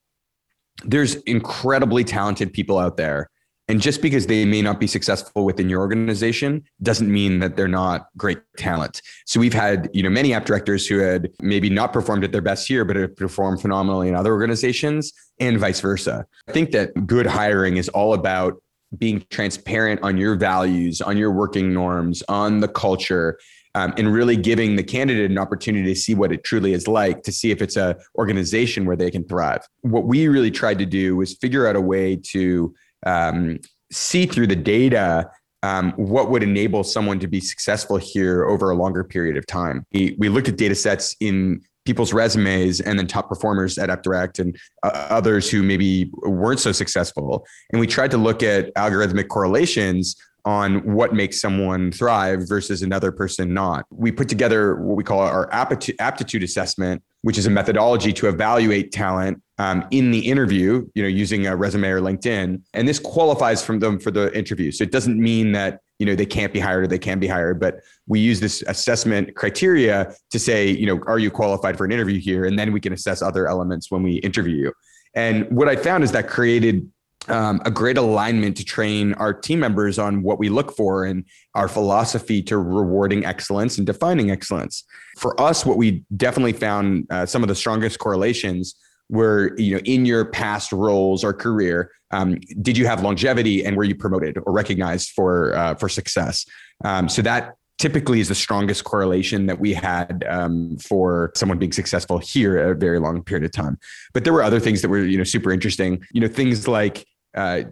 there's 0.86 1.16
incredibly 1.24 2.04
talented 2.04 2.54
people 2.54 2.78
out 2.78 2.98
there. 2.98 3.28
And 3.72 3.80
just 3.80 4.02
because 4.02 4.28
they 4.28 4.44
may 4.44 4.62
not 4.62 4.82
be 4.82 4.88
successful 4.88 5.46
within 5.46 5.70
your 5.70 5.80
organization 5.80 6.66
doesn't 6.84 7.10
mean 7.10 7.40
that 7.40 7.56
they're 7.56 7.70
not 7.70 8.08
great 8.18 8.40
talent. 8.58 9.02
So 9.26 9.40
we've 9.40 9.54
had, 9.54 9.90
you 9.94 10.04
know, 10.04 10.10
many 10.10 10.34
app 10.34 10.44
directors 10.44 10.86
who 10.86 11.00
had 11.00 11.30
maybe 11.42 11.70
not 11.70 11.94
performed 11.94 12.26
at 12.26 12.34
their 12.34 12.42
best 12.42 12.68
here, 12.68 12.84
but 12.84 12.98
have 12.98 13.16
performed 13.16 13.62
phenomenally 13.62 14.10
in 14.10 14.16
other 14.16 14.34
organizations 14.34 15.14
and 15.40 15.58
vice 15.58 15.80
versa. 15.80 16.26
I 16.50 16.52
think 16.52 16.72
that 16.72 17.08
good 17.08 17.26
hiring 17.26 17.78
is 17.78 17.88
all 17.88 18.14
about 18.14 18.62
being 18.98 19.26
transparent 19.30 20.04
on 20.04 20.18
your 20.18 20.36
values, 20.36 21.00
on 21.00 21.16
your 21.16 21.32
working 21.32 21.74
norms, 21.74 22.22
on 22.28 22.60
the 22.60 22.68
culture, 22.68 23.40
um, 23.74 23.94
and 23.98 24.14
really 24.14 24.36
giving 24.36 24.76
the 24.76 24.84
candidate 24.84 25.32
an 25.32 25.38
opportunity 25.38 25.94
to 25.94 25.98
see 25.98 26.14
what 26.14 26.34
it 26.34 26.44
truly 26.44 26.74
is 26.74 26.90
like, 26.90 27.24
to 27.24 27.32
see 27.32 27.52
if 27.52 27.62
it's 27.62 27.78
a 27.78 27.96
organization 28.18 28.84
where 28.84 28.98
they 28.98 29.10
can 29.10 29.24
thrive. 29.24 29.66
What 29.80 30.08
we 30.08 30.28
really 30.28 30.52
tried 30.52 30.80
to 30.80 30.86
do 30.86 31.16
was 31.16 31.36
figure 31.36 31.68
out 31.68 31.78
a 31.78 31.82
way 31.82 32.18
to 32.32 32.76
um, 33.06 33.60
see 33.92 34.26
through 34.26 34.48
the 34.48 34.56
data 34.56 35.30
um, 35.64 35.92
what 35.96 36.32
would 36.32 36.44
enable 36.44 36.84
someone 36.84 37.20
to 37.20 37.28
be 37.28 37.40
successful 37.40 37.98
here 37.98 38.46
over 38.46 38.72
a 38.72 38.76
longer 38.76 39.04
period 39.04 39.38
of 39.38 39.46
time. 39.46 39.86
We, 39.94 40.16
we 40.18 40.30
looked 40.30 40.48
at 40.48 40.58
data 40.58 40.76
sets 40.76 41.16
in 41.20 41.62
people's 41.86 42.14
resumes 42.14 42.80
and 42.80 42.98
then 42.98 43.08
top 43.08 43.28
performers 43.28 43.78
at 43.78 43.90
AppDirect 43.90 44.40
and 44.40 44.58
uh, 44.84 45.08
others 45.10 45.50
who 45.50 45.64
maybe 45.64 46.12
weren't 46.24 46.60
so 46.60 46.72
successful. 46.72 47.46
And 47.72 47.80
we 47.80 47.88
tried 47.88 48.12
to 48.12 48.18
look 48.18 48.44
at 48.44 48.74
algorithmic 48.76 49.28
correlations 49.30 50.16
on 50.46 50.94
what 50.94 51.14
makes 51.14 51.40
someone 51.40 51.92
thrive 51.92 52.48
versus 52.48 52.82
another 52.82 53.12
person 53.12 53.54
not. 53.54 53.86
We 53.90 54.12
put 54.12 54.30
together 54.30 54.76
what 54.76 54.96
we 54.96 55.04
call 55.04 55.20
our 55.20 55.52
aptitude 55.52 56.44
assessment, 56.44 57.04
which 57.22 57.38
is 57.38 57.46
a 57.46 57.50
methodology 57.50 58.12
to 58.14 58.28
evaluate 58.28 58.92
talent 58.92 59.42
um, 59.60 59.86
in 59.92 60.10
the 60.10 60.20
interview, 60.20 60.88
you 60.96 61.04
know, 61.04 61.10
using 61.10 61.46
a 61.46 61.56
resume 61.56 61.88
or 61.88 62.02
LinkedIn. 62.02 62.62
And 62.74 62.88
this 62.88 62.98
qualifies 62.98 63.64
from 63.64 63.80
them 63.80 64.00
for 64.00 64.10
the 64.10 64.36
interview. 64.36 64.72
So 64.72 64.84
it 64.84 64.92
doesn't 64.92 65.20
mean 65.20 65.52
that, 65.52 65.82
you 66.00 66.06
know, 66.06 66.16
they 66.16 66.26
can't 66.26 66.52
be 66.52 66.60
hired 66.60 66.86
or 66.86 66.88
they 66.88 66.98
can 66.98 67.20
be 67.20 67.28
hired, 67.28 67.60
but 67.60 67.82
we 68.08 68.20
use 68.20 68.40
this 68.40 68.64
assessment 68.68 69.36
criteria 69.36 70.16
to 70.32 70.40
say, 70.40 70.68
you 70.68 70.88
know, 70.88 71.00
are 71.06 71.20
you 71.20 71.30
qualified 71.30 71.78
for 71.78 71.86
an 71.86 71.92
interview 71.92 72.20
here? 72.20 72.46
And 72.46 72.58
then 72.58 72.72
we 72.72 72.80
can 72.80 72.92
assess 72.92 73.22
other 73.22 73.48
elements 73.48 73.92
when 73.92 74.02
we 74.02 74.14
interview 74.16 74.56
you. 74.56 74.74
And 75.14 75.50
what 75.52 75.68
I 75.68 75.76
found 75.76 76.04
is 76.04 76.12
that 76.14 76.28
created 76.28 76.90
um, 77.28 77.62
a 77.66 77.72
great 77.72 77.98
alignment 77.98 78.58
to 78.58 78.66
train 78.66 79.14
our 79.16 79.34
team 79.34 79.60
members 79.60 80.00
on 80.00 80.24
what 80.24 80.40
we 80.40 80.50
look 80.50 80.76
for 80.76 81.06
and 81.06 81.24
our 81.54 81.68
philosophy 81.68 82.42
to 82.44 82.58
rewarding 82.58 83.26
excellence 83.26 83.78
and 83.78 83.86
defining 83.86 84.32
excellence. 84.32 84.84
For 85.18 85.40
us, 85.40 85.66
what 85.66 85.78
we 85.78 86.04
definitely 86.18 86.54
found 86.54 87.06
uh, 87.12 87.26
some 87.26 87.44
of 87.44 87.50
the 87.50 87.56
strongest 87.56 88.00
correlations 88.00 88.76
were, 89.10 89.54
you 89.58 89.76
know, 89.76 89.82
in 89.86 90.06
your 90.06 90.26
past 90.26 90.72
roles 90.72 91.24
or 91.24 91.34
career, 91.34 91.92
um, 92.12 92.40
did 92.62 92.78
you 92.78 92.88
have 92.88 93.04
longevity 93.04 93.64
and 93.64 93.78
were 93.78 93.84
you 93.84 93.96
promoted 93.96 94.38
or 94.46 94.54
recognized 94.54 95.12
for 95.12 95.56
uh, 95.56 95.76
for 95.76 95.90
success? 95.90 96.46
Um, 96.84 97.08
so 97.08 97.22
that 97.22 97.56
typically 97.78 98.20
is 98.20 98.28
the 98.28 98.36
strongest 98.36 98.84
correlation 98.84 99.48
that 99.48 99.60
we 99.60 99.74
had 99.74 100.24
um, 100.30 100.78
for 100.78 101.32
someone 101.36 101.58
being 101.58 101.72
successful 101.72 102.20
here 102.20 102.72
a 102.72 102.76
very 102.76 103.00
long 103.00 103.24
period 103.24 103.44
of 103.44 103.52
time. 103.52 103.80
But 104.14 104.24
there 104.24 104.34
were 104.34 104.44
other 104.44 104.60
things 104.60 104.82
that 104.82 104.90
were 104.90 105.00
you 105.00 105.18
know 105.18 105.24
super 105.24 105.52
interesting. 105.52 106.04
You 106.12 106.22
know 106.22 106.28
things 106.28 106.68
like 106.68 107.06
uh, 107.36 107.64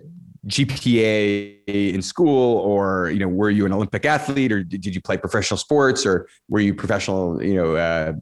GPA 0.48 1.58
in 1.68 2.02
school, 2.02 2.60
or 2.60 3.10
you 3.12 3.20
know, 3.20 3.28
were 3.28 3.50
you 3.50 3.66
an 3.66 3.74
Olympic 3.74 4.06
athlete, 4.06 4.52
or 4.52 4.64
did 4.64 4.86
you 4.86 5.02
play 5.02 5.18
professional 5.18 5.58
sports, 5.58 6.06
or 6.06 6.28
were 6.48 6.60
you 6.60 6.74
professional, 6.74 7.44
you 7.44 7.56
know, 7.56 7.76
uh, 7.76 8.14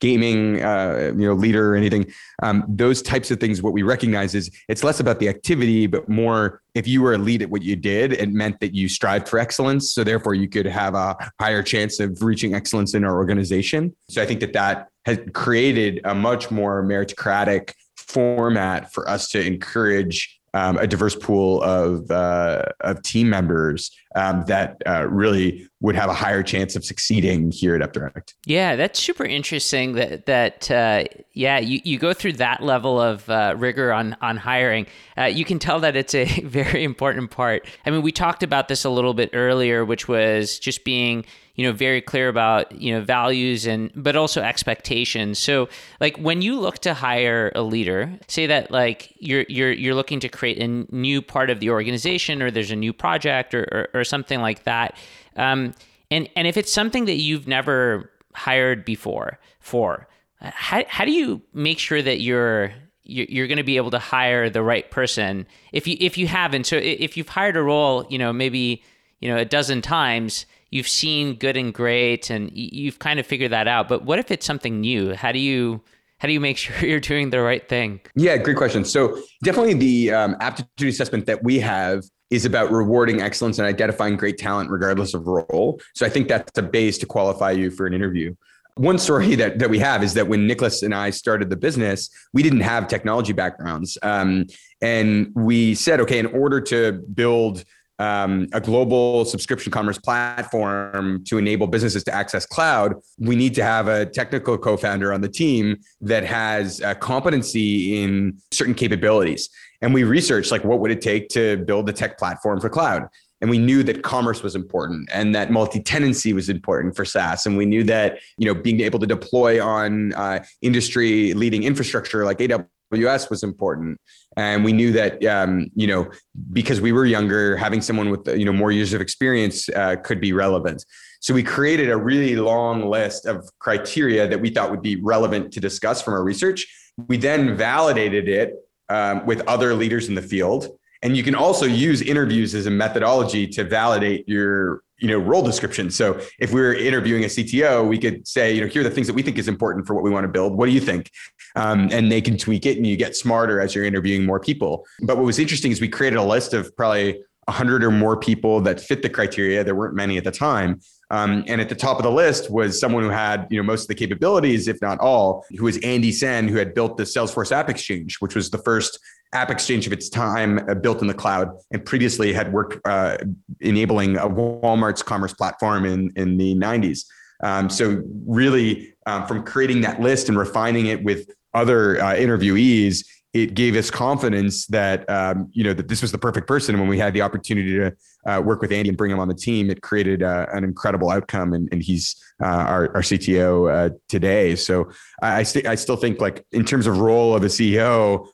gaming, 0.00 0.62
uh, 0.62 1.12
you 1.16 1.26
know, 1.26 1.34
leader 1.34 1.72
or 1.72 1.76
anything? 1.76 2.10
Um, 2.42 2.64
those 2.66 3.02
types 3.02 3.30
of 3.30 3.40
things. 3.40 3.62
What 3.62 3.74
we 3.74 3.82
recognize 3.82 4.34
is 4.34 4.50
it's 4.68 4.82
less 4.82 5.00
about 5.00 5.20
the 5.20 5.28
activity, 5.28 5.86
but 5.86 6.08
more 6.08 6.62
if 6.74 6.88
you 6.88 7.02
were 7.02 7.14
a 7.14 7.18
lead 7.18 7.42
at 7.42 7.50
what 7.50 7.62
you 7.62 7.76
did, 7.76 8.14
it 8.14 8.32
meant 8.32 8.58
that 8.60 8.74
you 8.74 8.88
strived 8.88 9.28
for 9.28 9.38
excellence. 9.38 9.94
So 9.94 10.02
therefore, 10.02 10.34
you 10.34 10.48
could 10.48 10.66
have 10.66 10.94
a 10.94 11.16
higher 11.40 11.62
chance 11.62 12.00
of 12.00 12.22
reaching 12.22 12.54
excellence 12.54 12.94
in 12.94 13.04
our 13.04 13.16
organization. 13.16 13.94
So 14.08 14.22
I 14.22 14.26
think 14.26 14.40
that 14.40 14.54
that 14.54 14.88
has 15.04 15.18
created 15.34 16.00
a 16.04 16.14
much 16.14 16.50
more 16.50 16.82
meritocratic 16.82 17.74
format 17.96 18.92
for 18.92 19.08
us 19.08 19.28
to 19.30 19.44
encourage 19.44 20.35
um, 20.56 20.78
a 20.78 20.86
diverse 20.86 21.14
pool 21.14 21.62
of 21.62 22.10
uh, 22.10 22.62
of 22.80 23.02
team 23.02 23.28
members 23.28 23.90
um, 24.14 24.44
that 24.46 24.80
uh, 24.86 25.06
really 25.06 25.68
would 25.80 25.94
have 25.94 26.08
a 26.08 26.14
higher 26.14 26.42
chance 26.42 26.74
of 26.74 26.84
succeeding 26.84 27.50
here 27.50 27.76
at 27.76 27.82
AppDirect. 27.82 28.32
Yeah, 28.46 28.74
that's 28.74 28.98
super 28.98 29.24
interesting. 29.24 29.92
That 29.92 30.24
that 30.24 30.70
uh, 30.70 31.04
yeah, 31.34 31.58
you, 31.58 31.80
you 31.84 31.98
go 31.98 32.14
through 32.14 32.34
that 32.34 32.62
level 32.62 32.98
of 32.98 33.28
uh, 33.28 33.54
rigor 33.58 33.92
on 33.92 34.16
on 34.22 34.38
hiring. 34.38 34.86
Uh, 35.18 35.24
you 35.24 35.44
can 35.44 35.58
tell 35.58 35.78
that 35.80 35.94
it's 35.94 36.14
a 36.14 36.24
very 36.44 36.84
important 36.84 37.30
part. 37.30 37.66
I 37.84 37.90
mean, 37.90 38.00
we 38.00 38.12
talked 38.12 38.42
about 38.42 38.68
this 38.68 38.84
a 38.84 38.90
little 38.90 39.14
bit 39.14 39.30
earlier, 39.34 39.84
which 39.84 40.08
was 40.08 40.58
just 40.58 40.84
being 40.84 41.26
you 41.56 41.66
know 41.66 41.72
very 41.72 42.00
clear 42.00 42.28
about 42.28 42.70
you 42.80 42.94
know 42.94 43.00
values 43.00 43.66
and 43.66 43.90
but 43.94 44.14
also 44.14 44.42
expectations. 44.42 45.38
So 45.38 45.68
like 46.00 46.16
when 46.18 46.42
you 46.42 46.60
look 46.60 46.78
to 46.80 46.94
hire 46.94 47.50
a 47.54 47.62
leader 47.62 48.18
say 48.28 48.46
that 48.46 48.70
like 48.70 49.12
you're 49.18 49.46
you're 49.48 49.72
you're 49.72 49.94
looking 49.94 50.20
to 50.20 50.28
create 50.28 50.58
a 50.58 50.68
new 50.94 51.20
part 51.20 51.50
of 51.50 51.60
the 51.60 51.70
organization 51.70 52.42
or 52.42 52.50
there's 52.50 52.70
a 52.70 52.76
new 52.76 52.92
project 52.92 53.54
or 53.54 53.88
or, 53.94 54.00
or 54.00 54.04
something 54.04 54.40
like 54.40 54.64
that 54.64 54.96
um, 55.36 55.74
and 56.10 56.28
and 56.36 56.46
if 56.46 56.56
it's 56.56 56.72
something 56.72 57.06
that 57.06 57.16
you've 57.16 57.48
never 57.48 58.10
hired 58.34 58.84
before 58.84 59.38
for 59.58 60.06
how, 60.40 60.84
how 60.88 61.04
do 61.04 61.12
you 61.12 61.40
make 61.54 61.78
sure 61.78 62.02
that 62.02 62.20
you're 62.20 62.72
you're 63.08 63.46
going 63.46 63.56
to 63.56 63.64
be 63.64 63.76
able 63.76 63.92
to 63.92 64.00
hire 64.00 64.50
the 64.50 64.62
right 64.62 64.90
person 64.90 65.46
if 65.72 65.86
you 65.86 65.96
if 66.00 66.18
you 66.18 66.26
haven't? 66.26 66.66
So 66.66 66.76
if 66.76 67.16
you've 67.16 67.28
hired 67.28 67.56
a 67.56 67.62
role 67.62 68.06
you 68.10 68.18
know 68.18 68.32
maybe 68.32 68.82
you 69.20 69.28
know 69.28 69.38
a 69.38 69.44
dozen 69.44 69.80
times 69.80 70.44
you've 70.70 70.88
seen 70.88 71.34
good 71.34 71.56
and 71.56 71.72
great 71.72 72.30
and 72.30 72.50
you've 72.52 72.98
kind 72.98 73.20
of 73.20 73.26
figured 73.26 73.52
that 73.52 73.68
out. 73.68 73.88
But 73.88 74.04
what 74.04 74.18
if 74.18 74.30
it's 74.30 74.46
something 74.46 74.80
new? 74.80 75.14
How 75.14 75.32
do 75.32 75.38
you 75.38 75.82
how 76.18 76.26
do 76.28 76.32
you 76.32 76.40
make 76.40 76.56
sure 76.56 76.76
you're 76.86 77.00
doing 77.00 77.30
the 77.30 77.40
right 77.40 77.66
thing? 77.68 78.00
Yeah 78.14 78.36
great 78.36 78.56
question. 78.56 78.84
So 78.84 79.20
definitely 79.42 79.74
the 79.74 80.12
um, 80.12 80.36
aptitude 80.40 80.88
assessment 80.88 81.26
that 81.26 81.42
we 81.42 81.58
have 81.60 82.04
is 82.30 82.44
about 82.44 82.72
rewarding 82.72 83.22
excellence 83.22 83.58
and 83.58 83.68
identifying 83.68 84.16
great 84.16 84.36
talent 84.36 84.70
regardless 84.70 85.14
of 85.14 85.26
role. 85.26 85.80
So 85.94 86.04
i 86.04 86.08
think 86.08 86.28
that's 86.28 86.58
a 86.58 86.62
base 86.62 86.98
to 86.98 87.06
qualify 87.06 87.52
you 87.52 87.70
for 87.70 87.86
an 87.86 87.94
interview. 87.94 88.34
One 88.76 88.98
story 88.98 89.34
that, 89.36 89.58
that 89.58 89.70
we 89.70 89.78
have 89.78 90.02
is 90.02 90.12
that 90.14 90.28
when 90.28 90.46
Nicholas 90.46 90.82
and 90.82 90.94
I 90.94 91.08
started 91.08 91.48
the 91.48 91.56
business, 91.56 92.10
we 92.34 92.42
didn't 92.42 92.60
have 92.60 92.88
technology 92.88 93.32
backgrounds. 93.32 93.96
Um, 94.02 94.46
and 94.82 95.32
we 95.34 95.74
said, 95.74 95.98
okay, 96.00 96.18
in 96.18 96.26
order 96.26 96.60
to 96.60 96.92
build 96.92 97.64
um, 97.98 98.48
a 98.52 98.60
global 98.60 99.24
subscription 99.24 99.72
commerce 99.72 99.98
platform 99.98 101.24
to 101.24 101.38
enable 101.38 101.66
businesses 101.66 102.04
to 102.04 102.14
access 102.14 102.44
cloud, 102.44 102.94
we 103.18 103.36
need 103.36 103.54
to 103.54 103.62
have 103.62 103.88
a 103.88 104.06
technical 104.06 104.58
co-founder 104.58 105.12
on 105.12 105.20
the 105.20 105.28
team 105.28 105.78
that 106.00 106.24
has 106.24 106.80
a 106.80 106.94
competency 106.94 108.02
in 108.02 108.38
certain 108.52 108.74
capabilities. 108.74 109.48
And 109.80 109.94
we 109.94 110.04
researched 110.04 110.50
like 110.50 110.64
what 110.64 110.80
would 110.80 110.90
it 110.90 111.00
take 111.00 111.28
to 111.30 111.58
build 111.58 111.88
a 111.88 111.92
tech 111.92 112.18
platform 112.18 112.60
for 112.60 112.68
cloud. 112.68 113.08
And 113.42 113.50
we 113.50 113.58
knew 113.58 113.82
that 113.82 114.02
commerce 114.02 114.42
was 114.42 114.54
important 114.54 115.10
and 115.12 115.34
that 115.34 115.50
multi-tenancy 115.50 116.32
was 116.32 116.48
important 116.48 116.96
for 116.96 117.04
SaaS. 117.04 117.44
And 117.44 117.56
we 117.56 117.66
knew 117.66 117.84
that 117.84 118.18
you 118.38 118.46
know 118.46 118.54
being 118.54 118.80
able 118.80 118.98
to 118.98 119.06
deploy 119.06 119.62
on 119.62 120.14
uh, 120.14 120.42
industry 120.62 121.34
leading 121.34 121.62
infrastructure 121.62 122.24
like 122.24 122.38
AWS 122.38 122.66
AWS 122.94 123.30
was 123.30 123.42
important, 123.42 124.00
and 124.36 124.64
we 124.64 124.72
knew 124.72 124.92
that 124.92 125.24
um, 125.24 125.70
you 125.74 125.86
know 125.86 126.08
because 126.52 126.80
we 126.80 126.92
were 126.92 127.04
younger, 127.04 127.56
having 127.56 127.80
someone 127.80 128.10
with 128.10 128.26
you 128.28 128.44
know 128.44 128.52
more 128.52 128.72
years 128.72 128.92
of 128.92 129.00
experience 129.00 129.68
uh, 129.70 129.96
could 129.96 130.20
be 130.20 130.32
relevant. 130.32 130.84
So 131.20 131.34
we 131.34 131.42
created 131.42 131.90
a 131.90 131.96
really 131.96 132.36
long 132.36 132.88
list 132.88 133.26
of 133.26 133.48
criteria 133.58 134.28
that 134.28 134.40
we 134.40 134.50
thought 134.50 134.70
would 134.70 134.82
be 134.82 134.96
relevant 135.02 135.52
to 135.54 135.60
discuss 135.60 136.00
from 136.00 136.14
our 136.14 136.22
research. 136.22 136.66
We 137.08 137.16
then 137.16 137.56
validated 137.56 138.28
it 138.28 138.54
um, 138.88 139.26
with 139.26 139.40
other 139.48 139.74
leaders 139.74 140.08
in 140.08 140.14
the 140.14 140.22
field. 140.22 140.68
And 141.02 141.16
you 141.16 141.22
can 141.22 141.34
also 141.34 141.66
use 141.66 142.00
interviews 142.00 142.54
as 142.54 142.66
a 142.66 142.70
methodology 142.70 143.46
to 143.48 143.64
validate 143.64 144.28
your 144.28 144.82
you 144.98 145.08
know 145.08 145.18
role 145.18 145.42
description. 145.42 145.90
So 145.90 146.20
if 146.38 146.52
we 146.52 146.60
are 146.60 146.74
interviewing 146.74 147.24
a 147.24 147.28
cto 147.28 147.86
we 147.86 147.98
could 147.98 148.26
say 148.26 148.54
you 148.54 148.60
know 148.60 148.66
here 148.66 148.80
are 148.80 148.84
the 148.84 148.90
things 148.90 149.06
that 149.06 149.14
we 149.14 149.22
think 149.22 149.38
is 149.38 149.48
important 149.48 149.86
for 149.86 149.94
what 149.94 150.04
we 150.04 150.10
want 150.10 150.24
to 150.24 150.28
build. 150.28 150.56
What 150.56 150.66
do 150.66 150.72
you 150.72 150.80
think? 150.80 151.10
Um, 151.54 151.88
and 151.90 152.10
they 152.10 152.20
can 152.20 152.36
tweak 152.36 152.66
it 152.66 152.76
and 152.76 152.86
you 152.86 152.96
get 152.96 153.16
smarter 153.16 153.60
as 153.60 153.74
you're 153.74 153.84
interviewing 153.84 154.24
more 154.24 154.40
people. 154.40 154.86
But 155.02 155.16
what 155.16 155.24
was 155.24 155.38
interesting 155.38 155.72
is 155.72 155.80
we 155.80 155.88
created 155.88 156.18
a 156.18 156.24
list 156.24 156.52
of 156.52 156.74
probably 156.76 157.22
100 157.46 157.84
or 157.84 157.90
more 157.90 158.16
people 158.16 158.60
that 158.62 158.80
fit 158.80 159.02
the 159.02 159.08
criteria. 159.08 159.62
There 159.62 159.74
weren't 159.74 159.94
many 159.94 160.18
at 160.18 160.24
the 160.24 160.32
time. 160.32 160.80
Um, 161.10 161.44
and 161.46 161.60
at 161.60 161.68
the 161.68 161.76
top 161.76 161.98
of 161.98 162.02
the 162.02 162.10
list 162.10 162.50
was 162.50 162.80
someone 162.80 163.04
who 163.04 163.10
had, 163.10 163.46
you 163.50 163.56
know, 163.56 163.62
most 163.62 163.82
of 163.82 163.88
the 163.88 163.94
capabilities, 163.94 164.66
if 164.66 164.82
not 164.82 164.98
all, 164.98 165.44
who 165.56 165.64
was 165.64 165.78
Andy 165.78 166.10
Sen, 166.10 166.48
who 166.48 166.56
had 166.56 166.74
built 166.74 166.96
the 166.96 167.04
Salesforce 167.04 167.52
App 167.52 167.70
Exchange, 167.70 168.16
which 168.18 168.34
was 168.34 168.50
the 168.50 168.58
first 168.58 168.98
app 169.36 169.50
exchange 169.50 169.86
of 169.86 169.92
its 169.92 170.08
time 170.08 170.58
uh, 170.68 170.74
built 170.74 171.02
in 171.02 171.06
the 171.06 171.14
cloud, 171.14 171.50
and 171.70 171.84
previously 171.84 172.32
had 172.32 172.52
worked 172.52 172.80
uh, 172.86 173.18
enabling 173.60 174.16
a 174.16 174.28
Walmart's 174.28 175.02
commerce 175.02 175.34
platform 175.34 175.84
in 175.84 176.10
in 176.16 176.38
the 176.38 176.54
90s. 176.56 177.04
Um, 177.42 177.68
so 177.68 178.02
really, 178.26 178.94
um, 179.04 179.26
from 179.26 179.44
creating 179.44 179.82
that 179.82 180.00
list 180.00 180.30
and 180.30 180.38
refining 180.38 180.86
it 180.86 181.04
with 181.04 181.28
other 181.52 182.00
uh, 182.00 182.14
interviewees, 182.14 183.04
it 183.34 183.52
gave 183.52 183.76
us 183.76 183.90
confidence 183.90 184.66
that 184.68 185.08
um, 185.10 185.50
you 185.52 185.62
know 185.62 185.74
that 185.74 185.88
this 185.88 186.00
was 186.00 186.12
the 186.12 186.18
perfect 186.18 186.48
person. 186.48 186.74
And 186.74 186.80
when 186.80 186.88
we 186.88 186.98
had 186.98 187.12
the 187.12 187.20
opportunity 187.20 187.72
to 187.76 187.94
uh, 188.26 188.40
work 188.40 188.62
with 188.62 188.72
Andy 188.72 188.88
and 188.88 188.96
bring 188.96 189.10
him 189.10 189.18
on 189.18 189.28
the 189.28 189.34
team, 189.34 189.68
it 189.68 189.82
created 189.82 190.22
uh, 190.22 190.46
an 190.54 190.64
incredible 190.64 191.10
outcome. 191.10 191.52
And, 191.52 191.68
and 191.72 191.82
he's 191.82 192.16
uh, 192.42 192.46
our, 192.46 192.84
our 192.96 193.02
CTO 193.02 193.94
today. 194.08 194.56
So 194.56 194.90
I, 195.22 195.40
I, 195.40 195.42
st- 195.42 195.66
I 195.66 195.74
still 195.74 195.96
think 195.96 196.22
like 196.22 196.46
in 196.52 196.64
terms 196.64 196.86
of 196.86 196.98
role 196.98 197.36
of 197.36 197.42
a 197.42 197.48
CEO, 197.48 198.26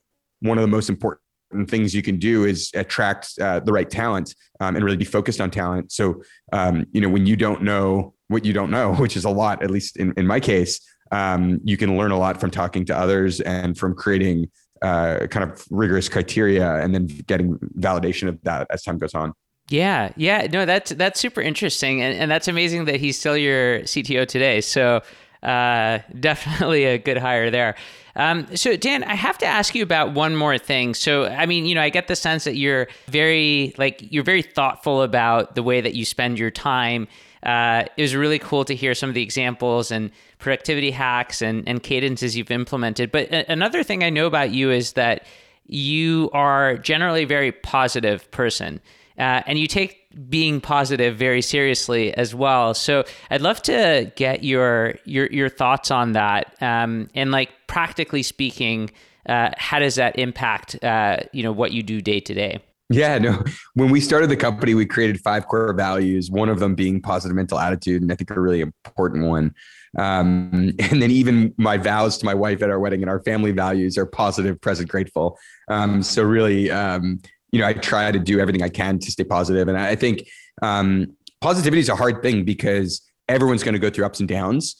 one 0.42 0.58
of 0.58 0.62
the 0.62 0.68
most 0.68 0.88
important 0.88 1.20
things 1.68 1.94
you 1.94 2.02
can 2.02 2.18
do 2.18 2.44
is 2.44 2.70
attract 2.74 3.32
uh, 3.40 3.60
the 3.60 3.72
right 3.72 3.88
talent 3.88 4.34
um, 4.60 4.76
and 4.76 4.84
really 4.84 4.96
be 4.96 5.04
focused 5.04 5.40
on 5.40 5.50
talent. 5.50 5.92
So 5.92 6.22
um, 6.52 6.86
you 6.92 7.00
know 7.00 7.08
when 7.08 7.26
you 7.26 7.36
don't 7.36 7.62
know 7.62 8.14
what 8.28 8.44
you 8.44 8.52
don't 8.52 8.70
know, 8.70 8.94
which 9.02 9.16
is 9.16 9.24
a 9.24 9.30
lot, 9.30 9.62
at 9.62 9.70
least 9.70 9.96
in, 9.96 10.12
in 10.16 10.26
my 10.26 10.40
case. 10.40 10.80
Um, 11.10 11.60
you 11.62 11.76
can 11.76 11.98
learn 11.98 12.10
a 12.10 12.18
lot 12.18 12.40
from 12.40 12.50
talking 12.50 12.86
to 12.86 12.96
others 12.96 13.42
and 13.42 13.76
from 13.76 13.94
creating 13.94 14.50
uh, 14.80 15.26
kind 15.28 15.48
of 15.48 15.64
rigorous 15.70 16.08
criteria 16.08 16.76
and 16.76 16.94
then 16.94 17.06
getting 17.26 17.58
validation 17.78 18.28
of 18.28 18.42
that 18.44 18.66
as 18.70 18.82
time 18.82 18.96
goes 18.96 19.14
on. 19.14 19.34
Yeah, 19.68 20.12
yeah, 20.16 20.48
no, 20.50 20.66
that's 20.66 20.90
that's 20.90 21.20
super 21.20 21.40
interesting, 21.40 22.02
and, 22.02 22.18
and 22.18 22.30
that's 22.30 22.48
amazing 22.48 22.86
that 22.86 22.96
he's 22.96 23.18
still 23.18 23.36
your 23.36 23.80
CTO 23.80 24.26
today. 24.26 24.60
So 24.60 25.02
uh, 25.42 25.98
definitely 26.20 26.84
a 26.84 26.98
good 26.98 27.18
hire 27.18 27.50
there. 27.50 27.74
Um, 28.14 28.56
so 28.56 28.76
Dan, 28.76 29.04
I 29.04 29.14
have 29.14 29.38
to 29.38 29.46
ask 29.46 29.74
you 29.74 29.82
about 29.82 30.12
one 30.12 30.36
more 30.36 30.58
thing. 30.58 30.94
So 30.94 31.24
I 31.26 31.46
mean, 31.46 31.64
you 31.64 31.74
know, 31.74 31.82
I 31.82 31.88
get 31.88 32.08
the 32.08 32.16
sense 32.16 32.44
that 32.44 32.56
you're 32.56 32.88
very 33.06 33.74
like 33.78 34.12
you're 34.12 34.24
very 34.24 34.42
thoughtful 34.42 35.02
about 35.02 35.54
the 35.54 35.62
way 35.62 35.80
that 35.80 35.94
you 35.94 36.04
spend 36.04 36.38
your 36.38 36.50
time. 36.50 37.08
Uh, 37.42 37.84
it 37.96 38.02
was 38.02 38.14
really 38.14 38.38
cool 38.38 38.64
to 38.64 38.74
hear 38.74 38.94
some 38.94 39.08
of 39.08 39.14
the 39.14 39.22
examples 39.22 39.90
and 39.90 40.10
productivity 40.38 40.90
hacks 40.92 41.42
and, 41.42 41.66
and 41.68 41.82
cadences 41.82 42.36
you've 42.36 42.50
implemented. 42.50 43.10
But 43.10 43.32
another 43.32 43.82
thing 43.82 44.04
I 44.04 44.10
know 44.10 44.26
about 44.26 44.52
you 44.52 44.70
is 44.70 44.92
that 44.92 45.26
you 45.66 46.30
are 46.32 46.76
generally 46.76 47.22
a 47.22 47.26
very 47.26 47.50
positive 47.50 48.30
person. 48.30 48.80
Uh, 49.18 49.42
and 49.46 49.58
you 49.58 49.66
take 49.66 49.98
being 50.28 50.60
positive 50.60 51.16
very 51.16 51.42
seriously 51.42 52.12
as 52.14 52.34
well. 52.34 52.74
So 52.74 53.04
I'd 53.30 53.40
love 53.40 53.62
to 53.62 54.12
get 54.16 54.44
your 54.44 54.96
your 55.04 55.26
your 55.26 55.48
thoughts 55.48 55.90
on 55.90 56.12
that. 56.12 56.54
Um, 56.60 57.08
and 57.14 57.30
like 57.30 57.50
practically 57.66 58.22
speaking, 58.22 58.90
uh, 59.28 59.50
how 59.56 59.78
does 59.78 59.94
that 59.96 60.18
impact 60.18 60.82
uh, 60.82 61.18
you 61.32 61.42
know 61.42 61.52
what 61.52 61.72
you 61.72 61.82
do 61.82 62.00
day 62.00 62.20
to 62.20 62.34
day? 62.34 62.60
Yeah, 62.90 63.18
no. 63.18 63.42
When 63.74 63.90
we 63.90 64.00
started 64.00 64.28
the 64.28 64.36
company, 64.36 64.74
we 64.74 64.84
created 64.84 65.20
five 65.22 65.46
core 65.48 65.72
values. 65.72 66.30
One 66.30 66.50
of 66.50 66.58
them 66.58 66.74
being 66.74 67.00
positive 67.00 67.34
mental 67.34 67.58
attitude, 67.58 68.02
and 68.02 68.12
I 68.12 68.16
think 68.16 68.30
a 68.30 68.40
really 68.40 68.60
important 68.60 69.26
one. 69.26 69.54
Um, 69.98 70.72
and 70.78 71.02
then 71.02 71.10
even 71.10 71.54
my 71.56 71.76
vows 71.76 72.18
to 72.18 72.26
my 72.26 72.34
wife 72.34 72.62
at 72.62 72.70
our 72.70 72.78
wedding 72.78 73.02
and 73.02 73.10
our 73.10 73.22
family 73.22 73.52
values 73.52 73.96
are 73.96 74.06
positive, 74.06 74.60
present, 74.60 74.88
grateful. 74.88 75.38
Um, 75.68 76.02
so 76.02 76.22
really, 76.22 76.70
um, 76.70 77.20
you 77.52 77.60
know, 77.60 77.66
I 77.66 77.74
try 77.74 78.10
to 78.10 78.18
do 78.18 78.40
everything 78.40 78.62
I 78.62 78.68
can 78.68 78.98
to 78.98 79.10
stay 79.10 79.24
positive. 79.24 79.68
And 79.68 79.78
I 79.78 79.94
think 79.94 80.26
um, 80.62 81.14
positivity 81.40 81.80
is 81.80 81.90
a 81.90 81.94
hard 81.94 82.22
thing 82.22 82.44
because 82.44 83.02
everyone's 83.28 83.62
going 83.62 83.74
to 83.74 83.78
go 83.78 83.90
through 83.90 84.06
ups 84.06 84.20
and 84.20 84.28
downs. 84.28 84.76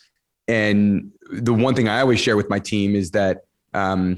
And 0.48 1.12
the 1.30 1.52
one 1.52 1.74
thing 1.74 1.88
I 1.88 2.00
always 2.00 2.18
share 2.18 2.36
with 2.36 2.50
my 2.50 2.58
team 2.58 2.96
is 2.96 3.12
that 3.12 3.42
um, 3.74 4.16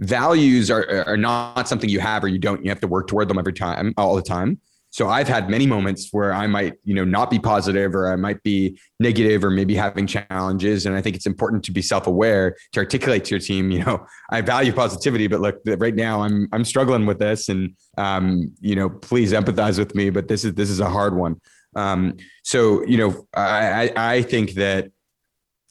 values 0.00 0.70
are, 0.70 1.04
are 1.06 1.16
not 1.16 1.68
something 1.68 1.88
you 1.88 2.00
have 2.00 2.22
or 2.24 2.28
you 2.28 2.38
don't. 2.38 2.62
You 2.64 2.70
have 2.70 2.80
to 2.80 2.88
work 2.88 3.06
toward 3.06 3.28
them 3.28 3.38
every 3.38 3.52
time, 3.52 3.94
all 3.96 4.16
the 4.16 4.22
time. 4.22 4.60
So 4.92 5.08
I've 5.08 5.26
had 5.26 5.48
many 5.48 5.66
moments 5.66 6.10
where 6.12 6.34
I 6.34 6.46
might, 6.46 6.74
you 6.84 6.94
know, 6.94 7.04
not 7.04 7.30
be 7.30 7.38
positive 7.38 7.94
or 7.94 8.12
I 8.12 8.16
might 8.16 8.42
be 8.42 8.78
negative 9.00 9.42
or 9.42 9.48
maybe 9.48 9.74
having 9.74 10.06
challenges. 10.06 10.84
And 10.84 10.94
I 10.94 11.00
think 11.00 11.16
it's 11.16 11.24
important 11.24 11.64
to 11.64 11.72
be 11.72 11.80
self-aware 11.80 12.54
to 12.72 12.80
articulate 12.80 13.24
to 13.24 13.30
your 13.30 13.40
team, 13.40 13.70
you 13.70 13.82
know, 13.82 14.06
I 14.30 14.42
value 14.42 14.70
positivity, 14.70 15.28
but 15.28 15.40
look, 15.40 15.56
right 15.78 15.94
now 15.94 16.20
I'm 16.20 16.46
I'm 16.52 16.64
struggling 16.64 17.06
with 17.06 17.18
this, 17.18 17.48
and 17.48 17.74
um, 17.96 18.52
you 18.60 18.76
know, 18.76 18.90
please 18.90 19.32
empathize 19.32 19.78
with 19.78 19.94
me. 19.94 20.10
But 20.10 20.28
this 20.28 20.44
is 20.44 20.52
this 20.54 20.68
is 20.68 20.80
a 20.80 20.90
hard 20.90 21.16
one. 21.16 21.40
Um, 21.74 22.18
so 22.44 22.84
you 22.84 22.98
know, 22.98 23.26
I 23.34 23.92
I 23.96 24.22
think 24.22 24.52
that 24.54 24.90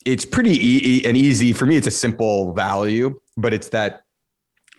it's 0.03 0.26
pretty 0.26 0.57
e- 0.59 1.05
and 1.05 1.15
easy 1.15 1.53
for 1.53 1.67
me. 1.67 1.78
It's 1.78 1.86
a 1.86 1.91
simple 1.91 2.53
value, 2.53 3.19
but 3.38 3.53
it's 3.53 3.69
that 3.69 4.01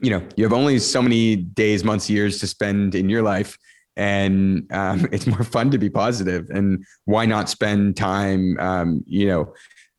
you 0.00 0.10
know 0.10 0.26
you 0.36 0.42
have 0.42 0.52
only 0.52 0.80
so 0.80 1.00
many 1.00 1.36
days, 1.36 1.84
months, 1.84 2.10
years 2.10 2.40
to 2.40 2.48
spend 2.48 2.96
in 2.96 3.08
your 3.08 3.22
life 3.22 3.56
and 3.96 4.66
um, 4.72 5.08
it's 5.12 5.26
more 5.26 5.44
fun 5.44 5.70
to 5.70 5.78
be 5.78 5.90
positive. 5.90 6.48
And 6.50 6.84
why 7.04 7.26
not 7.26 7.48
spend 7.48 7.96
time 7.96 8.58
um, 8.58 9.04
you 9.06 9.26
know 9.26 9.54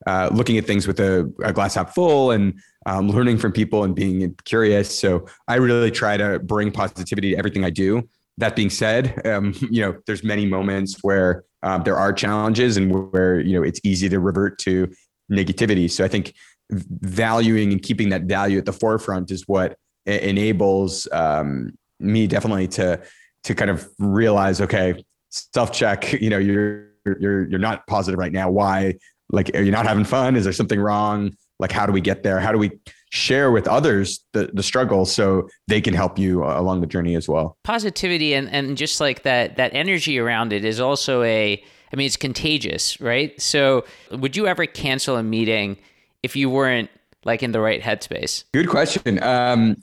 uh, 0.06 0.30
looking 0.34 0.58
at 0.58 0.66
things 0.66 0.88
with 0.88 1.00
a, 1.00 1.32
a 1.44 1.54
glass 1.54 1.76
half 1.76 1.94
full 1.94 2.32
and 2.32 2.60
um, 2.86 3.10
learning 3.10 3.38
from 3.38 3.52
people 3.52 3.84
and 3.84 3.96
being 3.96 4.36
curious? 4.46 4.98
So 4.98 5.26
i 5.48 5.56
really 5.56 5.92
try 5.92 6.18
to 6.18 6.40
bring 6.40 6.72
positivity 6.72 7.32
to 7.32 7.38
everything 7.38 7.64
i 7.64 7.70
do. 7.70 8.08
That 8.38 8.56
being 8.56 8.70
said 8.70 9.26
um, 9.26 9.54
you 9.72 9.82
know 9.82 9.98
there's 10.06 10.24
many 10.24 10.46
moments 10.46 10.98
where 11.02 11.44
um, 11.62 11.84
there 11.84 11.98
are 11.98 12.12
challenges 12.12 12.78
and 12.78 13.12
where 13.12 13.40
you 13.40 13.54
know 13.54 13.64
it's 13.64 13.80
easy 13.84 14.10
to 14.10 14.20
revert 14.20 14.60
to 14.60 14.92
negativity. 15.32 15.90
So 15.90 16.04
i 16.04 16.08
think 16.08 16.34
valuing 16.72 17.72
and 17.72 17.82
keeping 17.82 18.10
that 18.10 18.24
value 18.24 18.58
at 18.58 18.66
the 18.66 18.74
forefront 18.74 19.32
is 19.32 19.44
what 19.48 19.78
enables 20.06 21.08
um, 21.12 21.74
me 22.00 22.28
definitely 22.28 22.68
to 22.68 23.02
to 23.44 23.56
kind 23.56 23.70
of 23.70 23.88
realize, 24.00 24.62
okay, 24.62 25.04
self 25.30 25.72
check, 25.72 26.14
you 26.14 26.30
know, 26.30 26.38
you're, 26.38 26.88
you're, 27.20 27.48
you're 27.48 27.60
not 27.60 27.86
positive 27.88 28.18
right 28.18 28.32
now. 28.32 28.50
Why? 28.50 28.96
Like, 29.30 29.52
are 29.56 29.62
you 29.62 29.72
not 29.72 29.86
having 29.86 30.06
fun? 30.06 30.36
Is 30.36 30.44
there 30.44 30.54
something 30.54 30.80
wrong? 30.80 31.36
Like, 31.60 31.72
how 31.72 31.86
do 31.86 31.92
we 31.92 32.02
get 32.02 32.24
there? 32.24 32.40
How 32.40 32.52
do 32.52 32.58
we 32.58 32.72
share 33.12 33.52
with 33.52 33.68
others 33.68 34.26
the, 34.34 34.50
the 34.54 34.64
struggle 34.64 35.06
so 35.06 35.48
they 35.68 35.82
can 35.82 35.94
help 35.94 36.18
you 36.18 36.44
along 36.44 36.82
the 36.82 36.88
journey 36.88 37.16
as 37.16 37.28
well? 37.28 37.58
Positivity 37.64 38.34
and, 38.34 38.50
and 38.50 38.76
just 38.76 39.00
like 39.00 39.24
that, 39.24 39.58
that 39.58 39.72
energy 39.74 40.20
around 40.20 40.52
it 40.52 40.66
is 40.66 40.80
also 40.80 41.24
a, 41.24 41.64
I 41.92 41.96
mean, 41.96 42.08
it's 42.08 42.18
contagious, 42.18 43.00
right? 43.00 43.40
So 43.40 43.86
would 44.12 44.36
you 44.36 44.48
ever 44.48 44.66
cancel 44.66 45.16
a 45.16 45.24
meeting 45.24 45.78
if 46.24 46.36
you 46.36 46.50
weren't 46.50 46.90
like 47.24 47.44
in 47.44 47.52
the 47.52 47.62
right 47.62 47.82
headspace? 47.82 48.46
Good 48.54 48.70
question. 48.70 49.22
Um, 49.22 49.82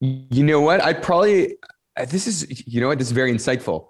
you 0.00 0.44
know 0.44 0.60
what? 0.60 0.82
I 0.82 0.92
probably 0.92 1.52
uh, 1.52 1.66
Uh, 1.96 2.04
this 2.04 2.26
is, 2.26 2.66
you 2.66 2.80
know 2.80 2.88
what, 2.88 2.98
this 2.98 3.08
is 3.08 3.12
very 3.12 3.32
insightful. 3.32 3.88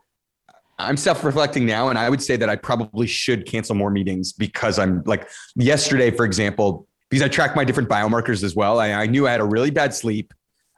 I'm 0.79 0.97
self-reflecting 0.97 1.65
now, 1.65 1.89
and 1.89 1.99
I 1.99 2.11
would 2.11 2.23
say 2.23 2.37
that 2.37 2.51
I 2.51 2.57
probably 2.57 3.07
should 3.07 3.47
cancel 3.47 3.75
more 3.75 3.91
meetings 3.91 4.33
because 4.33 4.79
I'm 4.79 5.03
like 5.07 5.29
yesterday, 5.55 6.11
for 6.11 6.27
example, 6.27 6.87
because 7.09 7.23
I 7.23 7.29
track 7.29 7.57
my 7.57 7.65
different 7.65 7.89
biomarkers 7.89 8.45
as 8.45 8.55
well. 8.55 8.79
I, 8.79 8.93
I 8.93 9.07
knew 9.07 9.27
I 9.27 9.31
had 9.31 9.41
a 9.41 9.45
really 9.45 9.71
bad 9.71 9.95
sleep. 9.95 10.35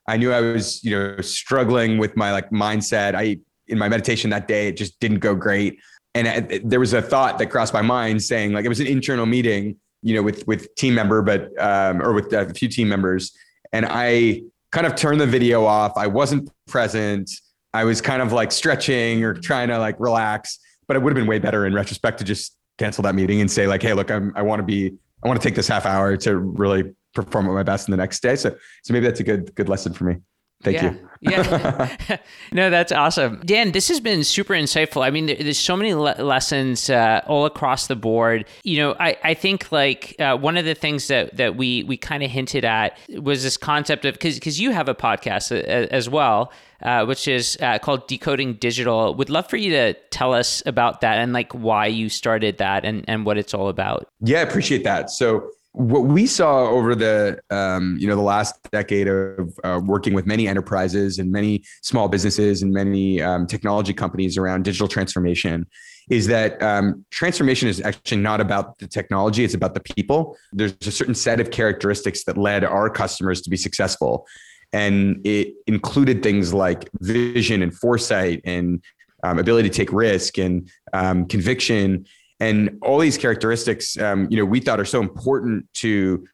I 0.06 0.16
knew 0.16 0.32
I 0.32 0.40
was, 0.40 0.82
you 0.84 0.92
know, 0.92 1.20
struggling 1.20 1.98
with 1.98 2.16
my 2.16 2.32
like 2.32 2.50
mindset. 2.50 3.14
I 3.14 3.38
in 3.66 3.76
my 3.76 3.88
meditation 3.88 4.30
that 4.30 4.48
day, 4.48 4.68
it 4.68 4.76
just 4.76 4.98
didn't 5.00 5.18
go 5.18 5.34
great. 5.34 5.78
And 6.14 6.26
uh, 6.26 6.30
I, 6.30 6.60
there 6.64 6.80
was 6.80 6.92
a 6.92 7.02
thought 7.02 7.38
that 7.38 7.46
crossed 7.46 7.74
my 7.74 7.82
mind 7.82 8.22
saying, 8.22 8.52
like, 8.52 8.64
it 8.64 8.68
was 8.68 8.80
an 8.80 8.86
internal 8.86 9.26
meeting, 9.26 9.76
you 10.02 10.14
know, 10.14 10.22
with 10.22 10.46
with 10.46 10.74
team 10.76 10.94
member, 10.94 11.22
but 11.22 11.50
um, 11.60 12.00
or 12.00 12.12
with 12.12 12.32
uh, 12.32 12.46
a 12.46 12.54
few 12.54 12.68
team 12.68 12.88
members, 12.88 13.36
and 13.72 13.84
I 13.88 14.42
kind 14.72 14.86
of 14.86 14.94
turned 14.94 15.20
the 15.20 15.26
video 15.26 15.64
off. 15.64 15.92
I 15.96 16.06
wasn't 16.06 16.50
present. 16.66 17.30
I 17.74 17.84
was 17.84 18.00
kind 18.00 18.22
of 18.22 18.32
like 18.32 18.52
stretching 18.52 19.24
or 19.24 19.34
trying 19.34 19.68
to 19.68 19.78
like 19.78 19.96
relax, 19.98 20.58
but 20.86 20.96
it 20.96 21.02
would 21.02 21.10
have 21.10 21.16
been 21.16 21.28
way 21.28 21.38
better 21.38 21.66
in 21.66 21.74
retrospect 21.74 22.18
to 22.18 22.24
just 22.24 22.56
cancel 22.78 23.02
that 23.02 23.14
meeting 23.14 23.40
and 23.40 23.50
say 23.50 23.66
like, 23.66 23.82
Hey, 23.82 23.92
look, 23.92 24.10
I'm, 24.10 24.32
I 24.36 24.42
want 24.42 24.60
to 24.60 24.64
be, 24.64 24.94
I 25.22 25.28
want 25.28 25.40
to 25.40 25.46
take 25.46 25.54
this 25.54 25.68
half 25.68 25.84
hour 25.84 26.16
to 26.18 26.36
really 26.36 26.94
perform 27.14 27.46
at 27.46 27.52
my 27.52 27.62
best 27.62 27.88
in 27.88 27.92
the 27.92 27.96
next 27.96 28.20
day. 28.20 28.36
So 28.36 28.54
so 28.82 28.92
maybe 28.92 29.06
that's 29.06 29.20
a 29.20 29.24
good 29.24 29.54
good 29.54 29.68
lesson 29.68 29.92
for 29.92 30.04
me. 30.04 30.16
Thank 30.62 30.76
yeah. 30.76 30.92
you. 30.92 31.08
yeah. 31.20 32.16
no, 32.52 32.68
that's 32.68 32.90
awesome. 32.90 33.40
Dan, 33.44 33.72
this 33.72 33.88
has 33.88 34.00
been 34.00 34.24
super 34.24 34.54
insightful. 34.54 35.04
I 35.04 35.10
mean, 35.10 35.26
there, 35.26 35.36
there's 35.36 35.58
so 35.58 35.76
many 35.76 35.94
le- 35.94 36.20
lessons 36.20 36.90
uh, 36.90 37.20
all 37.26 37.46
across 37.46 37.86
the 37.86 37.94
board. 37.94 38.44
You 38.64 38.78
know, 38.78 38.96
I, 38.98 39.16
I 39.22 39.34
think 39.34 39.70
like 39.70 40.16
uh, 40.18 40.36
one 40.36 40.56
of 40.56 40.64
the 40.64 40.74
things 40.74 41.08
that, 41.08 41.36
that 41.36 41.56
we, 41.56 41.84
we 41.84 41.96
kind 41.96 42.24
of 42.24 42.30
hinted 42.30 42.64
at 42.64 42.98
was 43.20 43.44
this 43.44 43.56
concept 43.56 44.04
of, 44.04 44.14
because 44.14 44.34
because 44.34 44.60
you 44.60 44.72
have 44.72 44.88
a 44.88 44.94
podcast 44.94 45.52
a, 45.52 45.62
uh, 45.62 45.86
a, 45.86 45.94
as 45.94 46.08
well, 46.08 46.52
uh, 46.82 47.04
which 47.04 47.28
is 47.28 47.56
uh, 47.60 47.78
called 47.78 48.08
Decoding 48.08 48.54
Digital. 48.54 49.14
Would 49.14 49.30
love 49.30 49.48
for 49.48 49.56
you 49.56 49.70
to 49.70 49.94
tell 50.10 50.34
us 50.34 50.62
about 50.66 51.02
that 51.02 51.18
and 51.18 51.32
like 51.32 51.52
why 51.52 51.86
you 51.86 52.08
started 52.08 52.58
that 52.58 52.84
and, 52.84 53.04
and 53.06 53.24
what 53.24 53.38
it's 53.38 53.54
all 53.54 53.68
about. 53.68 54.08
Yeah, 54.20 54.38
I 54.38 54.42
appreciate 54.42 54.82
that. 54.84 55.10
So 55.10 55.50
what 55.78 56.06
we 56.06 56.26
saw 56.26 56.68
over 56.68 56.96
the 56.96 57.38
um, 57.50 57.96
you 58.00 58.08
know 58.08 58.16
the 58.16 58.20
last 58.22 58.58
decade 58.72 59.06
of 59.06 59.56
uh, 59.62 59.80
working 59.84 60.12
with 60.12 60.26
many 60.26 60.48
enterprises 60.48 61.20
and 61.20 61.30
many 61.30 61.62
small 61.82 62.08
businesses 62.08 62.62
and 62.62 62.72
many 62.72 63.22
um, 63.22 63.46
technology 63.46 63.92
companies 63.94 64.36
around 64.36 64.64
digital 64.64 64.88
transformation 64.88 65.64
is 66.10 66.26
that 66.26 66.60
um, 66.64 67.04
transformation 67.10 67.68
is 67.68 67.80
actually 67.80 68.16
not 68.16 68.40
about 68.40 68.76
the 68.78 68.88
technology 68.88 69.44
it's 69.44 69.54
about 69.54 69.74
the 69.74 69.80
people. 69.80 70.36
There's 70.52 70.74
a 70.84 70.90
certain 70.90 71.14
set 71.14 71.38
of 71.38 71.52
characteristics 71.52 72.24
that 72.24 72.36
led 72.36 72.64
our 72.64 72.90
customers 72.90 73.40
to 73.42 73.50
be 73.50 73.56
successful. 73.56 74.26
And 74.72 75.24
it 75.24 75.54
included 75.68 76.24
things 76.24 76.52
like 76.52 76.90
vision 77.00 77.62
and 77.62 77.72
foresight 77.72 78.40
and 78.44 78.82
um, 79.22 79.38
ability 79.38 79.68
to 79.70 79.74
take 79.74 79.92
risk 79.92 80.38
and 80.38 80.68
um, 80.92 81.26
conviction 81.26 82.06
and 82.40 82.78
all 82.82 82.98
these 82.98 83.18
characteristics 83.18 83.98
um, 83.98 84.26
you 84.30 84.36
know 84.36 84.44
we 84.44 84.60
thought 84.60 84.80
are 84.80 84.84
so 84.84 85.00
important 85.00 85.66
to 85.74 86.24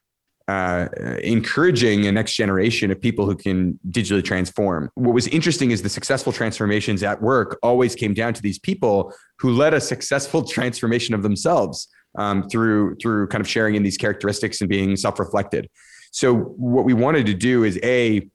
uh, 0.46 0.88
encouraging 1.22 2.06
a 2.06 2.12
next 2.12 2.34
generation 2.34 2.90
of 2.90 3.00
people 3.00 3.24
who 3.24 3.34
can 3.34 3.78
digitally 3.88 4.22
transform. 4.22 4.90
What 4.94 5.14
was 5.14 5.26
interesting 5.28 5.70
is 5.70 5.80
the 5.80 5.88
successful 5.88 6.32
transformations 6.32 7.02
at 7.02 7.22
work 7.22 7.58
always 7.62 7.94
came 7.94 8.12
down 8.12 8.34
to 8.34 8.42
these 8.42 8.58
people 8.58 9.14
who 9.38 9.52
led 9.52 9.72
a 9.72 9.80
successful 9.80 10.44
transformation 10.56 11.14
of 11.14 11.22
themselves 11.22 11.88
um, 12.16 12.48
through 12.48 12.96
through 12.96 13.28
kind 13.28 13.40
of 13.40 13.48
sharing 13.48 13.74
in 13.74 13.82
these 13.82 13.96
characteristics 13.96 14.60
and 14.60 14.68
being 14.68 14.96
self-reflected. 14.96 15.68
So 16.10 16.34
what 16.34 16.84
we 16.84 16.92
wanted 16.94 17.26
to 17.26 17.34
do 17.34 17.64
is 17.64 17.78
a 17.82 18.28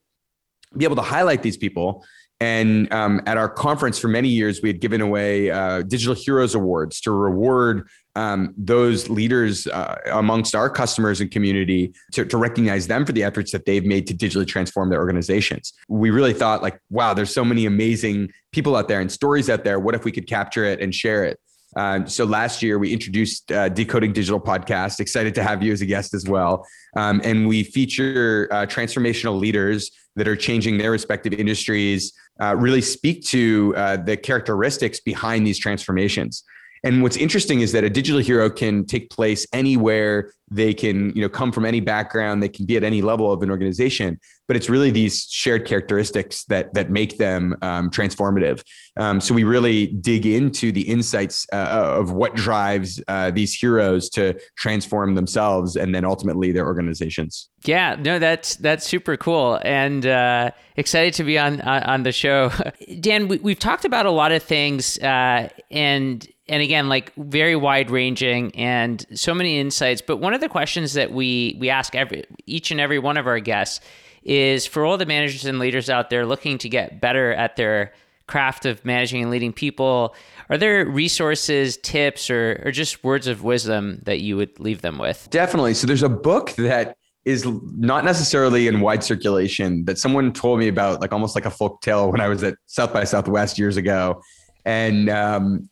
be 0.77 0.85
able 0.85 0.95
to 0.95 1.01
highlight 1.01 1.41
these 1.41 1.57
people 1.57 2.03
and 2.41 2.91
um, 2.93 3.21
at 3.25 3.37
our 3.37 3.49
conference 3.49 3.99
for 3.99 4.07
many 4.07 4.29
years, 4.29 4.61
we 4.61 4.69
had 4.69 4.79
given 4.79 5.01
away 5.01 5.51
uh, 5.51 5.81
Digital 5.81 6.15
Heroes 6.15 6.55
Awards 6.55 7.01
to 7.01 7.11
reward 7.11 7.89
um, 8.15 8.53
those 8.57 9.09
leaders 9.09 9.67
uh, 9.67 9.95
amongst 10.11 10.55
our 10.55 10.69
customers 10.69 11.21
and 11.21 11.29
community 11.29 11.93
to, 12.13 12.25
to, 12.25 12.37
recognize 12.37 12.87
them 12.87 13.05
for 13.05 13.11
the 13.11 13.23
efforts 13.23 13.51
that 13.51 13.65
they've 13.65 13.85
made 13.85 14.07
to 14.07 14.13
digitally 14.13 14.47
transform 14.47 14.89
their 14.89 14.99
organizations. 14.99 15.73
We 15.87 16.09
really 16.09 16.33
thought, 16.33 16.61
like, 16.61 16.79
wow, 16.89 17.13
there's 17.13 17.33
so 17.33 17.45
many 17.45 17.65
amazing 17.65 18.31
people 18.51 18.75
out 18.75 18.87
there 18.87 18.99
and 18.99 19.11
stories 19.11 19.49
out 19.49 19.63
there. 19.63 19.79
What 19.79 19.95
if 19.95 20.05
we 20.05 20.11
could 20.11 20.27
capture 20.27 20.65
it 20.65 20.81
and 20.81 20.93
share 20.93 21.23
it? 21.23 21.39
Uh, 21.75 22.03
so 22.05 22.25
last 22.25 22.63
year 22.63 22.79
we 22.79 22.91
introduced 22.91 23.51
uh, 23.51 23.69
Decoding 23.69 24.11
Digital 24.11 24.39
podcast. 24.39 24.99
Excited 24.99 25.35
to 25.35 25.43
have 25.43 25.61
you 25.61 25.71
as 25.71 25.81
a 25.81 25.85
guest 25.85 26.13
as 26.13 26.25
well. 26.25 26.65
Um, 26.95 27.21
and 27.23 27.47
we 27.47 27.63
feature 27.63 28.47
uh, 28.51 28.65
transformational 28.65 29.39
leaders 29.39 29.91
that 30.15 30.27
are 30.27 30.35
changing 30.35 30.77
their 30.77 30.91
respective 30.91 31.33
industries. 31.33 32.13
Uh, 32.41 32.55
really 32.55 32.81
speak 32.81 33.25
to 33.25 33.73
uh, 33.75 33.97
the 33.97 34.15
characteristics 34.15 34.99
behind 34.99 35.45
these 35.45 35.59
transformations. 35.59 36.43
And 36.83 37.01
what's 37.01 37.17
interesting 37.17 37.61
is 37.61 37.71
that 37.73 37.83
a 37.83 37.89
digital 37.89 38.21
hero 38.21 38.49
can 38.49 38.85
take 38.85 39.09
place 39.09 39.45
anywhere. 39.53 40.31
They 40.51 40.73
can, 40.73 41.15
you 41.15 41.21
know, 41.21 41.29
come 41.29 41.51
from 41.51 41.65
any 41.65 41.79
background. 41.79 42.41
They 42.41 42.49
can 42.49 42.65
be 42.65 42.75
at 42.77 42.83
any 42.83 43.01
level 43.01 43.31
of 43.31 43.43
an 43.43 43.51
organization. 43.51 44.19
But 44.47 44.55
it's 44.55 44.67
really 44.67 44.89
these 44.89 45.27
shared 45.29 45.67
characteristics 45.67 46.43
that 46.45 46.73
that 46.73 46.89
make 46.89 47.17
them 47.17 47.55
um, 47.61 47.91
transformative. 47.91 48.63
Um, 48.97 49.21
so 49.21 49.35
we 49.35 49.43
really 49.43 49.87
dig 49.87 50.25
into 50.25 50.71
the 50.71 50.81
insights 50.81 51.45
uh, 51.53 51.95
of 51.99 52.13
what 52.13 52.33
drives 52.33 53.01
uh, 53.07 53.29
these 53.29 53.53
heroes 53.53 54.09
to 54.11 54.39
transform 54.57 55.13
themselves 55.13 55.75
and 55.75 55.93
then 55.93 56.03
ultimately 56.03 56.51
their 56.51 56.65
organizations. 56.65 57.49
Yeah, 57.63 57.95
no, 57.99 58.17
that's 58.17 58.55
that's 58.55 58.87
super 58.87 59.17
cool 59.17 59.59
and 59.63 60.05
uh, 60.07 60.49
excited 60.77 61.13
to 61.15 61.23
be 61.23 61.37
on 61.37 61.61
on, 61.61 61.83
on 61.83 62.03
the 62.03 62.11
show. 62.11 62.51
Dan, 62.99 63.27
we, 63.27 63.51
have 63.51 63.59
talked 63.59 63.85
about 63.85 64.07
a 64.07 64.11
lot 64.11 64.31
of 64.31 64.41
things 64.41 64.97
uh, 64.97 65.49
and 65.69 66.27
and 66.49 66.61
again 66.61 66.89
like 66.89 67.13
very 67.15 67.55
wide 67.55 67.89
ranging 67.89 68.53
and 68.55 69.05
so 69.13 69.33
many 69.33 69.59
insights. 69.59 70.01
But 70.01 70.17
one 70.17 70.33
of 70.33 70.41
the 70.41 70.49
questions 70.49 70.93
that 70.93 71.11
we 71.11 71.55
we 71.59 71.69
ask 71.69 71.95
every 71.95 72.25
each 72.45 72.71
and 72.71 72.79
every 72.79 72.99
one 72.99 73.17
of 73.17 73.27
our 73.27 73.39
guests 73.39 73.79
is 74.23 74.65
for 74.65 74.85
all 74.85 74.97
the 74.97 75.05
managers 75.05 75.45
and 75.45 75.59
leaders 75.59 75.89
out 75.89 76.09
there 76.09 76.25
looking 76.25 76.57
to 76.59 76.69
get 76.69 76.99
better 76.99 77.33
at 77.33 77.55
their 77.55 77.93
craft 78.27 78.65
of 78.65 78.83
managing 78.85 79.23
and 79.23 79.31
leading 79.31 79.51
people 79.51 80.13
are 80.49 80.57
there 80.57 80.85
resources 80.85 81.77
tips 81.77 82.29
or, 82.29 82.61
or 82.65 82.71
just 82.71 83.03
words 83.03 83.27
of 83.27 83.43
wisdom 83.43 84.01
that 84.05 84.19
you 84.19 84.35
would 84.35 84.59
leave 84.59 84.81
them 84.81 84.97
with? 84.97 85.27
Definitely. 85.29 85.75
So 85.75 85.85
there's 85.85 86.03
a 86.03 86.09
book 86.09 86.51
that 86.53 86.97
is 87.25 87.45
not 87.77 88.03
necessarily 88.03 88.67
in 88.67 88.81
wide 88.81 89.03
circulation 89.03 89.85
that 89.85 89.99
someone 89.99 90.33
told 90.33 90.59
me 90.59 90.67
about 90.67 91.01
like 91.01 91.13
almost 91.13 91.35
like 91.35 91.45
a 91.45 91.51
folk 91.51 91.81
tale 91.81 92.11
when 92.11 92.21
i 92.21 92.27
was 92.27 92.41
at 92.41 92.55
south 92.65 92.91
by 92.91 93.03
southwest 93.03 93.59
years 93.59 93.77
ago. 93.77 94.21
And 94.65 95.09
um, 95.09 95.69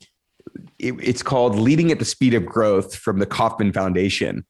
it, 0.79 0.95
it's 1.01 1.23
called 1.23 1.55
Leading 1.55 1.91
at 1.91 1.99
the 1.99 2.05
Speed 2.05 2.33
of 2.33 2.45
Growth 2.45 2.95
from 2.95 3.19
the 3.19 3.25
Kauffman 3.25 3.73
Foundation. 3.73 4.45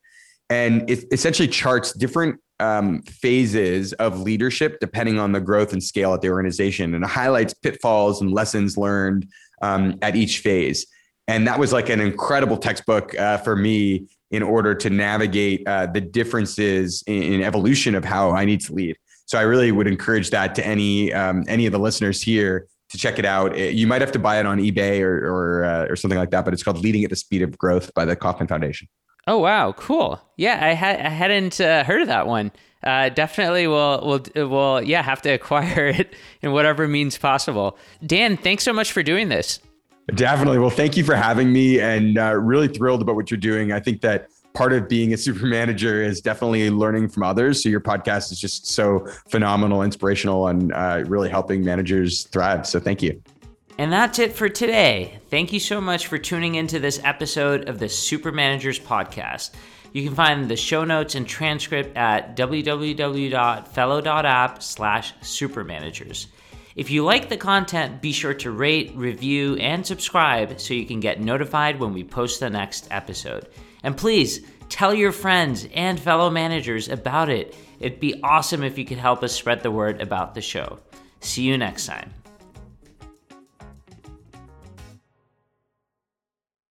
And 0.49 0.89
it 0.89 1.05
essentially 1.11 1.47
charts 1.47 1.91
different 1.93 2.39
um, 2.59 3.01
phases 3.03 3.93
of 3.93 4.21
leadership 4.21 4.77
depending 4.79 5.19
on 5.19 5.31
the 5.31 5.41
growth 5.41 5.73
and 5.73 5.83
scale 5.83 6.13
at 6.13 6.21
the 6.21 6.29
organization 6.29 6.95
and 6.95 7.03
it 7.03 7.09
highlights 7.09 7.53
pitfalls 7.53 8.21
and 8.21 8.31
lessons 8.31 8.77
learned 8.77 9.27
um, 9.61 9.97
at 10.01 10.15
each 10.15 10.39
phase. 10.39 10.87
And 11.27 11.45
that 11.47 11.59
was 11.59 11.73
like 11.73 11.89
an 11.89 11.99
incredible 11.99 12.57
textbook 12.57 13.17
uh, 13.19 13.37
for 13.37 13.55
me 13.55 14.07
in 14.31 14.41
order 14.43 14.73
to 14.75 14.89
navigate 14.89 15.67
uh, 15.67 15.87
the 15.87 16.01
differences 16.01 17.03
in, 17.05 17.21
in, 17.21 17.43
evolution 17.43 17.95
of 17.95 18.03
how 18.03 18.31
I 18.31 18.45
need 18.45 18.61
to 18.61 18.73
lead. 18.73 18.97
So 19.25 19.37
I 19.37 19.41
really 19.41 19.71
would 19.71 19.87
encourage 19.87 20.29
that 20.31 20.55
to 20.55 20.65
any 20.65 21.13
um, 21.13 21.43
any 21.47 21.65
of 21.65 21.73
the 21.73 21.79
listeners 21.79 22.21
here 22.21 22.67
to 22.89 22.97
check 22.97 23.19
it 23.19 23.25
out. 23.25 23.57
You 23.57 23.87
might 23.87 24.01
have 24.01 24.11
to 24.13 24.19
buy 24.19 24.39
it 24.39 24.45
on 24.45 24.59
eBay 24.59 25.01
or 25.01 25.17
or, 25.25 25.65
uh, 25.65 25.85
or 25.87 25.95
something 25.95 26.17
like 26.17 26.31
that, 26.31 26.45
but 26.45 26.53
it's 26.53 26.63
called 26.63 26.79
"Leading 26.79 27.03
at 27.03 27.09
the 27.09 27.15
Speed 27.15 27.41
of 27.41 27.57
Growth" 27.57 27.93
by 27.93 28.05
the 28.05 28.15
Kauffman 28.15 28.47
Foundation. 28.47 28.87
Oh 29.27 29.39
wow, 29.39 29.73
cool! 29.73 30.21
Yeah, 30.37 30.59
I 30.61 30.73
had 30.73 30.99
I 31.01 31.09
hadn't 31.09 31.59
uh, 31.59 31.83
heard 31.83 32.01
of 32.01 32.07
that 32.07 32.27
one. 32.27 32.51
Uh, 32.83 33.09
definitely 33.09 33.67
will 33.67 34.23
will 34.35 34.47
will 34.47 34.81
yeah 34.81 35.01
have 35.01 35.21
to 35.23 35.29
acquire 35.33 35.87
it 35.87 36.15
in 36.41 36.51
whatever 36.51 36.87
means 36.87 37.17
possible. 37.17 37.77
Dan, 38.05 38.37
thanks 38.37 38.63
so 38.63 38.73
much 38.73 38.91
for 38.91 39.03
doing 39.03 39.29
this. 39.29 39.59
Definitely. 40.15 40.59
Well, 40.59 40.69
thank 40.69 40.95
you 40.95 41.03
for 41.03 41.15
having 41.15 41.51
me, 41.51 41.81
and 41.81 42.17
uh, 42.17 42.35
really 42.35 42.69
thrilled 42.69 43.01
about 43.01 43.15
what 43.15 43.29
you're 43.29 43.37
doing. 43.37 43.73
I 43.73 43.81
think 43.81 44.01
that 44.01 44.29
part 44.57 44.73
of 44.73 44.89
being 44.89 45.13
a 45.13 45.17
super 45.17 45.45
manager 45.57 46.01
is 46.01 46.19
definitely 46.19 46.71
learning 46.71 47.09
from 47.09 47.21
others. 47.23 47.61
So 47.61 47.69
your 47.69 47.79
podcast 47.79 48.31
is 48.31 48.39
just 48.39 48.65
so 48.67 49.05
phenomenal, 49.29 49.83
inspirational, 49.83 50.47
and 50.47 50.73
uh, 50.73 51.03
really 51.05 51.29
helping 51.29 51.63
managers 51.63 52.23
thrive. 52.25 52.65
So 52.65 52.79
thank 52.79 53.03
you. 53.03 53.21
And 53.77 53.93
that's 53.93 54.17
it 54.17 54.33
for 54.33 54.49
today. 54.49 55.19
Thank 55.29 55.53
you 55.53 55.59
so 55.59 55.79
much 55.79 56.07
for 56.07 56.17
tuning 56.17 56.55
into 56.55 56.79
this 56.79 56.99
episode 57.03 57.69
of 57.69 57.77
the 57.77 57.87
Super 57.87 58.31
Managers 58.31 58.79
Podcast. 58.79 59.51
You 59.93 60.03
can 60.03 60.15
find 60.15 60.49
the 60.49 60.55
show 60.55 60.83
notes 60.83 61.13
and 61.13 61.27
transcript 61.27 61.95
at 61.95 62.35
www.fellow.app 62.35 64.63
slash 64.63 65.13
supermanagers. 65.19 66.25
If 66.75 66.89
you 66.89 67.03
like 67.03 67.29
the 67.29 67.37
content, 67.37 68.01
be 68.01 68.11
sure 68.11 68.33
to 68.35 68.51
rate, 68.51 68.93
review, 68.95 69.55
and 69.57 69.85
subscribe 69.85 70.59
so 70.59 70.73
you 70.73 70.85
can 70.85 70.99
get 70.99 71.21
notified 71.21 71.79
when 71.79 71.93
we 71.93 72.03
post 72.03 72.39
the 72.39 72.49
next 72.49 72.87
episode. 72.89 73.47
And 73.87 73.95
please 73.95 74.41
tell 74.67 74.93
your 74.93 75.13
friends 75.13 75.65
and 75.73 75.97
fellow 75.97 76.29
managers 76.29 76.89
about 76.89 77.29
it. 77.29 77.55
It'd 77.79 78.01
be 78.01 78.21
awesome 78.21 78.61
if 78.61 78.77
you 78.77 78.83
could 78.83 78.97
help 78.97 79.23
us 79.23 79.31
spread 79.31 79.63
the 79.63 79.71
word 79.71 80.01
about 80.01 80.35
the 80.35 80.41
show. 80.41 80.79
See 81.21 81.43
you 81.43 81.57
next 81.57 81.85
time. 81.85 82.13